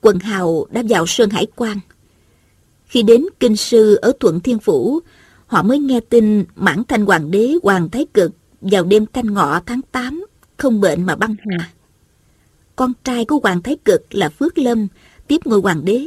quần 0.00 0.18
hào 0.18 0.66
đã 0.70 0.82
vào 0.88 1.06
Sơn 1.06 1.30
Hải 1.30 1.46
Quan. 1.56 1.80
Khi 2.86 3.02
đến 3.02 3.24
kinh 3.40 3.56
sư 3.56 3.94
ở 3.94 4.12
Thuận 4.20 4.40
Thiên 4.40 4.58
Phủ, 4.58 5.00
họ 5.46 5.62
mới 5.62 5.78
nghe 5.78 6.00
tin 6.00 6.44
mãn 6.56 6.82
thanh 6.88 7.06
hoàng 7.06 7.30
đế 7.30 7.54
Hoàng 7.62 7.90
Thái 7.90 8.06
Cực 8.14 8.32
vào 8.60 8.84
đêm 8.84 9.06
canh 9.06 9.34
ngọ 9.34 9.60
tháng 9.66 9.80
8 9.92 10.26
không 10.56 10.80
bệnh 10.80 11.06
mà 11.06 11.16
băng 11.16 11.36
hà. 11.38 11.70
Con 12.76 12.92
trai 13.04 13.24
của 13.24 13.38
Hoàng 13.42 13.62
Thái 13.62 13.76
Cực 13.84 14.14
là 14.14 14.28
Phước 14.28 14.58
Lâm 14.58 14.88
tiếp 15.26 15.40
ngôi 15.44 15.60
hoàng 15.60 15.84
đế. 15.84 16.06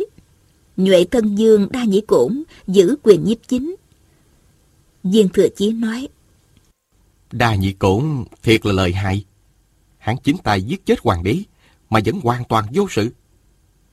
Nhuệ 0.77 1.05
thân 1.05 1.35
dương 1.35 1.67
đa 1.71 1.83
nhĩ 1.83 2.01
cổn 2.01 2.43
giữ 2.67 2.95
quyền 3.03 3.23
nhiếp 3.23 3.37
chính. 3.47 3.75
Viên 5.05 5.29
thừa 5.29 5.47
chí 5.55 5.71
nói. 5.71 6.07
Đa 7.31 7.55
nhĩ 7.55 7.73
cổn 7.73 8.25
thiệt 8.43 8.65
là 8.65 8.73
lợi 8.73 8.93
hại. 8.93 9.25
Hắn 9.97 10.15
chính 10.23 10.37
tài 10.43 10.61
giết 10.61 10.85
chết 10.85 10.99
hoàng 10.99 11.23
đế 11.23 11.39
mà 11.89 11.99
vẫn 12.05 12.19
hoàn 12.23 12.43
toàn 12.43 12.65
vô 12.73 12.87
sự. 12.89 13.13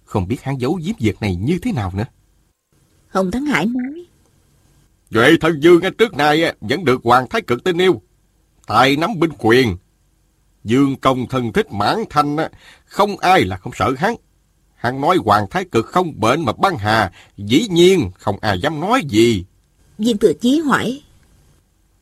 Không 0.05 0.29
biết 0.29 0.43
hắn 0.43 0.61
giấu 0.61 0.81
giếm 0.85 0.95
việc 0.99 1.21
này 1.21 1.37
như 1.37 1.59
thế 1.63 1.73
nào 1.73 1.93
nữa. 1.95 2.05
Hồng 3.09 3.31
Thắng 3.31 3.45
Hải 3.45 3.67
nói. 3.67 4.05
Nhuệ 5.11 5.31
thân 5.41 5.61
dương 5.61 5.81
trước 5.99 6.15
nay 6.17 6.55
vẫn 6.61 6.85
được 6.85 7.01
hoàng 7.05 7.29
thái 7.31 7.43
cực 7.43 7.65
tin 7.65 7.79
yêu. 7.79 8.03
Tài 8.67 8.97
nắm 8.97 9.21
binh 9.21 9.33
quyền. 9.39 9.77
Dương 10.65 10.97
công 10.97 11.27
thân 11.29 11.53
thích 11.53 11.73
mãn 11.73 11.99
thanh, 12.11 12.37
không 12.85 13.19
ai 13.19 13.45
là 13.45 13.57
không 13.57 13.73
sợ 13.75 13.95
hắn. 13.99 14.15
Hắn 14.75 15.01
nói 15.01 15.19
Hoàng 15.25 15.47
Thái 15.51 15.65
Cực 15.65 15.87
không 15.87 16.21
bệnh 16.21 16.45
mà 16.45 16.53
băng 16.53 16.79
hà, 16.79 17.13
dĩ 17.37 17.67
nhiên 17.71 18.11
không 18.15 18.39
ai 18.41 18.61
dám 18.61 18.81
nói 18.81 19.03
gì. 19.09 19.45
Viên 20.05 20.19
Thừa 20.19 20.33
Chí 20.33 20.59
hỏi. 20.59 21.03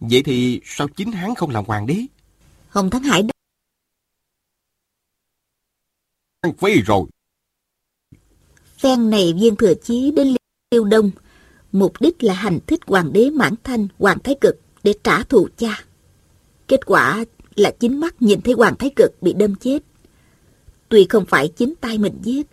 Vậy 0.00 0.22
thì 0.24 0.60
sao 0.64 0.88
chính 0.88 1.12
hắn 1.12 1.34
không 1.34 1.50
làm 1.50 1.64
hoàng 1.64 1.86
đế? 1.86 1.96
Hồng 2.68 2.90
Thắng 2.90 3.02
Hải 3.02 3.22
đáp. 3.22 3.32
Phi 6.58 6.82
rồi. 6.82 7.04
Phen 8.78 9.10
này 9.10 9.34
Viên 9.40 9.56
Thừa 9.56 9.74
Chí 9.74 10.10
đến 10.16 10.34
Liêu 10.70 10.84
Đông, 10.84 11.10
mục 11.72 11.92
đích 12.00 12.22
là 12.22 12.34
hành 12.34 12.58
thích 12.66 12.80
hoàng 12.86 13.12
đế 13.12 13.30
Mãn 13.30 13.54
Thanh, 13.64 13.88
Hoàng 13.98 14.18
Thái 14.24 14.34
Cực 14.40 14.60
để 14.82 14.94
trả 15.04 15.22
thù 15.22 15.48
cha. 15.56 15.84
Kết 16.68 16.86
quả 16.86 17.24
là 17.54 17.70
chính 17.80 18.00
mắt 18.00 18.22
nhìn 18.22 18.40
thấy 18.40 18.54
Hoàng 18.54 18.76
Thái 18.78 18.90
Cực 18.96 19.22
bị 19.22 19.32
đâm 19.32 19.54
chết. 19.56 19.78
Tuy 20.88 21.06
không 21.08 21.26
phải 21.26 21.48
chính 21.48 21.74
tay 21.80 21.98
mình 21.98 22.18
giết, 22.22 22.46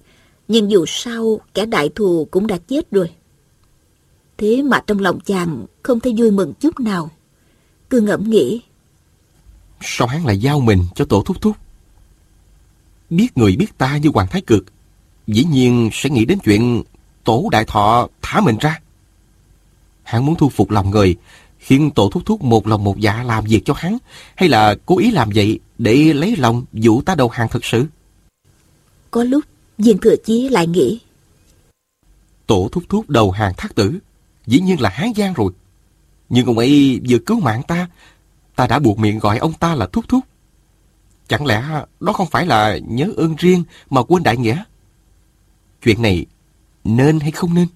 nhưng 0.48 0.72
dù 0.72 0.86
sao, 0.88 1.39
kẻ 1.54 1.66
đại 1.66 1.89
thù 1.95 2.28
cũng 2.32 2.48
đã 2.48 2.58
chết 2.58 2.91
rồi. 2.91 3.12
Thế 4.38 4.61
mà 4.61 4.83
trong 4.88 4.99
lòng 4.99 5.19
chàng 5.19 5.65
không 5.83 5.99
thấy 5.99 6.13
vui 6.17 6.31
mừng 6.31 6.53
chút 6.53 6.79
nào. 6.79 7.09
Cứ 7.89 8.01
ngẫm 8.01 8.29
nghĩ. 8.29 8.61
Sao 9.81 10.07
hắn 10.07 10.25
lại 10.25 10.38
giao 10.38 10.59
mình 10.59 10.85
cho 10.95 11.05
tổ 11.05 11.23
thúc 11.25 11.41
thúc? 11.41 11.55
Biết 13.09 13.38
người 13.38 13.55
biết 13.55 13.77
ta 13.77 13.97
như 13.97 14.09
Hoàng 14.13 14.27
Thái 14.27 14.41
Cực, 14.41 14.65
dĩ 15.27 15.43
nhiên 15.43 15.89
sẽ 15.93 16.09
nghĩ 16.09 16.25
đến 16.25 16.39
chuyện 16.43 16.83
tổ 17.23 17.49
đại 17.51 17.65
thọ 17.65 18.07
thả 18.21 18.41
mình 18.41 18.57
ra. 18.57 18.79
Hắn 20.03 20.25
muốn 20.25 20.35
thu 20.35 20.49
phục 20.49 20.71
lòng 20.71 20.91
người, 20.91 21.15
khiến 21.59 21.91
tổ 21.91 22.09
thúc 22.09 22.23
thúc 22.25 22.43
một 22.43 22.67
lòng 22.67 22.83
một 22.83 22.97
dạ 22.97 23.23
làm 23.23 23.43
việc 23.43 23.61
cho 23.65 23.73
hắn, 23.73 23.97
hay 24.35 24.49
là 24.49 24.75
cố 24.85 24.97
ý 24.97 25.11
làm 25.11 25.29
vậy 25.35 25.59
để 25.77 26.13
lấy 26.13 26.35
lòng 26.35 26.65
dụ 26.73 27.01
ta 27.01 27.15
đầu 27.15 27.29
hàng 27.29 27.47
thật 27.51 27.65
sự? 27.65 27.85
Có 29.11 29.23
lúc 29.23 29.43
Viên 29.77 29.97
Thừa 29.97 30.15
Chí 30.25 30.49
lại 30.49 30.67
nghĩ. 30.67 30.99
Tổ 32.47 32.69
thúc 32.71 32.83
thúc 32.89 33.09
đầu 33.09 33.31
hàng 33.31 33.53
thác 33.57 33.75
tử, 33.75 33.99
dĩ 34.48 34.60
nhiên 34.60 34.82
là 34.82 34.89
Hán 34.89 35.14
Giang 35.16 35.34
rồi. 35.34 35.52
Nhưng 36.30 36.45
ông 36.45 36.58
ấy 36.58 37.02
vừa 37.10 37.18
cứu 37.18 37.39
mạng 37.39 37.62
ta, 37.68 37.89
ta 38.56 38.68
đã 38.68 38.80
buộc 38.80 39.00
miệng 39.00 39.20
gọi 39.20 39.38
ông 39.38 39.54
ta 39.54 39.76
là 39.76 39.88
thúc 39.88 40.10
thúc. 40.10 40.24
Chẳng 41.28 41.45
lẽ 41.45 41.64
đó 42.00 42.14
không 42.14 42.28
phải 42.28 42.45
là 42.45 42.78
nhớ 42.88 43.12
ơn 43.18 43.36
riêng 43.38 43.64
mà 43.89 44.04
quên 44.04 44.24
đại 44.24 44.38
nghĩa? 44.38 44.64
Chuyện 45.84 46.02
này 46.02 46.26
nên 46.84 47.20
hay 47.20 47.32
không 47.32 47.54
nên? 47.54 47.68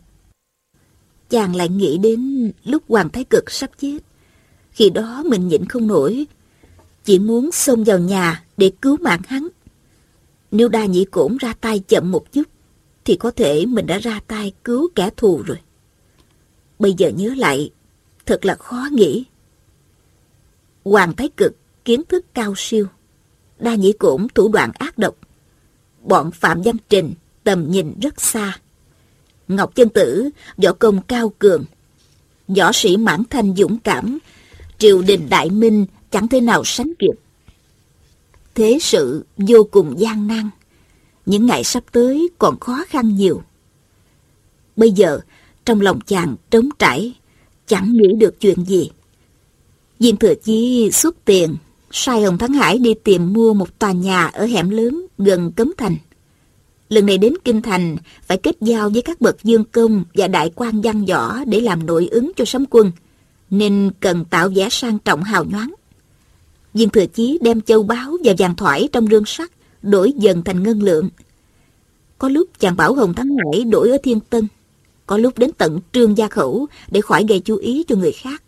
Chàng 1.29 1.55
lại 1.55 1.69
nghĩ 1.69 1.97
đến 1.97 2.51
lúc 2.63 2.83
Hoàng 2.87 3.09
Thái 3.09 3.23
Cực 3.23 3.51
sắp 3.51 3.69
chết. 3.81 3.97
Khi 4.71 4.89
đó 4.89 5.23
mình 5.25 5.47
nhịn 5.47 5.65
không 5.65 5.87
nổi, 5.87 6.25
chỉ 7.03 7.19
muốn 7.19 7.51
xông 7.51 7.83
vào 7.83 7.99
nhà 7.99 8.43
để 8.57 8.71
cứu 8.81 8.97
mạng 9.01 9.21
hắn. 9.27 9.47
Nếu 10.51 10.69
đa 10.69 10.85
nhị 10.85 11.05
cổn 11.05 11.37
ra 11.37 11.53
tay 11.61 11.79
chậm 11.79 12.11
một 12.11 12.31
chút, 12.31 12.43
thì 13.05 13.15
có 13.15 13.31
thể 13.31 13.65
mình 13.65 13.85
đã 13.85 13.97
ra 13.97 14.19
tay 14.27 14.51
cứu 14.63 14.89
kẻ 14.95 15.09
thù 15.17 15.43
rồi. 15.45 15.57
Bây 16.81 16.93
giờ 16.97 17.09
nhớ 17.09 17.33
lại, 17.37 17.71
thật 18.25 18.45
là 18.45 18.55
khó 18.55 18.87
nghĩ. 18.91 19.25
Hoàng 20.83 21.15
Thái 21.15 21.29
Cực 21.37 21.55
kiến 21.85 22.01
thức 22.09 22.25
cao 22.33 22.53
siêu, 22.57 22.87
đa 23.59 23.75
nhĩ 23.75 23.91
cổn 23.91 24.27
thủ 24.35 24.49
đoạn 24.49 24.71
ác 24.73 24.97
độc. 24.97 25.15
Bọn 26.01 26.31
Phạm 26.31 26.61
Văn 26.61 26.75
Trình 26.89 27.13
tầm 27.43 27.71
nhìn 27.71 27.99
rất 28.01 28.21
xa. 28.21 28.59
Ngọc 29.47 29.75
Chân 29.75 29.89
Tử 29.89 30.29
võ 30.57 30.73
công 30.73 31.01
cao 31.01 31.33
cường, 31.39 31.65
võ 32.47 32.71
sĩ 32.71 32.97
mãn 32.97 33.23
thanh 33.29 33.55
dũng 33.55 33.77
cảm, 33.79 34.17
triều 34.77 35.01
đình 35.01 35.29
đại 35.29 35.49
minh 35.49 35.85
chẳng 36.11 36.27
thể 36.27 36.41
nào 36.41 36.63
sánh 36.63 36.93
kịp. 36.99 37.15
Thế 38.55 38.77
sự 38.81 39.25
vô 39.37 39.67
cùng 39.71 39.99
gian 39.99 40.27
nan. 40.27 40.49
Những 41.25 41.45
ngày 41.45 41.63
sắp 41.63 41.83
tới 41.91 42.29
còn 42.37 42.59
khó 42.59 42.83
khăn 42.87 43.15
nhiều. 43.15 43.43
Bây 44.75 44.91
giờ, 44.91 45.19
trong 45.65 45.81
lòng 45.81 45.99
chàng 46.01 46.35
trống 46.49 46.69
trải, 46.79 47.13
chẳng 47.67 47.93
nghĩ 47.93 48.13
được 48.17 48.39
chuyện 48.39 48.65
gì. 48.65 48.91
Diêm 49.99 50.17
Thừa 50.17 50.33
Chi 50.43 50.89
xuất 50.91 51.25
tiền, 51.25 51.55
sai 51.91 52.23
Hồng 52.23 52.37
Thắng 52.37 52.53
Hải 52.53 52.77
đi 52.77 52.93
tìm 52.93 53.33
mua 53.33 53.53
một 53.53 53.79
tòa 53.79 53.91
nhà 53.91 54.25
ở 54.27 54.45
hẻm 54.45 54.69
lớn 54.69 55.05
gần 55.17 55.51
Cấm 55.51 55.71
Thành. 55.77 55.95
Lần 56.89 57.05
này 57.05 57.17
đến 57.17 57.33
Kinh 57.43 57.61
Thành 57.61 57.97
phải 58.27 58.37
kết 58.37 58.55
giao 58.61 58.89
với 58.89 59.01
các 59.01 59.21
bậc 59.21 59.43
dương 59.43 59.63
công 59.71 60.03
và 60.13 60.27
đại 60.27 60.51
quan 60.55 60.81
văn 60.81 61.05
võ 61.05 61.45
để 61.45 61.59
làm 61.59 61.85
nội 61.85 62.07
ứng 62.11 62.31
cho 62.35 62.45
sấm 62.45 62.65
quân, 62.69 62.91
nên 63.49 63.91
cần 63.99 64.25
tạo 64.25 64.49
vẻ 64.55 64.67
sang 64.71 64.99
trọng 64.99 65.23
hào 65.23 65.45
nhoáng. 65.45 65.73
Diêm 66.73 66.89
Thừa 66.89 67.05
Chí 67.05 67.37
đem 67.41 67.61
châu 67.61 67.83
báu 67.83 68.17
và 68.23 68.33
vàng 68.37 68.55
thoải 68.55 68.89
trong 68.91 69.07
rương 69.07 69.25
sắt 69.25 69.51
đổi 69.81 70.13
dần 70.17 70.43
thành 70.43 70.63
ngân 70.63 70.83
lượng. 70.83 71.09
Có 72.17 72.29
lúc 72.29 72.49
chàng 72.59 72.75
bảo 72.75 72.93
Hồng 72.93 73.13
Thắng 73.13 73.29
Hải 73.29 73.63
đổi 73.63 73.89
ở 73.89 73.97
Thiên 74.03 74.19
Tân, 74.19 74.47
có 75.11 75.17
lúc 75.17 75.37
đến 75.37 75.51
tận 75.57 75.79
trương 75.93 76.17
gia 76.17 76.27
khẩu 76.27 76.67
để 76.91 77.01
khỏi 77.01 77.25
gây 77.29 77.39
chú 77.39 77.55
ý 77.55 77.83
cho 77.87 77.95
người 77.95 78.11
khác. 78.11 78.43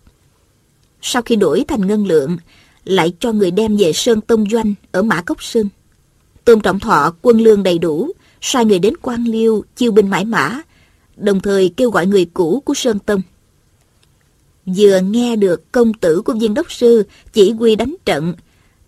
Sau 1.01 1.21
khi 1.21 1.35
đổi 1.35 1.65
thành 1.67 1.87
ngân 1.87 2.07
lượng, 2.07 2.37
lại 2.83 3.13
cho 3.19 3.31
người 3.31 3.51
đem 3.51 3.77
về 3.77 3.93
Sơn 3.93 4.21
Tông 4.21 4.49
Doanh 4.49 4.73
ở 4.91 5.03
Mã 5.03 5.21
Cốc 5.21 5.43
Sơn. 5.43 5.69
Tôn 6.45 6.61
Trọng 6.61 6.79
Thọ 6.79 7.13
quân 7.21 7.41
lương 7.41 7.63
đầy 7.63 7.79
đủ, 7.79 8.11
sai 8.41 8.65
người 8.65 8.79
đến 8.79 8.93
quan 9.01 9.23
liêu 9.23 9.63
chiêu 9.75 9.91
binh 9.91 10.09
mãi 10.09 10.25
mã, 10.25 10.61
đồng 11.17 11.39
thời 11.39 11.73
kêu 11.77 11.89
gọi 11.89 12.07
người 12.07 12.25
cũ 12.33 12.61
của 12.65 12.73
Sơn 12.73 12.99
Tông. 12.99 13.21
Vừa 14.65 14.99
nghe 14.99 15.35
được 15.35 15.71
công 15.71 15.93
tử 15.93 16.21
của 16.21 16.33
viên 16.33 16.53
đốc 16.53 16.71
sư 16.71 17.03
chỉ 17.33 17.51
huy 17.51 17.75
đánh 17.75 17.95
trận, 18.05 18.33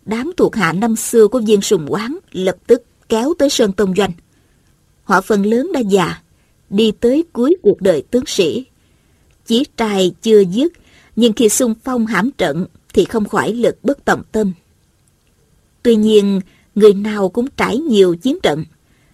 đám 0.06 0.32
thuộc 0.38 0.56
hạ 0.56 0.74
năm 0.74 0.96
xưa 0.96 1.28
của 1.28 1.40
viên 1.40 1.62
sùng 1.62 1.86
quán 1.90 2.18
lập 2.32 2.56
tức 2.68 2.84
kéo 3.10 3.34
tới 3.40 3.50
Sơn 3.50 3.72
Tông 3.72 3.94
Doanh. 3.96 4.12
Họ 5.04 5.22
phần 5.22 5.46
lớn 5.46 5.72
đã 5.74 5.80
già, 5.80 6.22
đi 6.70 6.92
tới 6.92 7.24
cuối 7.34 7.56
cuộc 7.62 7.82
đời 7.82 8.04
tướng 8.12 8.26
sĩ. 8.28 8.66
Chí 9.46 9.66
trai 9.78 10.14
chưa 10.22 10.40
dứt, 10.40 10.74
nhưng 11.16 11.34
khi 11.34 11.50
xung 11.50 11.74
phong 11.84 12.06
hãm 12.06 12.32
trận 12.32 12.66
thì 12.94 13.06
không 13.06 13.28
khỏi 13.28 13.54
lực 13.54 13.84
bất 13.84 14.06
tòng 14.06 14.24
tâm. 14.32 14.54
Tuy 15.84 15.96
nhiên, 15.96 16.42
người 16.76 16.94
nào 16.94 17.30
cũng 17.30 17.48
trải 17.58 17.78
nhiều 17.78 18.16
chiến 18.16 18.38
trận, 18.44 18.66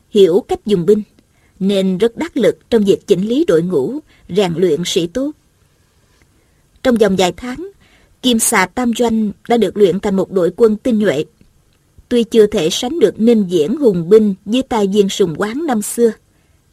hiểu 0.10 0.46
cách 0.48 0.66
dùng 0.66 0.86
binh, 0.86 1.02
nên 1.60 1.98
rất 1.98 2.18
đắc 2.18 2.38
lực 2.38 2.70
trong 2.70 2.84
việc 2.84 3.08
chỉnh 3.08 3.28
lý 3.28 3.46
đội 3.48 3.62
ngũ, 3.62 4.00
rèn 4.30 4.54
luyện 4.58 4.82
sĩ 4.86 5.08
tốt. 5.08 5.32
Trong 6.84 6.96
vòng 6.96 7.16
vài 7.16 7.32
tháng, 7.38 7.72
Kim 8.22 8.40
Xà 8.40 8.66
Tam 8.66 8.94
Doanh 8.98 9.32
đã 9.50 9.58
được 9.58 9.78
luyện 9.78 10.00
thành 10.00 10.16
một 10.16 10.32
đội 10.32 10.52
quân 10.56 10.78
tinh 10.78 11.00
nhuệ. 11.00 11.26
Tuy 12.10 12.24
chưa 12.24 12.46
thể 12.46 12.70
sánh 12.70 13.00
được 13.00 13.20
ninh 13.20 13.46
diễn 13.48 13.78
hùng 13.78 14.10
binh 14.10 14.36
với 14.46 14.62
tài 14.62 14.88
viên 14.88 15.10
sùng 15.10 15.36
quán 15.38 15.66
năm 15.66 15.82
xưa, 15.82 16.12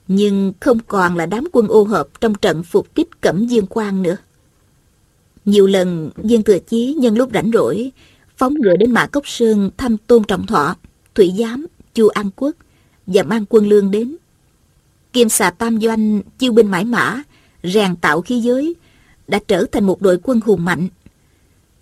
nhưng 0.08 0.52
không 0.60 0.78
còn 0.88 1.16
là 1.16 1.26
đám 1.26 1.44
quân 1.52 1.68
ô 1.68 1.82
hợp 1.82 2.08
trong 2.20 2.34
trận 2.34 2.62
phục 2.62 2.94
kích 2.94 3.20
cẩm 3.20 3.46
dương 3.46 3.66
quan 3.66 4.02
nữa. 4.02 4.16
Nhiều 5.44 5.66
lần 5.66 6.10
Viên 6.16 6.42
Thừa 6.42 6.58
Chí 6.58 6.94
nhân 6.98 7.18
lúc 7.18 7.30
rảnh 7.34 7.50
rỗi, 7.54 7.92
phóng 8.36 8.54
ngựa 8.54 8.76
đến 8.76 8.90
Mã 8.90 9.06
Cốc 9.06 9.28
Sơn 9.28 9.70
thăm 9.76 9.96
Tôn 9.96 10.24
Trọng 10.24 10.46
Thọ, 10.46 10.76
Thủy 11.14 11.32
Giám, 11.38 11.66
Chu 11.94 12.08
An 12.08 12.30
Quốc 12.36 12.56
và 13.06 13.22
mang 13.22 13.44
quân 13.48 13.68
lương 13.68 13.90
đến. 13.90 14.16
Kim 15.12 15.28
xà 15.28 15.50
tam 15.50 15.80
doanh, 15.80 16.22
chiêu 16.38 16.52
binh 16.52 16.70
mãi 16.70 16.84
mã, 16.84 17.22
rèn 17.62 17.96
tạo 17.96 18.20
khí 18.20 18.40
giới, 18.40 18.74
đã 19.28 19.38
trở 19.48 19.64
thành 19.72 19.84
một 19.84 20.02
đội 20.02 20.18
quân 20.22 20.40
hùng 20.40 20.64
mạnh. 20.64 20.88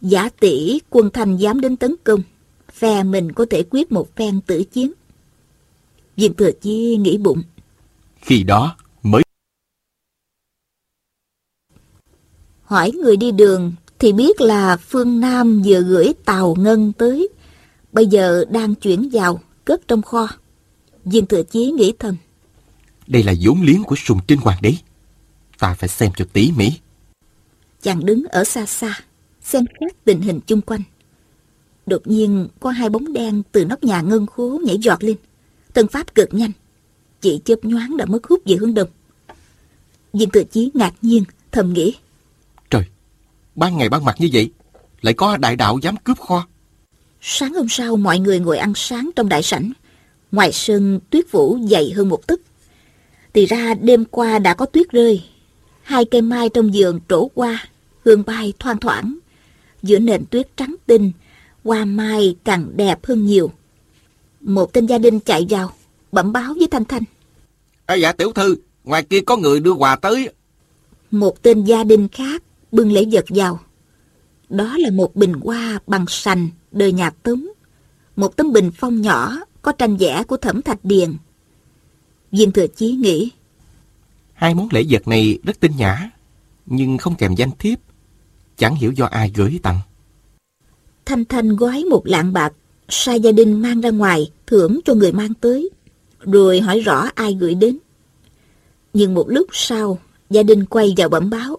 Giả 0.01 0.29
tỷ 0.41 0.81
quân 0.91 1.11
thành 1.13 1.37
dám 1.37 1.61
đến 1.61 1.77
tấn 1.77 1.95
công, 2.05 2.23
phe 2.73 3.03
mình 3.03 3.33
có 3.33 3.47
thể 3.51 3.63
quyết 3.71 3.93
một 3.93 4.17
phen 4.17 4.41
tử 4.41 4.65
chiến. 4.65 4.93
Viên 6.17 6.35
Thừa 6.35 6.51
Chi 6.61 6.97
nghĩ 6.97 7.19
bụng. 7.19 7.43
Khi 8.27 8.43
đó 8.43 8.77
mới... 9.03 9.23
Hỏi 12.63 12.91
người 12.91 13.17
đi 13.17 13.31
đường 13.33 13.73
thì 13.99 14.13
biết 14.13 14.41
là 14.41 14.77
phương 14.77 15.21
Nam 15.21 15.63
vừa 15.67 15.81
gửi 15.81 16.13
tàu 16.25 16.55
ngân 16.59 16.93
tới, 16.93 17.29
bây 17.93 18.07
giờ 18.07 18.45
đang 18.51 18.75
chuyển 18.75 19.09
vào, 19.13 19.41
cất 19.65 19.89
trong 19.89 20.03
kho. 20.03 20.29
Viên 21.05 21.27
Thừa 21.27 21.43
Chí 21.43 21.71
nghĩ 21.71 21.93
thầm. 21.99 22.17
Đây 23.07 23.23
là 23.23 23.35
vốn 23.41 23.63
liếng 23.63 23.85
của 23.85 23.97
sùng 23.97 24.19
trinh 24.29 24.41
hoàng 24.41 24.59
đế. 24.63 24.75
Ta 25.59 25.75
phải 25.75 25.89
xem 25.89 26.13
cho 26.17 26.25
tỉ 26.33 26.53
mỉ. 26.57 26.73
Chàng 27.83 28.07
đứng 28.07 28.25
ở 28.25 28.45
xa 28.45 28.67
xa, 28.67 29.01
xem 29.43 29.65
xét 29.81 30.05
tình 30.05 30.21
hình 30.21 30.41
chung 30.47 30.61
quanh. 30.61 30.83
Đột 31.87 32.07
nhiên 32.07 32.49
có 32.61 32.71
hai 32.71 32.91
bóng 32.91 33.13
đen 33.13 33.43
từ 33.53 33.65
nóc 33.65 33.85
nhà 33.85 34.01
ngân 34.01 34.27
khố 34.27 34.61
nhảy 34.65 34.79
giọt 34.79 35.05
lên. 35.05 35.17
Tân 35.73 35.89
pháp 35.89 36.15
cực 36.15 36.35
nhanh. 36.35 36.53
Chỉ 37.21 37.41
chớp 37.45 37.57
nhoáng 37.63 37.97
đã 37.97 38.05
mất 38.05 38.27
hút 38.27 38.43
về 38.45 38.57
hướng 38.57 38.75
đông. 38.75 38.89
Viên 40.13 40.31
Thừa 40.31 40.43
Chí 40.43 40.71
ngạc 40.75 40.95
nhiên, 41.03 41.25
thầm 41.53 41.73
nghĩ. 41.73 41.95
Trời, 42.71 42.83
ban 43.55 43.77
ngày 43.77 43.89
ban 43.89 44.05
mặt 44.05 44.17
như 44.19 44.29
vậy, 44.33 44.51
lại 45.01 45.15
có 45.15 45.37
đại 45.37 45.57
đạo 45.57 45.79
dám 45.83 45.97
cướp 45.97 46.21
kho. 46.21 46.47
Sáng 47.21 47.55
hôm 47.55 47.69
sau 47.69 47.97
mọi 47.97 48.19
người 48.19 48.41
ngồi 48.41 48.59
ăn 48.59 48.73
sáng 48.75 49.11
trong 49.17 49.29
đại 49.29 49.43
sảnh. 49.43 49.73
Ngoài 50.33 50.53
sân 50.53 51.01
tuyết 51.11 51.25
phủ 51.31 51.59
dày 51.71 51.91
hơn 51.91 52.09
một 52.09 52.27
tấc. 52.27 52.41
Thì 53.35 53.47
ra 53.47 53.75
đêm 53.75 54.05
qua 54.05 54.39
đã 54.39 54.55
có 54.55 54.67
tuyết 54.67 54.91
rơi. 54.91 55.25
Hai 55.83 56.05
cây 56.05 56.23
mai 56.23 56.49
trong 56.49 56.75
giường 56.75 57.01
trổ 57.09 57.29
qua, 57.35 57.69
hương 58.05 58.23
bay 58.27 58.53
thoang 58.59 58.79
thoảng. 58.79 59.19
Giữa 59.83 59.99
nền 59.99 60.25
tuyết 60.27 60.57
trắng 60.57 60.75
tinh, 60.87 61.13
hoa 61.65 61.85
mai 61.85 62.37
càng 62.45 62.77
đẹp 62.77 63.05
hơn 63.05 63.27
nhiều. 63.27 63.51
Một 64.41 64.73
tên 64.73 64.87
gia 64.87 64.99
đình 64.99 65.21
chạy 65.21 65.47
vào, 65.51 65.73
bẩm 66.17 66.33
báo 66.33 66.55
với 66.59 66.69
Thanh 66.71 66.85
Thanh. 66.85 67.03
À, 67.87 67.95
dạ 67.95 68.13
tiểu 68.13 68.33
thư, 68.33 68.57
ngoài 68.85 69.03
kia 69.03 69.21
có 69.21 69.37
người 69.37 69.61
đưa 69.61 69.73
quà 69.73 69.97
tới. 69.97 70.31
Một 71.11 71.43
tên 71.43 71.65
gia 71.65 71.85
đình 71.85 72.09
khác 72.09 72.43
bưng 72.73 72.93
lễ 72.93 73.05
vật 73.13 73.25
vào. 73.29 73.61
Đó 74.49 74.77
là 74.79 74.91
một 74.91 75.17
bình 75.17 75.33
hoa 75.33 75.79
bằng 75.87 76.05
sành 76.09 76.49
đời 76.73 76.93
nhà 76.93 77.11
Tống. 77.11 77.47
Một 78.17 78.37
tấm 78.37 78.53
bình 78.53 78.71
phong 78.77 79.01
nhỏ 79.01 79.37
có 79.63 79.73
tranh 79.73 79.97
vẽ 79.97 80.23
của 80.23 80.37
Thẩm 80.37 80.63
Thạch 80.63 80.85
Điền. 80.85 81.15
Viên 82.33 82.53
Thừa 82.53 82.67
Chí 82.67 82.91
nghĩ. 82.91 83.31
Hai 84.33 84.55
món 84.55 84.69
lễ 84.71 84.85
vật 84.91 85.09
này 85.09 85.39
rất 85.43 85.61
tinh 85.61 85.73
nhã, 85.77 86.11
nhưng 86.67 86.99
không 86.99 87.15
kèm 87.15 87.35
danh 87.35 87.51
thiếp. 87.59 87.79
Chẳng 88.57 88.75
hiểu 88.75 88.93
do 88.93 89.07
ai 89.07 89.33
gửi 89.35 89.61
tặng. 89.63 89.81
Thanh 91.05 91.25
Thanh 91.25 91.57
gói 91.57 91.85
một 91.85 92.03
lạng 92.07 92.33
bạc, 92.33 92.53
sai 92.89 93.21
gia 93.21 93.33
đình 93.33 93.63
mang 93.63 93.81
ra 93.81 93.91
ngoài, 93.91 94.31
thưởng 94.47 94.81
cho 94.85 94.95
người 94.95 95.13
mang 95.13 95.35
tới, 95.35 95.71
rồi 96.21 96.61
hỏi 96.61 96.81
rõ 96.81 97.09
ai 97.15 97.37
gửi 97.41 97.55
đến. 97.55 97.79
Nhưng 98.93 99.15
một 99.15 99.29
lúc 99.29 99.47
sau, 99.53 99.99
gia 100.31 100.43
đình 100.43 100.65
quay 100.65 100.95
vào 100.97 101.09
bẩm 101.09 101.31
báo. 101.31 101.59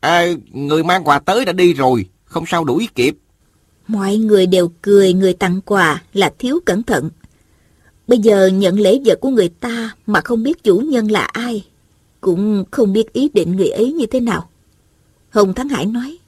À, 0.00 0.26
người 0.52 0.84
mang 0.84 1.04
quà 1.04 1.18
tới 1.18 1.44
đã 1.44 1.52
đi 1.52 1.74
rồi, 1.74 2.06
không 2.24 2.44
sao 2.46 2.64
đuổi 2.64 2.88
kịp. 2.94 3.16
Mọi 3.88 4.16
người 4.16 4.46
đều 4.46 4.70
cười 4.82 5.12
người 5.12 5.32
tặng 5.32 5.60
quà 5.60 6.02
là 6.12 6.32
thiếu 6.38 6.60
cẩn 6.64 6.82
thận. 6.82 7.10
Bây 8.06 8.18
giờ 8.18 8.46
nhận 8.46 8.80
lễ 8.80 9.00
vật 9.04 9.18
của 9.20 9.28
người 9.28 9.48
ta 9.48 9.90
mà 10.06 10.20
không 10.20 10.42
biết 10.42 10.62
chủ 10.62 10.78
nhân 10.78 11.10
là 11.10 11.24
ai, 11.24 11.64
cũng 12.20 12.64
không 12.70 12.92
biết 12.92 13.12
ý 13.12 13.28
định 13.34 13.56
người 13.56 13.68
ấy 13.68 13.92
như 13.92 14.06
thế 14.06 14.20
nào. 14.20 14.48
Hồng 15.30 15.54
Thắng 15.54 15.68
Hải 15.68 15.86
nói. 15.86 16.18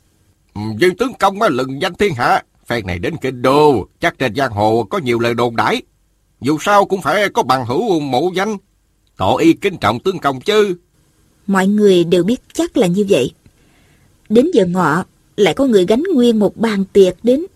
Viên 0.79 0.97
tướng 0.97 1.13
công 1.19 1.43
á, 1.43 1.49
lừng 1.49 1.83
danh 1.83 1.95
thiên 1.95 2.15
hạ, 2.15 2.43
phen 2.67 2.87
này 2.87 2.99
đến 2.99 3.15
kinh 3.21 3.43
đô, 3.43 3.87
chắc 4.01 4.19
trên 4.19 4.35
giang 4.35 4.53
hồ 4.53 4.87
có 4.91 4.99
nhiều 4.99 5.19
lời 5.19 5.35
đồn 5.35 5.57
đãi. 5.57 5.83
Dù 6.41 6.59
sao 6.61 6.85
cũng 6.85 7.03
phải 7.03 7.29
có 7.29 7.43
bằng 7.43 7.67
hữu 7.67 8.01
mộ 8.01 8.31
danh, 8.35 8.57
tỏ 9.17 9.35
y 9.37 9.53
kính 9.53 9.77
trọng 9.81 10.01
tướng 10.01 10.19
công 10.19 10.41
chứ. 10.41 10.77
Mọi 11.47 11.67
người 11.67 12.05
đều 12.05 12.25
biết 12.25 12.41
chắc 12.55 12.77
là 12.77 12.87
như 12.87 13.07
vậy. 13.09 13.33
Đến 14.29 14.51
giờ 14.55 14.67
ngọ, 14.67 15.05
lại 15.37 15.55
có 15.55 15.65
người 15.65 15.87
gánh 15.87 16.03
nguyên 16.15 16.39
một 16.39 16.57
bàn 16.57 16.85
tiệc 16.93 17.17
đến. 17.23 17.47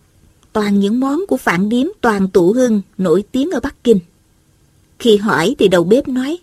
Toàn 0.53 0.81
những 0.81 1.01
món 1.01 1.27
của 1.29 1.37
phản 1.37 1.69
điếm 1.69 1.87
toàn 2.01 2.29
tụ 2.29 2.53
hưng 2.53 2.83
nổi 2.99 3.25
tiếng 3.33 3.51
ở 3.51 3.61
Bắc 3.61 3.85
Kinh. 3.85 4.01
Khi 4.99 5.17
hỏi 5.17 5.57
thì 5.59 5.69
đầu 5.69 5.85
bếp 5.85 6.09
nói. 6.09 6.39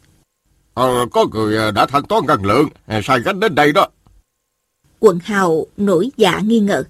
Ờ, 0.73 1.05
có 1.11 1.25
người 1.31 1.71
đã 1.71 1.85
thanh 1.85 2.03
toán 2.03 2.25
ngân 2.25 2.45
lượng, 2.45 2.69
sai 3.03 3.19
gánh 3.19 3.39
đến 3.39 3.55
đây 3.55 3.71
đó. 3.71 3.87
Quần 4.99 5.19
hào 5.23 5.65
nổi 5.77 6.11
dạ 6.17 6.39
nghi 6.39 6.59
ngờ. 6.59 6.83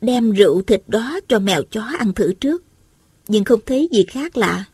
Đem 0.00 0.30
rượu 0.30 0.62
thịt 0.62 0.82
đó 0.88 1.20
cho 1.28 1.38
mèo 1.38 1.62
chó 1.70 1.82
ăn 1.98 2.12
thử 2.12 2.32
trước. 2.32 2.62
Nhưng 3.28 3.44
không 3.44 3.60
thấy 3.66 3.88
gì 3.92 4.04
khác 4.04 4.36
lạ. 4.36 4.64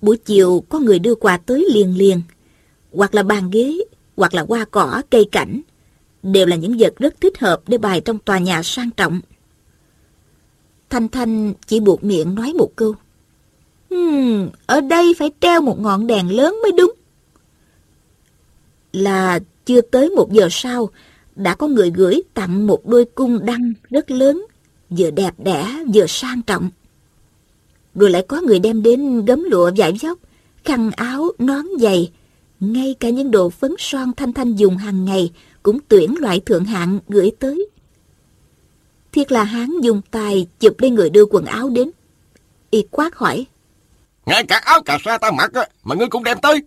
Buổi 0.00 0.16
chiều 0.16 0.64
có 0.68 0.78
người 0.78 0.98
đưa 0.98 1.14
quà 1.14 1.36
tới 1.36 1.66
liền 1.72 1.98
liền. 1.98 2.22
Hoặc 2.92 3.14
là 3.14 3.22
bàn 3.22 3.50
ghế, 3.50 3.78
hoặc 4.16 4.34
là 4.34 4.44
hoa 4.48 4.64
cỏ, 4.64 5.02
cây 5.10 5.28
cảnh. 5.32 5.60
Đều 6.22 6.46
là 6.46 6.56
những 6.56 6.76
vật 6.78 6.94
rất 6.98 7.20
thích 7.20 7.38
hợp 7.38 7.60
để 7.66 7.78
bày 7.78 8.00
trong 8.00 8.18
tòa 8.18 8.38
nhà 8.38 8.62
sang 8.62 8.90
trọng. 8.90 9.20
Thanh 10.90 11.08
Thanh 11.08 11.54
chỉ 11.66 11.80
buộc 11.80 12.04
miệng 12.04 12.34
nói 12.34 12.52
một 12.52 12.70
câu. 12.76 12.94
Hmm, 13.90 14.48
ở 14.66 14.80
đây 14.80 15.14
phải 15.18 15.30
treo 15.40 15.60
một 15.60 15.80
ngọn 15.80 16.06
đèn 16.06 16.30
lớn 16.30 16.56
mới 16.62 16.72
đúng. 16.72 16.92
Là 18.92 19.40
chưa 19.64 19.80
tới 19.80 20.10
một 20.10 20.32
giờ 20.32 20.48
sau, 20.50 20.90
đã 21.36 21.54
có 21.54 21.68
người 21.68 21.90
gửi 21.90 22.22
tặng 22.34 22.66
một 22.66 22.86
đôi 22.86 23.04
cung 23.04 23.46
đăng 23.46 23.72
rất 23.90 24.10
lớn, 24.10 24.46
vừa 24.90 25.10
đẹp 25.10 25.34
đẽ 25.38 25.84
vừa 25.94 26.06
sang 26.06 26.42
trọng. 26.42 26.70
Rồi 27.96 28.10
lại 28.10 28.24
có 28.28 28.40
người 28.40 28.58
đem 28.58 28.82
đến 28.82 29.24
gấm 29.24 29.44
lụa 29.44 29.70
vải 29.76 29.92
vóc, 30.02 30.18
khăn 30.64 30.90
áo, 30.96 31.30
nón 31.38 31.64
giày, 31.80 32.10
Ngay 32.60 32.94
cả 33.00 33.10
những 33.10 33.30
đồ 33.30 33.50
phấn 33.50 33.74
son 33.78 34.12
Thanh 34.16 34.32
Thanh 34.32 34.54
dùng 34.54 34.76
hàng 34.76 35.04
ngày 35.04 35.32
cũng 35.62 35.78
tuyển 35.88 36.14
loại 36.18 36.40
thượng 36.40 36.64
hạng 36.64 36.98
gửi 37.08 37.30
tới. 37.38 37.68
Thiết 39.12 39.32
là 39.32 39.44
hán 39.44 39.80
dùng 39.80 40.02
tay 40.10 40.46
chụp 40.60 40.74
lên 40.78 40.94
người 40.94 41.10
đưa 41.10 41.24
quần 41.24 41.44
áo 41.44 41.68
đến. 41.68 41.90
Y 42.70 42.84
quát 42.90 43.14
hỏi. 43.14 43.46
Ngay 44.26 44.44
cả 44.44 44.60
áo 44.64 44.82
cà 44.82 44.98
sa 45.04 45.18
ta 45.18 45.30
mặc 45.30 45.52
á, 45.54 45.68
mà 45.84 45.94
ngươi 45.94 46.08
cũng 46.08 46.24
đem 46.24 46.38
tới. 46.42 46.62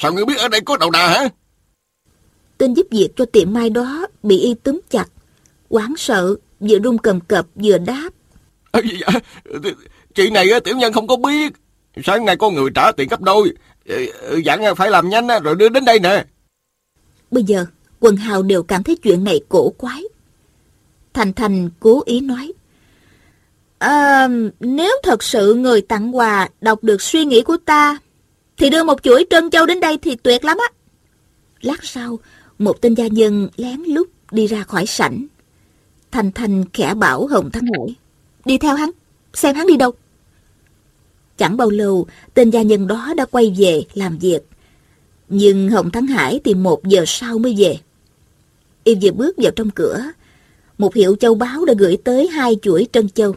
Sao 0.00 0.12
ngươi 0.12 0.24
biết 0.24 0.38
ở 0.38 0.48
đây 0.48 0.60
có 0.60 0.76
đầu 0.76 0.90
đà 0.90 1.08
hả? 1.08 1.28
Tên 2.58 2.74
giúp 2.74 2.86
việc 2.90 3.08
cho 3.16 3.24
tiệm 3.24 3.52
mai 3.52 3.70
đó 3.70 4.06
bị 4.22 4.38
y 4.38 4.54
túm 4.54 4.80
chặt. 4.90 5.06
Quán 5.68 5.94
sợ, 5.96 6.34
vừa 6.60 6.78
run 6.78 6.98
cầm 6.98 7.20
cập 7.20 7.46
vừa 7.54 7.78
đáp. 7.78 8.08
À, 8.72 8.80
dạ, 9.00 9.20
chuyện 10.18 10.32
này 10.32 10.60
tiểu 10.64 10.76
nhân 10.76 10.92
không 10.92 11.06
có 11.06 11.16
biết. 11.16 11.52
Sáng 12.04 12.24
nay 12.24 12.36
có 12.36 12.50
người 12.50 12.70
trả 12.74 12.92
tiền 12.92 13.08
gấp 13.08 13.20
đôi. 13.20 13.52
Ờ, 13.88 13.96
ờ, 14.20 14.36
Dặn 14.44 14.76
phải 14.76 14.90
làm 14.90 15.08
nhanh 15.08 15.26
rồi 15.44 15.54
đưa 15.54 15.68
đến 15.68 15.84
đây 15.84 15.98
nè. 15.98 16.24
Bây 17.30 17.42
giờ, 17.42 17.66
quần 18.00 18.16
hào 18.16 18.42
đều 18.42 18.62
cảm 18.62 18.82
thấy 18.82 18.96
chuyện 18.96 19.24
này 19.24 19.40
cổ 19.48 19.70
quái. 19.70 20.02
Thành 21.14 21.32
Thành 21.32 21.70
cố 21.80 22.02
ý 22.06 22.20
nói. 22.20 22.52
À, 23.78 24.28
nếu 24.60 24.92
thật 25.02 25.22
sự 25.22 25.54
người 25.54 25.80
tặng 25.80 26.16
quà 26.16 26.48
đọc 26.60 26.84
được 26.84 27.02
suy 27.02 27.24
nghĩ 27.24 27.42
của 27.42 27.56
ta, 27.56 27.98
thì 28.56 28.70
đưa 28.70 28.84
một 28.84 29.02
chuỗi 29.02 29.26
trân 29.30 29.50
châu 29.50 29.66
đến 29.66 29.80
đây 29.80 29.98
thì 29.98 30.16
tuyệt 30.16 30.44
lắm 30.44 30.58
á. 30.58 30.68
Lát 31.60 31.84
sau, 31.84 32.18
một 32.58 32.80
tên 32.80 32.94
gia 32.94 33.06
nhân 33.06 33.48
lén 33.56 33.82
lút 33.82 34.08
đi 34.30 34.46
ra 34.46 34.62
khỏi 34.62 34.86
sảnh. 34.86 35.26
Thành 36.10 36.32
Thành 36.32 36.64
khẽ 36.72 36.94
bảo 36.94 37.26
Hồng 37.26 37.50
Thắng 37.50 37.64
Hải. 37.64 37.94
Đi 38.44 38.58
theo 38.58 38.74
hắn, 38.74 38.90
xem 39.34 39.56
hắn 39.56 39.66
đi 39.66 39.76
đâu. 39.76 39.92
Chẳng 41.38 41.56
bao 41.56 41.70
lâu, 41.70 42.06
tên 42.34 42.50
gia 42.50 42.62
nhân 42.62 42.86
đó 42.86 43.14
đã 43.16 43.24
quay 43.24 43.54
về 43.58 43.82
làm 43.94 44.18
việc. 44.18 44.40
Nhưng 45.28 45.70
Hồng 45.70 45.90
Thắng 45.90 46.06
Hải 46.06 46.40
thì 46.44 46.54
một 46.54 46.84
giờ 46.84 47.04
sau 47.06 47.38
mới 47.38 47.54
về. 47.58 47.78
Y 48.84 48.94
vừa 49.02 49.10
bước 49.10 49.36
vào 49.36 49.52
trong 49.56 49.70
cửa, 49.70 50.02
một 50.78 50.94
hiệu 50.94 51.16
châu 51.16 51.34
báo 51.34 51.64
đã 51.64 51.74
gửi 51.78 51.96
tới 52.04 52.28
hai 52.28 52.56
chuỗi 52.62 52.86
trân 52.92 53.08
châu. 53.08 53.34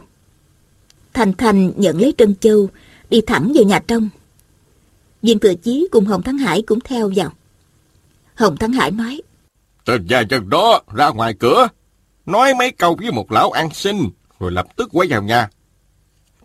Thành 1.14 1.32
Thành 1.32 1.72
nhận 1.76 2.00
lấy 2.00 2.14
trân 2.18 2.34
châu, 2.36 2.68
đi 3.10 3.20
thẳng 3.20 3.52
vào 3.54 3.64
nhà 3.64 3.82
trong. 3.86 4.08
Viên 5.22 5.38
Thừa 5.38 5.54
Chí 5.54 5.88
cùng 5.90 6.04
Hồng 6.04 6.22
Thắng 6.22 6.38
Hải 6.38 6.62
cũng 6.62 6.80
theo 6.80 7.12
vào. 7.16 7.32
Hồng 8.34 8.56
Thắng 8.56 8.72
Hải 8.72 8.90
nói, 8.90 9.22
Tên 9.84 10.06
gia 10.06 10.22
nhân 10.22 10.48
đó 10.48 10.82
ra 10.94 11.08
ngoài 11.08 11.34
cửa, 11.38 11.68
nói 12.26 12.54
mấy 12.54 12.70
câu 12.70 12.96
với 13.00 13.12
một 13.12 13.32
lão 13.32 13.50
ăn 13.50 13.68
xin, 13.74 13.96
rồi 14.40 14.52
lập 14.52 14.66
tức 14.76 14.88
quay 14.92 15.08
vào 15.08 15.22
nhà. 15.22 15.48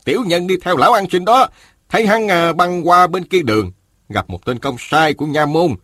Tiểu 0.07 0.23
nhân 0.25 0.47
đi 0.47 0.55
theo 0.61 0.77
lão 0.77 0.93
ăn 0.93 1.05
xin 1.11 1.25
đó, 1.25 1.47
thấy 1.89 2.05
hắn 2.05 2.27
à, 2.27 2.53
băng 2.53 2.87
qua 2.87 3.07
bên 3.07 3.25
kia 3.25 3.41
đường, 3.41 3.71
gặp 4.09 4.29
một 4.29 4.45
tên 4.45 4.59
công 4.59 4.75
sai 4.79 5.13
của 5.13 5.25
nha 5.25 5.45
môn. 5.45 5.75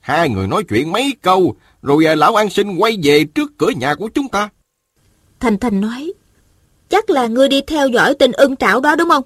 Hai 0.00 0.28
người 0.28 0.46
nói 0.46 0.62
chuyện 0.68 0.92
mấy 0.92 1.14
câu, 1.22 1.56
rồi 1.82 2.06
à, 2.06 2.14
lão 2.14 2.34
ăn 2.34 2.50
xin 2.50 2.76
quay 2.76 2.98
về 3.02 3.24
trước 3.34 3.50
cửa 3.58 3.70
nhà 3.70 3.94
của 3.94 4.08
chúng 4.14 4.28
ta. 4.28 4.48
Thành 5.40 5.58
Thành 5.58 5.80
nói, 5.80 6.12
chắc 6.88 7.10
là 7.10 7.26
ngươi 7.26 7.48
đi 7.48 7.60
theo 7.60 7.88
dõi 7.88 8.14
tên 8.18 8.32
ưng 8.32 8.56
trảo 8.56 8.80
đó 8.80 8.96
đúng 8.96 9.08
không? 9.08 9.24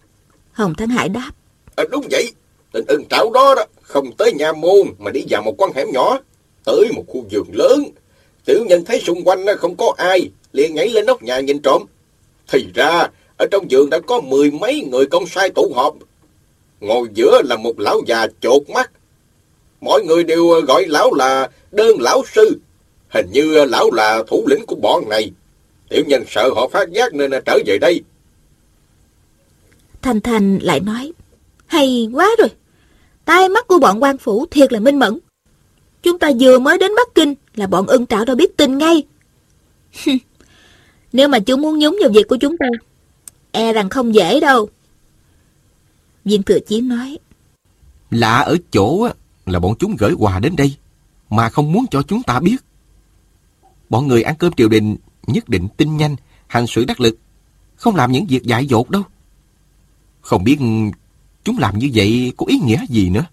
Hồng 0.52 0.74
Thắng 0.74 0.88
Hải 0.88 1.08
đáp. 1.08 1.30
À, 1.76 1.84
đúng 1.90 2.06
vậy, 2.10 2.32
tên 2.72 2.84
ưng 2.88 3.04
trảo 3.10 3.30
đó 3.30 3.54
đó, 3.54 3.64
không 3.82 4.12
tới 4.18 4.32
nhà 4.32 4.52
môn 4.52 4.88
mà 4.98 5.10
đi 5.10 5.20
vào 5.30 5.42
một 5.42 5.54
con 5.58 5.72
hẻm 5.74 5.86
nhỏ, 5.92 6.18
tới 6.64 6.92
một 6.94 7.04
khu 7.08 7.24
vườn 7.30 7.46
lớn. 7.52 7.84
Tiểu 8.44 8.64
nhân 8.68 8.84
thấy 8.84 9.00
xung 9.00 9.24
quanh 9.24 9.46
không 9.58 9.76
có 9.76 9.94
ai, 9.98 10.30
liền 10.52 10.74
nhảy 10.74 10.88
lên 10.88 11.06
nóc 11.06 11.22
nhà 11.22 11.40
nhìn 11.40 11.62
trộm. 11.62 11.82
Thì 12.48 12.66
ra, 12.74 13.08
ở 13.42 13.46
trong 13.50 13.70
giường 13.70 13.90
đã 13.90 13.98
có 14.00 14.20
mười 14.20 14.50
mấy 14.50 14.88
người 14.90 15.06
công 15.06 15.26
sai 15.26 15.50
tụ 15.50 15.72
họp. 15.74 15.94
Ngồi 16.80 17.08
giữa 17.14 17.42
là 17.44 17.56
một 17.56 17.80
lão 17.80 18.00
già 18.06 18.26
chột 18.40 18.70
mắt. 18.70 18.90
Mọi 19.80 20.04
người 20.04 20.24
đều 20.24 20.50
ờ, 20.50 20.60
gọi 20.60 20.86
lão 20.86 21.14
là 21.14 21.50
đơn 21.72 21.96
lão 22.00 22.22
sư. 22.34 22.58
Hình 23.08 23.26
như 23.32 23.54
ờ, 23.54 23.64
lão 23.64 23.90
là 23.90 24.22
thủ 24.28 24.44
lĩnh 24.46 24.66
của 24.66 24.76
bọn 24.76 25.08
này. 25.08 25.32
Tiểu 25.88 26.04
nhân 26.06 26.24
sợ 26.28 26.50
họ 26.54 26.68
phát 26.68 26.90
giác 26.90 27.14
nên 27.14 27.30
ờ, 27.30 27.40
trở 27.46 27.58
về 27.66 27.78
đây. 27.78 28.02
Thành 30.02 30.20
Thành 30.20 30.58
lại 30.62 30.80
nói, 30.80 31.12
hay 31.66 32.08
quá 32.12 32.30
rồi. 32.38 32.48
Tai 33.24 33.48
mắt 33.48 33.66
của 33.66 33.78
bọn 33.78 34.02
quan 34.02 34.18
phủ 34.18 34.46
thiệt 34.46 34.72
là 34.72 34.80
minh 34.80 34.98
mẫn. 34.98 35.18
Chúng 36.02 36.18
ta 36.18 36.30
vừa 36.40 36.58
mới 36.58 36.78
đến 36.78 36.90
Bắc 36.96 37.14
Kinh 37.14 37.34
là 37.54 37.66
bọn 37.66 37.86
ưng 37.86 38.06
trảo 38.06 38.24
đã 38.24 38.34
biết 38.34 38.56
tin 38.56 38.78
ngay. 38.78 39.02
Nếu 41.12 41.28
mà 41.28 41.38
chúng 41.38 41.60
muốn 41.60 41.78
nhúng 41.78 41.98
vào 42.00 42.10
việc 42.10 42.28
của 42.28 42.36
chúng 42.36 42.56
ta, 42.58 42.66
e 43.52 43.72
rằng 43.72 43.88
không 43.88 44.14
dễ 44.14 44.40
đâu. 44.40 44.68
Viên 46.24 46.42
thừa 46.42 46.58
chí 46.58 46.80
nói. 46.80 47.18
Lạ 48.10 48.38
ở 48.38 48.56
chỗ 48.72 49.08
là 49.46 49.58
bọn 49.58 49.74
chúng 49.78 49.96
gửi 49.98 50.12
quà 50.12 50.40
đến 50.40 50.56
đây, 50.56 50.76
mà 51.30 51.48
không 51.48 51.72
muốn 51.72 51.84
cho 51.90 52.02
chúng 52.02 52.22
ta 52.22 52.40
biết. 52.40 52.56
Bọn 53.88 54.08
người 54.08 54.22
ăn 54.22 54.34
cơm 54.38 54.52
triều 54.52 54.68
đình 54.68 54.96
nhất 55.26 55.48
định 55.48 55.68
tin 55.76 55.96
nhanh, 55.96 56.16
hành 56.46 56.66
sự 56.66 56.84
đắc 56.84 57.00
lực, 57.00 57.18
không 57.76 57.96
làm 57.96 58.12
những 58.12 58.26
việc 58.26 58.42
dại 58.42 58.66
dột 58.66 58.90
đâu. 58.90 59.02
Không 60.20 60.44
biết 60.44 60.58
chúng 61.44 61.58
làm 61.58 61.78
như 61.78 61.90
vậy 61.94 62.32
có 62.36 62.46
ý 62.48 62.58
nghĩa 62.58 62.84
gì 62.88 63.10
nữa. 63.10 63.24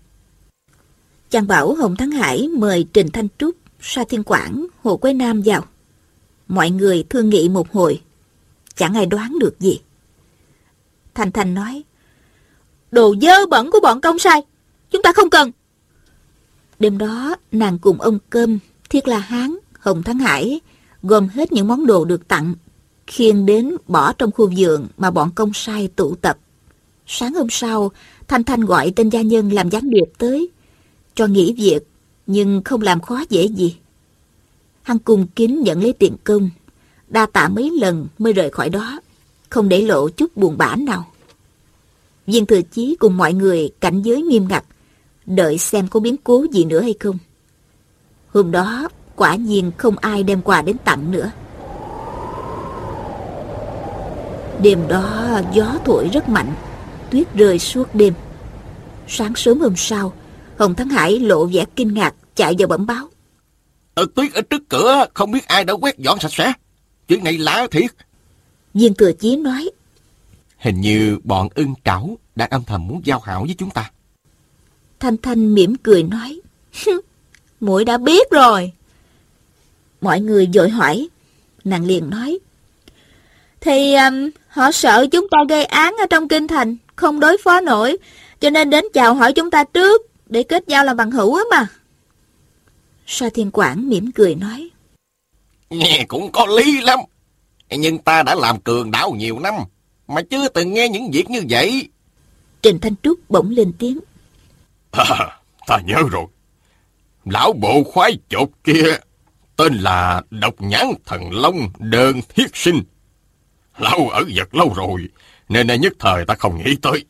Chàng 1.30 1.48
bảo 1.48 1.76
Hồng 1.76 1.96
Thắng 1.96 2.12
Hải 2.12 2.48
mời 2.48 2.88
Trình 2.94 3.08
Thanh 3.12 3.28
Trúc, 3.38 3.56
Sa 3.82 4.04
Thiên 4.10 4.24
Quảng, 4.24 4.68
Hồ 4.84 4.98
Quế 4.98 5.14
Nam 5.14 5.42
vào. 5.46 5.66
Mọi 6.48 6.70
người 6.70 7.04
thương 7.10 7.30
nghị 7.30 7.50
một 7.50 7.72
hồi, 7.72 8.02
chẳng 8.76 8.94
ai 8.94 9.06
đoán 9.06 9.38
được 9.40 9.60
gì. 9.60 9.80
Thành 11.14 11.32
Thành 11.32 11.54
nói, 11.54 11.84
Đồ 12.92 13.16
dơ 13.22 13.46
bẩn 13.46 13.72
của 13.72 13.80
bọn 13.80 14.02
công 14.02 14.20
sai, 14.20 14.42
chúng 14.92 15.02
ta 15.02 15.14
không 15.14 15.30
cần. 15.30 15.52
Đêm 16.80 16.98
đó, 16.98 17.36
nàng 17.52 17.80
cùng 17.80 18.02
ông 18.02 18.20
Cơm, 18.30 18.60
Thiết 18.90 19.08
La 19.08 19.20
Hán, 19.20 19.56
Hồng 19.80 20.04
Thắng 20.04 20.20
Hải 20.20 20.62
gom 21.04 21.28
hết 21.28 21.52
những 21.52 21.68
món 21.68 21.86
đồ 21.86 22.06
được 22.06 22.28
tặng, 22.28 22.54
khiêng 23.08 23.46
đến 23.46 23.76
bỏ 23.88 24.14
trong 24.14 24.32
khu 24.32 24.52
vườn 24.58 24.88
mà 24.98 25.12
bọn 25.12 25.32
công 25.36 25.54
sai 25.54 25.90
tụ 25.96 26.16
tập. 26.16 26.38
Sáng 27.08 27.34
hôm 27.34 27.48
sau, 27.50 27.92
Thanh 28.28 28.44
Thanh 28.44 28.62
gọi 28.62 28.94
tên 28.96 29.10
gia 29.10 29.22
nhân 29.22 29.54
làm 29.54 29.70
gián 29.70 29.90
điệp 29.90 30.06
tới, 30.18 30.50
cho 31.16 31.28
nghỉ 31.28 31.54
việc, 31.58 31.80
nhưng 32.28 32.62
không 32.66 32.82
làm 32.82 33.00
khó 33.02 33.24
dễ 33.30 33.46
gì. 33.46 33.78
Hắn 34.82 35.00
cùng 35.00 35.28
kính 35.36 35.62
nhận 35.62 35.82
lấy 35.84 35.94
tiền 35.94 36.16
công, 36.24 36.50
đa 37.08 37.26
tạ 37.26 37.48
mấy 37.48 37.72
lần 37.82 38.08
mới 38.18 38.34
rời 38.34 38.50
khỏi 38.50 38.70
đó, 38.70 39.00
không 39.50 39.70
để 39.70 39.82
lộ 39.82 40.10
chút 40.10 40.38
buồn 40.38 40.58
bã 40.58 40.76
nào. 40.76 41.06
Viên 42.28 42.46
thừa 42.46 42.62
chí 42.62 42.96
cùng 43.00 43.18
mọi 43.18 43.34
người 43.34 43.70
cảnh 43.80 44.02
giới 44.02 44.22
nghiêm 44.22 44.48
ngặt, 44.48 44.66
đợi 45.26 45.58
xem 45.58 45.88
có 45.88 46.00
biến 46.00 46.16
cố 46.24 46.46
gì 46.52 46.66
nữa 46.66 46.82
hay 46.82 46.94
không. 47.00 47.18
Hôm 48.34 48.52
đó, 48.52 48.90
quả 49.16 49.36
nhiên 49.36 49.72
không 49.78 49.98
ai 49.98 50.24
đem 50.24 50.42
quà 50.42 50.62
đến 50.62 50.78
tặng 50.86 51.12
nữa. 51.12 51.32
Đêm 54.62 54.88
đó 54.88 55.40
gió 55.54 55.76
thổi 55.86 56.10
rất 56.14 56.30
mạnh, 56.30 56.54
tuyết 57.12 57.34
rơi 57.34 57.60
suốt 57.60 57.96
đêm. 57.96 58.14
Sáng 59.08 59.36
sớm 59.36 59.60
hôm 59.60 59.76
sau, 59.76 60.14
Hồng 60.58 60.76
Thắng 60.76 60.90
Hải 60.90 61.20
lộ 61.20 61.46
vẻ 61.46 61.66
kinh 61.76 61.94
ngạc 61.94 62.16
chạy 62.36 62.56
vào 62.60 62.68
bẩm 62.68 62.86
báo. 62.86 63.08
Ở 63.94 64.06
tuyết 64.16 64.34
ở 64.34 64.42
trước 64.42 64.62
cửa 64.70 65.06
không 65.14 65.32
biết 65.32 65.48
ai 65.48 65.64
đã 65.64 65.74
quét 65.74 65.98
dọn 65.98 66.20
sạch 66.20 66.32
sẽ. 66.32 66.54
Chuyện 67.08 67.24
này 67.24 67.38
lạ 67.38 67.68
thiệt. 67.72 67.92
Viên 68.74 68.94
thừa 68.94 69.12
chí 69.12 69.36
nói. 69.36 69.70
Hình 70.58 70.82
như 70.82 71.18
bọn 71.24 71.48
ưng 71.56 71.74
trảo 71.86 72.18
đang 72.36 72.50
âm 72.50 72.64
thầm 72.64 72.88
muốn 72.88 73.02
giao 73.06 73.20
hảo 73.20 73.44
với 73.46 73.56
chúng 73.58 73.70
ta. 73.70 73.92
Thanh 75.00 75.18
Thanh 75.18 75.54
mỉm 75.54 75.76
cười 75.76 76.04
nói. 76.04 76.42
Muội 77.60 77.86
đã 77.86 77.98
biết 77.98 78.30
rồi. 78.32 78.72
Mọi 80.02 80.22
người 80.22 80.50
dội 80.54 80.70
hỏi. 80.70 81.08
Nàng 81.64 81.86
liền 81.86 82.10
nói. 82.10 82.40
Thì 83.62 83.96
um, 83.96 84.30
họ 84.48 84.72
sợ 84.72 85.08
chúng 85.12 85.28
ta 85.32 85.38
gây 85.50 85.66
án 85.66 85.96
ở 85.98 86.06
trong 86.10 86.28
kinh 86.28 86.48
thành, 86.48 86.78
không 86.96 87.20
đối 87.20 87.38
phó 87.44 87.62
nổi, 87.62 87.98
cho 88.40 88.50
nên 88.50 88.70
đến 88.70 88.86
chào 88.94 89.14
hỏi 89.14 89.34
chúng 89.34 89.52
ta 89.52 89.64
trước, 89.64 90.02
để 90.26 90.44
kết 90.44 90.64
giao 90.68 90.86
làm 90.86 90.98
bằng 90.98 91.12
hữu 91.12 91.36
á 91.36 91.44
mà. 91.52 91.68
Sa 93.08 93.30
Thiên 93.34 93.52
Quảng 93.52 93.90
mỉm 93.90 94.12
cười 94.12 94.36
nói. 94.36 94.70
Nghe 95.70 96.06
cũng 96.08 96.32
có 96.32 96.46
lý 96.46 96.82
lắm, 96.82 97.00
nhưng 97.78 97.98
ta 97.98 98.24
đã 98.24 98.36
làm 98.36 98.60
cường 98.60 98.92
đảo 98.92 99.12
nhiều 99.12 99.40
năm, 99.40 99.54
mà 100.08 100.22
chưa 100.30 100.48
từng 100.48 100.74
nghe 100.74 100.90
những 100.90 101.12
việc 101.12 101.30
như 101.30 101.42
vậy. 101.50 101.90
Trình 102.62 102.80
Thanh 102.80 102.96
Trúc 103.04 103.30
bỗng 103.30 103.50
lên 103.50 103.74
tiếng. 103.80 104.00
À, 104.92 105.40
ta 105.68 105.80
nhớ 105.86 106.02
rồi. 106.12 106.26
Lão 107.26 107.54
bộ 107.54 107.84
khoái 107.84 108.18
chột 108.30 108.50
kia, 108.64 108.98
tên 109.56 109.74
là 109.74 110.22
Độc 110.30 110.62
Nhãn 110.62 110.88
Thần 111.06 111.22
Long 111.32 111.70
Đơn 111.80 112.22
Thiết 112.36 112.56
Sinh. 112.56 112.84
Lão 113.78 114.10
ở 114.10 114.24
giật 114.28 114.56
lâu 114.56 114.74
rồi, 114.76 115.10
nên 115.50 115.82
nhất 115.82 115.94
thời 116.00 116.26
ta 116.26 116.36
không 116.36 116.64
nghĩ 116.64 116.76
tới. 116.82 117.06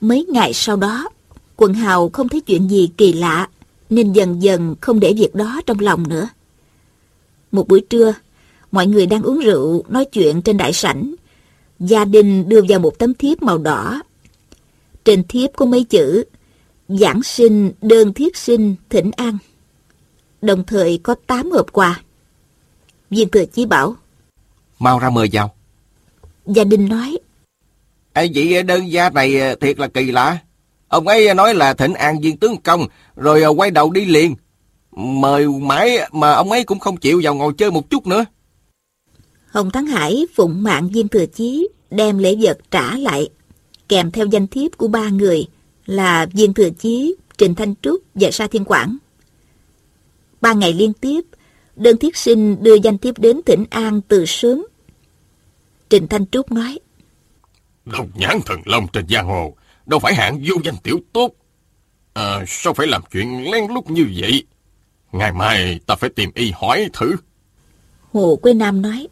Mấy 0.00 0.26
ngày 0.28 0.52
sau 0.52 0.76
đó, 0.76 1.08
quần 1.56 1.74
hào 1.74 2.10
không 2.12 2.28
thấy 2.28 2.40
chuyện 2.40 2.68
gì 2.68 2.90
kỳ 2.96 3.12
lạ, 3.12 3.48
nên 3.90 4.12
dần 4.12 4.42
dần 4.42 4.74
không 4.80 5.00
để 5.00 5.14
việc 5.16 5.34
đó 5.34 5.60
trong 5.66 5.78
lòng 5.78 6.08
nữa. 6.08 6.28
Một 7.52 7.68
buổi 7.68 7.80
trưa, 7.90 8.14
mọi 8.74 8.86
người 8.86 9.06
đang 9.06 9.22
uống 9.22 9.38
rượu, 9.38 9.84
nói 9.88 10.04
chuyện 10.04 10.42
trên 10.42 10.56
đại 10.56 10.72
sảnh. 10.72 11.14
Gia 11.78 12.04
đình 12.04 12.48
đưa 12.48 12.60
vào 12.68 12.78
một 12.78 12.98
tấm 12.98 13.14
thiếp 13.14 13.42
màu 13.42 13.58
đỏ. 13.58 14.02
Trên 15.04 15.24
thiếp 15.28 15.50
có 15.56 15.66
mấy 15.66 15.84
chữ, 15.84 16.24
Giảng 16.88 17.22
sinh 17.22 17.72
đơn 17.82 18.14
thiết 18.14 18.36
sinh 18.36 18.74
thỉnh 18.90 19.10
an. 19.16 19.38
Đồng 20.42 20.64
thời 20.64 20.98
có 21.02 21.14
8 21.26 21.50
hộp 21.50 21.72
quà. 21.72 22.00
Viên 23.10 23.28
thừa 23.28 23.44
chí 23.44 23.66
bảo. 23.66 23.96
Mau 24.78 24.98
ra 24.98 25.10
mời 25.10 25.28
vào. 25.32 25.54
Gia 26.46 26.64
đình 26.64 26.88
nói. 26.88 27.18
Ê, 28.12 28.28
vị 28.34 28.62
đơn 28.62 28.92
gia 28.92 29.10
này 29.10 29.56
thiệt 29.60 29.78
là 29.78 29.88
kỳ 29.88 30.10
lạ. 30.10 30.38
Ông 30.88 31.08
ấy 31.08 31.34
nói 31.34 31.54
là 31.54 31.74
thỉnh 31.74 31.94
an 31.94 32.20
viên 32.20 32.36
tướng 32.36 32.62
công, 32.62 32.86
rồi 33.16 33.46
quay 33.46 33.70
đầu 33.70 33.90
đi 33.90 34.04
liền. 34.04 34.34
Mời 34.96 35.48
mãi 35.48 35.98
mà 36.12 36.32
ông 36.32 36.50
ấy 36.50 36.64
cũng 36.64 36.78
không 36.78 36.96
chịu 36.96 37.20
vào 37.24 37.34
ngồi 37.34 37.52
chơi 37.58 37.70
một 37.70 37.90
chút 37.90 38.06
nữa. 38.06 38.24
Hồng 39.54 39.70
Thắng 39.70 39.86
Hải 39.86 40.26
phụng 40.34 40.62
mạng 40.62 40.88
viên 40.88 41.08
thừa 41.08 41.26
chí, 41.26 41.68
đem 41.90 42.18
lễ 42.18 42.36
vật 42.40 42.58
trả 42.70 42.96
lại, 42.96 43.28
kèm 43.88 44.10
theo 44.10 44.26
danh 44.26 44.46
thiếp 44.46 44.76
của 44.76 44.88
ba 44.88 45.08
người 45.08 45.46
là 45.86 46.26
viên 46.32 46.54
thừa 46.54 46.70
chí, 46.70 47.14
Trình 47.38 47.54
Thanh 47.54 47.74
Trúc 47.82 48.02
và 48.14 48.30
Sa 48.30 48.46
Thiên 48.46 48.64
Quảng. 48.64 48.96
Ba 50.40 50.52
ngày 50.52 50.72
liên 50.72 50.92
tiếp, 50.92 51.20
đơn 51.76 51.96
thiết 51.96 52.16
sinh 52.16 52.62
đưa 52.62 52.74
danh 52.74 52.98
thiếp 52.98 53.18
đến 53.18 53.42
tỉnh 53.42 53.64
An 53.70 54.00
từ 54.08 54.26
sớm. 54.26 54.66
Trình 55.90 56.08
Thanh 56.08 56.26
Trúc 56.26 56.52
nói, 56.52 56.78
Độc 57.84 58.06
nhãn 58.14 58.40
thần 58.46 58.60
long 58.64 58.86
trên 58.92 59.08
giang 59.08 59.26
hồ, 59.26 59.56
đâu 59.86 60.00
phải 60.00 60.14
hạng 60.14 60.42
vô 60.48 60.54
danh 60.64 60.76
tiểu 60.82 60.98
tốt. 61.12 61.32
À, 62.14 62.44
sao 62.46 62.74
phải 62.74 62.86
làm 62.86 63.02
chuyện 63.12 63.50
lén 63.52 63.64
lút 63.74 63.90
như 63.90 64.06
vậy? 64.20 64.42
Ngày 65.12 65.32
mai 65.32 65.80
ta 65.86 65.94
phải 65.94 66.10
tìm 66.10 66.30
y 66.34 66.52
hỏi 66.54 66.88
thử. 66.92 67.16
Hồ 68.12 68.38
Quế 68.42 68.54
Nam 68.54 68.82
nói, 68.82 69.08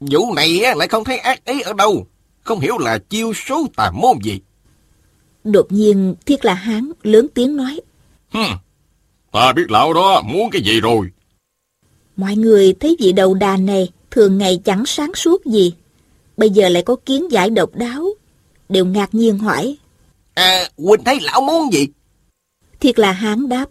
Vụ 0.00 0.34
này 0.34 0.60
lại 0.76 0.88
không 0.88 1.04
thấy 1.04 1.18
ác 1.18 1.44
ý 1.44 1.60
ở 1.60 1.72
đâu. 1.72 2.06
Không 2.42 2.60
hiểu 2.60 2.78
là 2.78 2.98
chiêu 2.98 3.32
số 3.34 3.66
tà 3.76 3.90
môn 3.90 4.18
gì. 4.22 4.40
Đột 5.44 5.66
nhiên 5.72 6.14
Thiết 6.26 6.44
là 6.44 6.54
Hán 6.54 6.92
lớn 7.02 7.26
tiếng 7.34 7.56
nói, 7.56 7.80
Hừm, 8.32 8.56
ta 9.32 9.52
biết 9.52 9.70
lão 9.70 9.92
đó 9.92 10.22
muốn 10.22 10.50
cái 10.50 10.62
gì 10.62 10.80
rồi. 10.80 11.06
Mọi 12.16 12.36
người 12.36 12.74
thấy 12.80 12.96
vị 12.98 13.12
đầu 13.12 13.34
đà 13.34 13.56
này 13.56 13.88
thường 14.10 14.38
ngày 14.38 14.60
chẳng 14.64 14.86
sáng 14.86 15.14
suốt 15.14 15.46
gì. 15.46 15.74
Bây 16.36 16.50
giờ 16.50 16.68
lại 16.68 16.82
có 16.82 16.96
kiến 17.06 17.32
giải 17.32 17.50
độc 17.50 17.74
đáo. 17.74 18.08
Đều 18.68 18.84
ngạc 18.84 19.14
nhiên 19.14 19.38
hỏi. 19.38 19.76
À, 20.34 20.68
Huynh 20.78 21.04
thấy 21.04 21.18
lão 21.20 21.40
muốn 21.40 21.72
gì? 21.72 21.86
Thiệt 22.80 22.98
là 22.98 23.12
hán 23.12 23.48
đáp. 23.48 23.66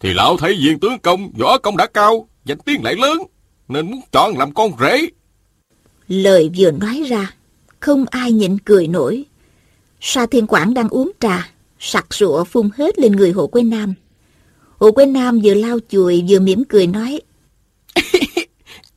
Thì 0.00 0.14
lão 0.14 0.36
thấy 0.36 0.54
viên 0.54 0.80
tướng 0.80 0.98
công, 0.98 1.32
võ 1.38 1.58
công 1.58 1.76
đã 1.76 1.86
cao, 1.86 2.28
danh 2.44 2.58
tiếng 2.58 2.84
lại 2.84 2.94
lớn, 2.94 3.18
nên 3.68 3.90
muốn 3.90 4.00
chọn 4.12 4.38
làm 4.38 4.52
con 4.52 4.72
rể. 4.80 5.08
Lời 6.08 6.50
vừa 6.56 6.70
nói 6.70 7.02
ra, 7.08 7.34
không 7.80 8.04
ai 8.10 8.32
nhịn 8.32 8.58
cười 8.58 8.86
nổi. 8.86 9.24
Sa 10.00 10.26
Thiên 10.26 10.46
Quảng 10.46 10.74
đang 10.74 10.88
uống 10.88 11.10
trà, 11.20 11.50
sặc 11.78 12.14
sụa 12.14 12.44
phun 12.44 12.70
hết 12.76 12.98
lên 12.98 13.12
người 13.12 13.32
Hồ 13.32 13.46
Quế 13.46 13.62
Nam. 13.62 13.94
Hồ 14.78 14.92
Quế 14.92 15.06
Nam 15.06 15.40
vừa 15.44 15.54
lau 15.54 15.78
chùi 15.88 16.24
vừa 16.28 16.40
mỉm 16.40 16.64
cười 16.68 16.86
nói. 16.86 17.20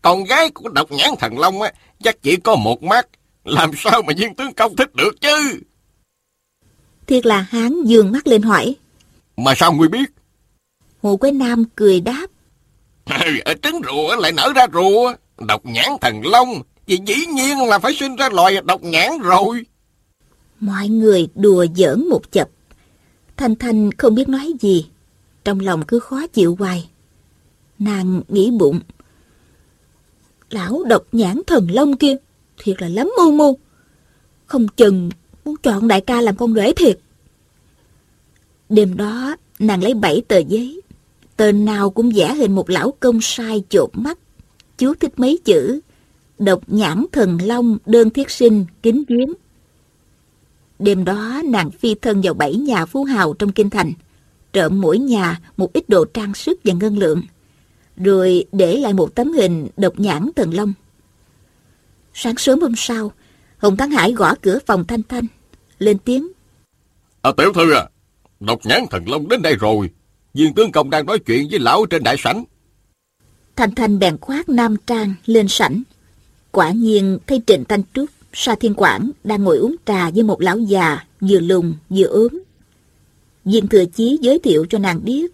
Con 0.01 0.23
gái 0.23 0.49
của 0.49 0.69
độc 0.69 0.91
nhãn 0.91 1.09
thần 1.19 1.39
long 1.39 1.61
á, 1.61 1.71
chắc 2.03 2.21
chỉ 2.21 2.35
có 2.35 2.55
một 2.55 2.83
mắt. 2.83 3.07
Làm 3.45 3.71
sao 3.77 4.01
mà 4.01 4.13
viên 4.17 4.35
tướng 4.35 4.53
công 4.53 4.75
thích 4.75 4.95
được 4.95 5.21
chứ? 5.21 5.59
Thiệt 7.07 7.25
là 7.25 7.45
hán 7.49 7.83
dương 7.83 8.11
mắt 8.11 8.27
lên 8.27 8.41
hỏi. 8.41 8.75
Mà 9.37 9.53
sao 9.55 9.73
ngươi 9.73 9.87
biết? 9.87 10.11
Hồ 11.01 11.17
Quế 11.17 11.31
Nam 11.31 11.63
cười 11.75 12.01
đáp. 12.01 12.27
Ở 13.45 13.53
trứng 13.61 13.81
rùa 13.85 14.15
lại 14.15 14.31
nở 14.31 14.53
ra 14.55 14.67
rùa. 14.73 15.13
Độc 15.47 15.65
nhãn 15.65 15.89
thần 16.01 16.21
long. 16.25 16.61
thì 16.87 16.99
dĩ 17.05 17.25
nhiên 17.25 17.57
là 17.67 17.79
phải 17.79 17.93
sinh 17.93 18.15
ra 18.15 18.29
loài 18.29 18.57
độc 18.65 18.83
nhãn 18.83 19.11
rồi. 19.21 19.65
Mọi 20.59 20.87
người 20.87 21.27
đùa 21.35 21.65
giỡn 21.75 22.09
một 22.09 22.31
chập. 22.31 22.49
Thanh 23.37 23.55
Thanh 23.55 23.91
không 23.91 24.15
biết 24.15 24.29
nói 24.29 24.53
gì. 24.59 24.85
Trong 25.43 25.59
lòng 25.59 25.83
cứ 25.87 25.99
khó 25.99 26.27
chịu 26.27 26.55
hoài. 26.59 26.89
Nàng 27.79 28.21
nghĩ 28.27 28.51
bụng. 28.51 28.79
Lão 30.49 30.83
độc 30.83 31.03
nhãn 31.11 31.41
thần 31.47 31.67
long 31.71 31.97
kia, 31.97 32.15
thiệt 32.57 32.81
là 32.81 32.87
lắm 32.87 33.11
mưu 33.17 33.31
mưu. 33.31 33.57
Không 34.45 34.67
chừng 34.67 35.09
muốn 35.45 35.55
chọn 35.63 35.87
đại 35.87 36.01
ca 36.01 36.21
làm 36.21 36.35
con 36.37 36.53
rể 36.53 36.73
thiệt. 36.73 36.99
Đêm 38.69 38.97
đó, 38.97 39.35
nàng 39.59 39.83
lấy 39.83 39.93
bảy 39.93 40.21
tờ 40.27 40.37
giấy. 40.37 40.80
Tên 41.41 41.65
nào 41.65 41.89
cũng 41.89 42.11
vẽ 42.15 42.33
hình 42.33 42.55
một 42.55 42.69
lão 42.69 42.93
công 42.99 43.21
sai 43.21 43.63
chột 43.69 43.89
mắt. 43.93 44.17
Chú 44.77 44.93
thích 44.93 45.19
mấy 45.19 45.39
chữ. 45.45 45.79
Độc 46.39 46.61
nhãn 46.67 47.05
thần 47.11 47.37
long 47.41 47.77
đơn 47.85 48.09
thiết 48.09 48.29
sinh 48.29 48.65
kính 48.83 49.03
viếng. 49.07 49.33
Đêm 50.79 51.05
đó 51.05 51.41
nàng 51.45 51.71
phi 51.71 51.95
thân 51.95 52.21
vào 52.21 52.33
bảy 52.33 52.55
nhà 52.55 52.85
phú 52.85 53.03
hào 53.03 53.33
trong 53.33 53.51
kinh 53.51 53.69
thành, 53.69 53.93
trộm 54.53 54.81
mỗi 54.81 54.97
nhà 54.97 55.39
một 55.57 55.73
ít 55.73 55.89
đồ 55.89 56.05
trang 56.05 56.33
sức 56.33 56.59
và 56.63 56.73
ngân 56.73 56.97
lượng, 56.97 57.21
rồi 57.97 58.45
để 58.51 58.77
lại 58.77 58.93
một 58.93 59.15
tấm 59.15 59.33
hình 59.33 59.67
độc 59.77 59.99
nhãn 59.99 60.29
thần 60.35 60.53
long. 60.53 60.73
Sáng 62.13 62.37
sớm 62.37 62.59
hôm 62.59 62.73
sau, 62.77 63.11
Hồng 63.57 63.77
Thắng 63.77 63.91
Hải 63.91 64.11
gõ 64.11 64.35
cửa 64.41 64.59
phòng 64.65 64.87
Thanh 64.87 65.03
Thanh, 65.03 65.25
lên 65.79 65.97
tiếng. 65.97 66.31
À, 67.21 67.31
tiểu 67.37 67.53
thư 67.53 67.73
à, 67.73 67.89
độc 68.39 68.59
nhãn 68.63 68.85
thần 68.91 69.09
long 69.09 69.27
đến 69.27 69.41
đây 69.41 69.55
rồi. 69.55 69.89
Diên 70.33 70.53
tướng 70.53 70.71
công 70.71 70.89
đang 70.89 71.05
nói 71.05 71.19
chuyện 71.19 71.47
với 71.49 71.59
lão 71.59 71.85
trên 71.85 72.03
đại 72.03 72.15
sảnh. 72.19 72.43
Thanh 73.55 73.75
Thanh 73.75 73.99
bèn 73.99 74.17
khoác 74.17 74.49
nam 74.49 74.75
trang 74.87 75.13
lên 75.25 75.47
sảnh. 75.47 75.83
Quả 76.51 76.71
nhiên 76.71 77.19
thấy 77.27 77.41
Trịnh 77.47 77.63
Thanh 77.65 77.83
Trúc, 77.93 78.09
Sa 78.33 78.55
Thiên 78.55 78.73
Quảng 78.73 79.11
đang 79.23 79.43
ngồi 79.43 79.57
uống 79.57 79.75
trà 79.85 80.09
với 80.09 80.23
một 80.23 80.41
lão 80.41 80.59
già, 80.59 80.99
vừa 81.21 81.39
lùn 81.39 81.73
vừa 81.89 82.05
ốm. 82.05 82.43
Diên 83.45 83.67
Thừa 83.67 83.85
Chí 83.85 84.17
giới 84.21 84.39
thiệu 84.39 84.65
cho 84.69 84.77
nàng 84.77 85.05
biết. 85.05 85.33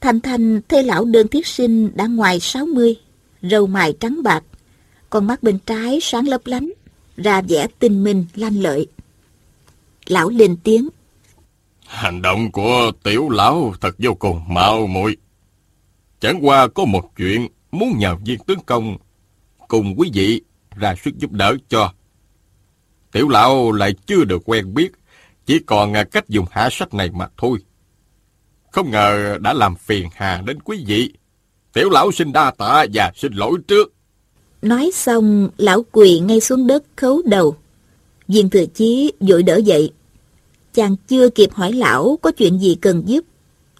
Thanh 0.00 0.20
Thanh 0.20 0.60
thấy 0.68 0.82
lão 0.82 1.04
đơn 1.04 1.28
thiết 1.28 1.46
sinh 1.46 1.90
đã 1.94 2.06
ngoài 2.06 2.40
60, 2.40 2.96
râu 3.42 3.66
mài 3.66 3.92
trắng 4.00 4.22
bạc, 4.22 4.44
con 5.10 5.26
mắt 5.26 5.42
bên 5.42 5.58
trái 5.66 5.98
sáng 6.02 6.28
lấp 6.28 6.40
lánh, 6.44 6.72
ra 7.16 7.42
vẻ 7.42 7.66
tinh 7.78 8.04
minh 8.04 8.24
lanh 8.34 8.62
lợi. 8.62 8.86
Lão 10.06 10.28
lên 10.28 10.56
tiếng. 10.62 10.88
Hành 11.86 12.22
động 12.22 12.52
của 12.52 12.92
tiểu 13.02 13.28
lão 13.28 13.74
thật 13.80 13.94
vô 13.98 14.14
cùng 14.14 14.40
mạo 14.48 14.86
muội. 14.86 15.16
Chẳng 16.20 16.46
qua 16.46 16.68
có 16.68 16.84
một 16.84 17.10
chuyện 17.16 17.48
muốn 17.70 17.98
nhờ 17.98 18.16
viên 18.24 18.38
tướng 18.38 18.60
công 18.66 18.96
cùng 19.68 19.94
quý 19.98 20.10
vị 20.14 20.40
ra 20.76 20.94
sức 21.04 21.16
giúp 21.18 21.32
đỡ 21.32 21.56
cho. 21.68 21.92
Tiểu 23.12 23.28
lão 23.28 23.72
lại 23.72 23.94
chưa 24.06 24.24
được 24.24 24.42
quen 24.44 24.74
biết, 24.74 24.92
chỉ 25.46 25.58
còn 25.66 25.92
cách 26.10 26.28
dùng 26.28 26.46
hạ 26.50 26.68
sách 26.72 26.94
này 26.94 27.10
mà 27.10 27.28
thôi. 27.36 27.58
Không 28.70 28.90
ngờ 28.90 29.38
đã 29.40 29.52
làm 29.52 29.76
phiền 29.76 30.08
hà 30.14 30.42
đến 30.46 30.62
quý 30.62 30.84
vị. 30.86 31.12
Tiểu 31.72 31.90
lão 31.90 32.12
xin 32.12 32.32
đa 32.32 32.50
tạ 32.50 32.86
và 32.92 33.12
xin 33.16 33.32
lỗi 33.32 33.58
trước. 33.68 33.92
Nói 34.62 34.90
xong, 34.94 35.48
lão 35.56 35.84
quỳ 35.92 36.18
ngay 36.18 36.40
xuống 36.40 36.66
đất 36.66 36.84
khấu 36.96 37.22
đầu. 37.24 37.56
Viên 38.28 38.50
thừa 38.50 38.64
chí 38.74 39.12
vội 39.20 39.42
đỡ 39.42 39.56
dậy. 39.56 39.92
Chàng 40.76 40.96
chưa 41.08 41.28
kịp 41.30 41.52
hỏi 41.52 41.72
lão 41.72 42.18
có 42.22 42.30
chuyện 42.30 42.58
gì 42.58 42.78
cần 42.80 43.02
giúp. 43.06 43.24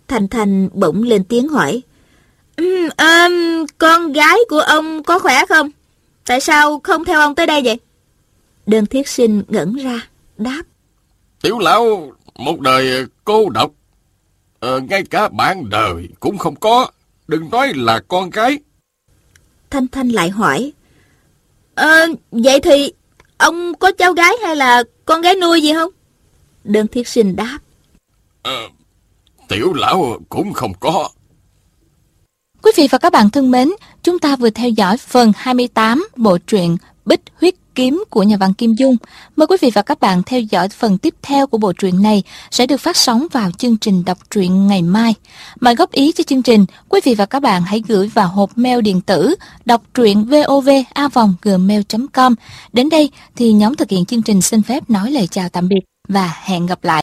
Thanh 0.09 0.29
Thanh 0.29 0.69
bỗng 0.73 1.03
lên 1.03 1.25
tiếng 1.25 1.49
hỏi. 1.49 1.83
Um, 2.57 2.89
um, 2.99 3.67
con 3.79 4.13
gái 4.13 4.37
của 4.49 4.61
ông 4.61 5.03
có 5.03 5.19
khỏe 5.19 5.47
không? 5.49 5.71
Tại 6.27 6.41
sao 6.41 6.81
không 6.85 7.05
theo 7.05 7.21
ông 7.21 7.35
tới 7.35 7.47
đây 7.47 7.63
vậy? 7.65 7.79
Đơn 8.67 8.87
thiết 8.87 9.09
sinh 9.09 9.43
ngẩn 9.49 9.75
ra, 9.75 10.09
đáp. 10.39 10.63
Tiểu 11.43 11.59
lão 11.59 12.13
một 12.35 12.61
đời 12.61 13.07
cô 13.25 13.49
độc. 13.49 13.71
Ờ, 14.61 14.81
ngay 14.81 15.03
cả 15.11 15.29
bạn 15.29 15.71
đời 15.71 16.09
cũng 16.21 16.39
không 16.39 16.57
có. 16.57 16.91
Đừng 17.29 17.51
nói 17.51 17.73
là 17.75 18.01
con 18.09 18.31
gái. 18.31 18.59
Thanh 19.71 19.89
Thanh 19.89 20.09
lại 20.09 20.31
hỏi. 20.31 20.73
Ờ, 21.75 22.07
vậy 22.31 22.61
thì 22.61 22.93
ông 23.39 23.75
có 23.75 23.93
cháu 23.93 24.13
gái 24.13 24.33
hay 24.43 24.57
là 24.57 24.83
con 25.05 25.21
gái 25.21 25.35
nuôi 25.35 25.63
gì 25.63 25.73
không? 25.75 25.91
Đơn 26.67 26.89
thiết 26.89 27.09
sinh 27.09 27.37
đáp. 27.37 27.59
Ờ, 28.43 28.69
tiểu 29.49 29.73
lão 29.73 30.19
cũng 30.29 30.53
không 30.53 30.73
có. 30.81 31.09
Quý 32.63 32.73
vị 32.77 32.89
và 32.91 32.99
các 32.99 33.13
bạn 33.13 33.31
thân 33.31 33.51
mến, 33.51 33.71
chúng 34.03 34.19
ta 34.19 34.37
vừa 34.37 34.51
theo 34.51 34.71
dõi 34.71 34.97
phần 34.97 35.33
28 35.37 36.09
bộ 36.17 36.39
truyện 36.39 36.77
Bích 37.05 37.21
Huyết 37.41 37.55
Kiếm 37.75 38.05
của 38.11 38.23
nhà 38.23 38.37
văn 38.37 38.55
Kim 38.55 38.75
Dung. 38.75 38.97
Mời 39.37 39.47
quý 39.47 39.57
vị 39.61 39.71
và 39.75 39.83
các 39.83 40.01
bạn 40.01 40.23
theo 40.27 40.41
dõi 40.41 40.69
phần 40.69 40.99
tiếp 40.99 41.15
theo 41.23 41.47
của 41.47 41.59
bộ 41.59 41.73
truyện 41.73 42.03
này 42.03 42.23
sẽ 42.51 42.67
được 42.67 42.77
phát 42.77 42.97
sóng 42.97 43.27
vào 43.33 43.51
chương 43.51 43.77
trình 43.77 44.05
đọc 44.05 44.19
truyện 44.31 44.67
ngày 44.67 44.83
mai. 44.83 45.15
Mời 45.61 45.75
góp 45.75 45.93
ý 45.93 46.13
cho 46.13 46.25
chương 46.25 46.43
trình, 46.43 46.67
quý 46.89 47.01
vị 47.05 47.15
và 47.15 47.27
các 47.27 47.41
bạn 47.41 47.63
hãy 47.63 47.83
gửi 47.89 48.11
vào 48.15 48.29
hộp 48.29 48.59
mail 48.59 48.81
điện 48.81 49.01
tử 49.01 49.35
đọc 49.65 49.83
truyện 49.95 50.25
vovavonggmail.com. 50.25 52.35
Đến 52.73 52.89
đây 52.89 53.11
thì 53.37 53.53
nhóm 53.53 53.75
thực 53.75 53.91
hiện 53.91 54.05
chương 54.05 54.23
trình 54.23 54.43
xin 54.43 54.63
phép 54.63 54.91
nói 54.91 55.11
lời 55.11 55.27
chào 55.27 55.49
tạm 55.49 55.69
biệt 55.69 55.81
và 56.09 56.35
hẹn 56.45 56.67
gặp 56.67 56.85
lại. 56.85 56.95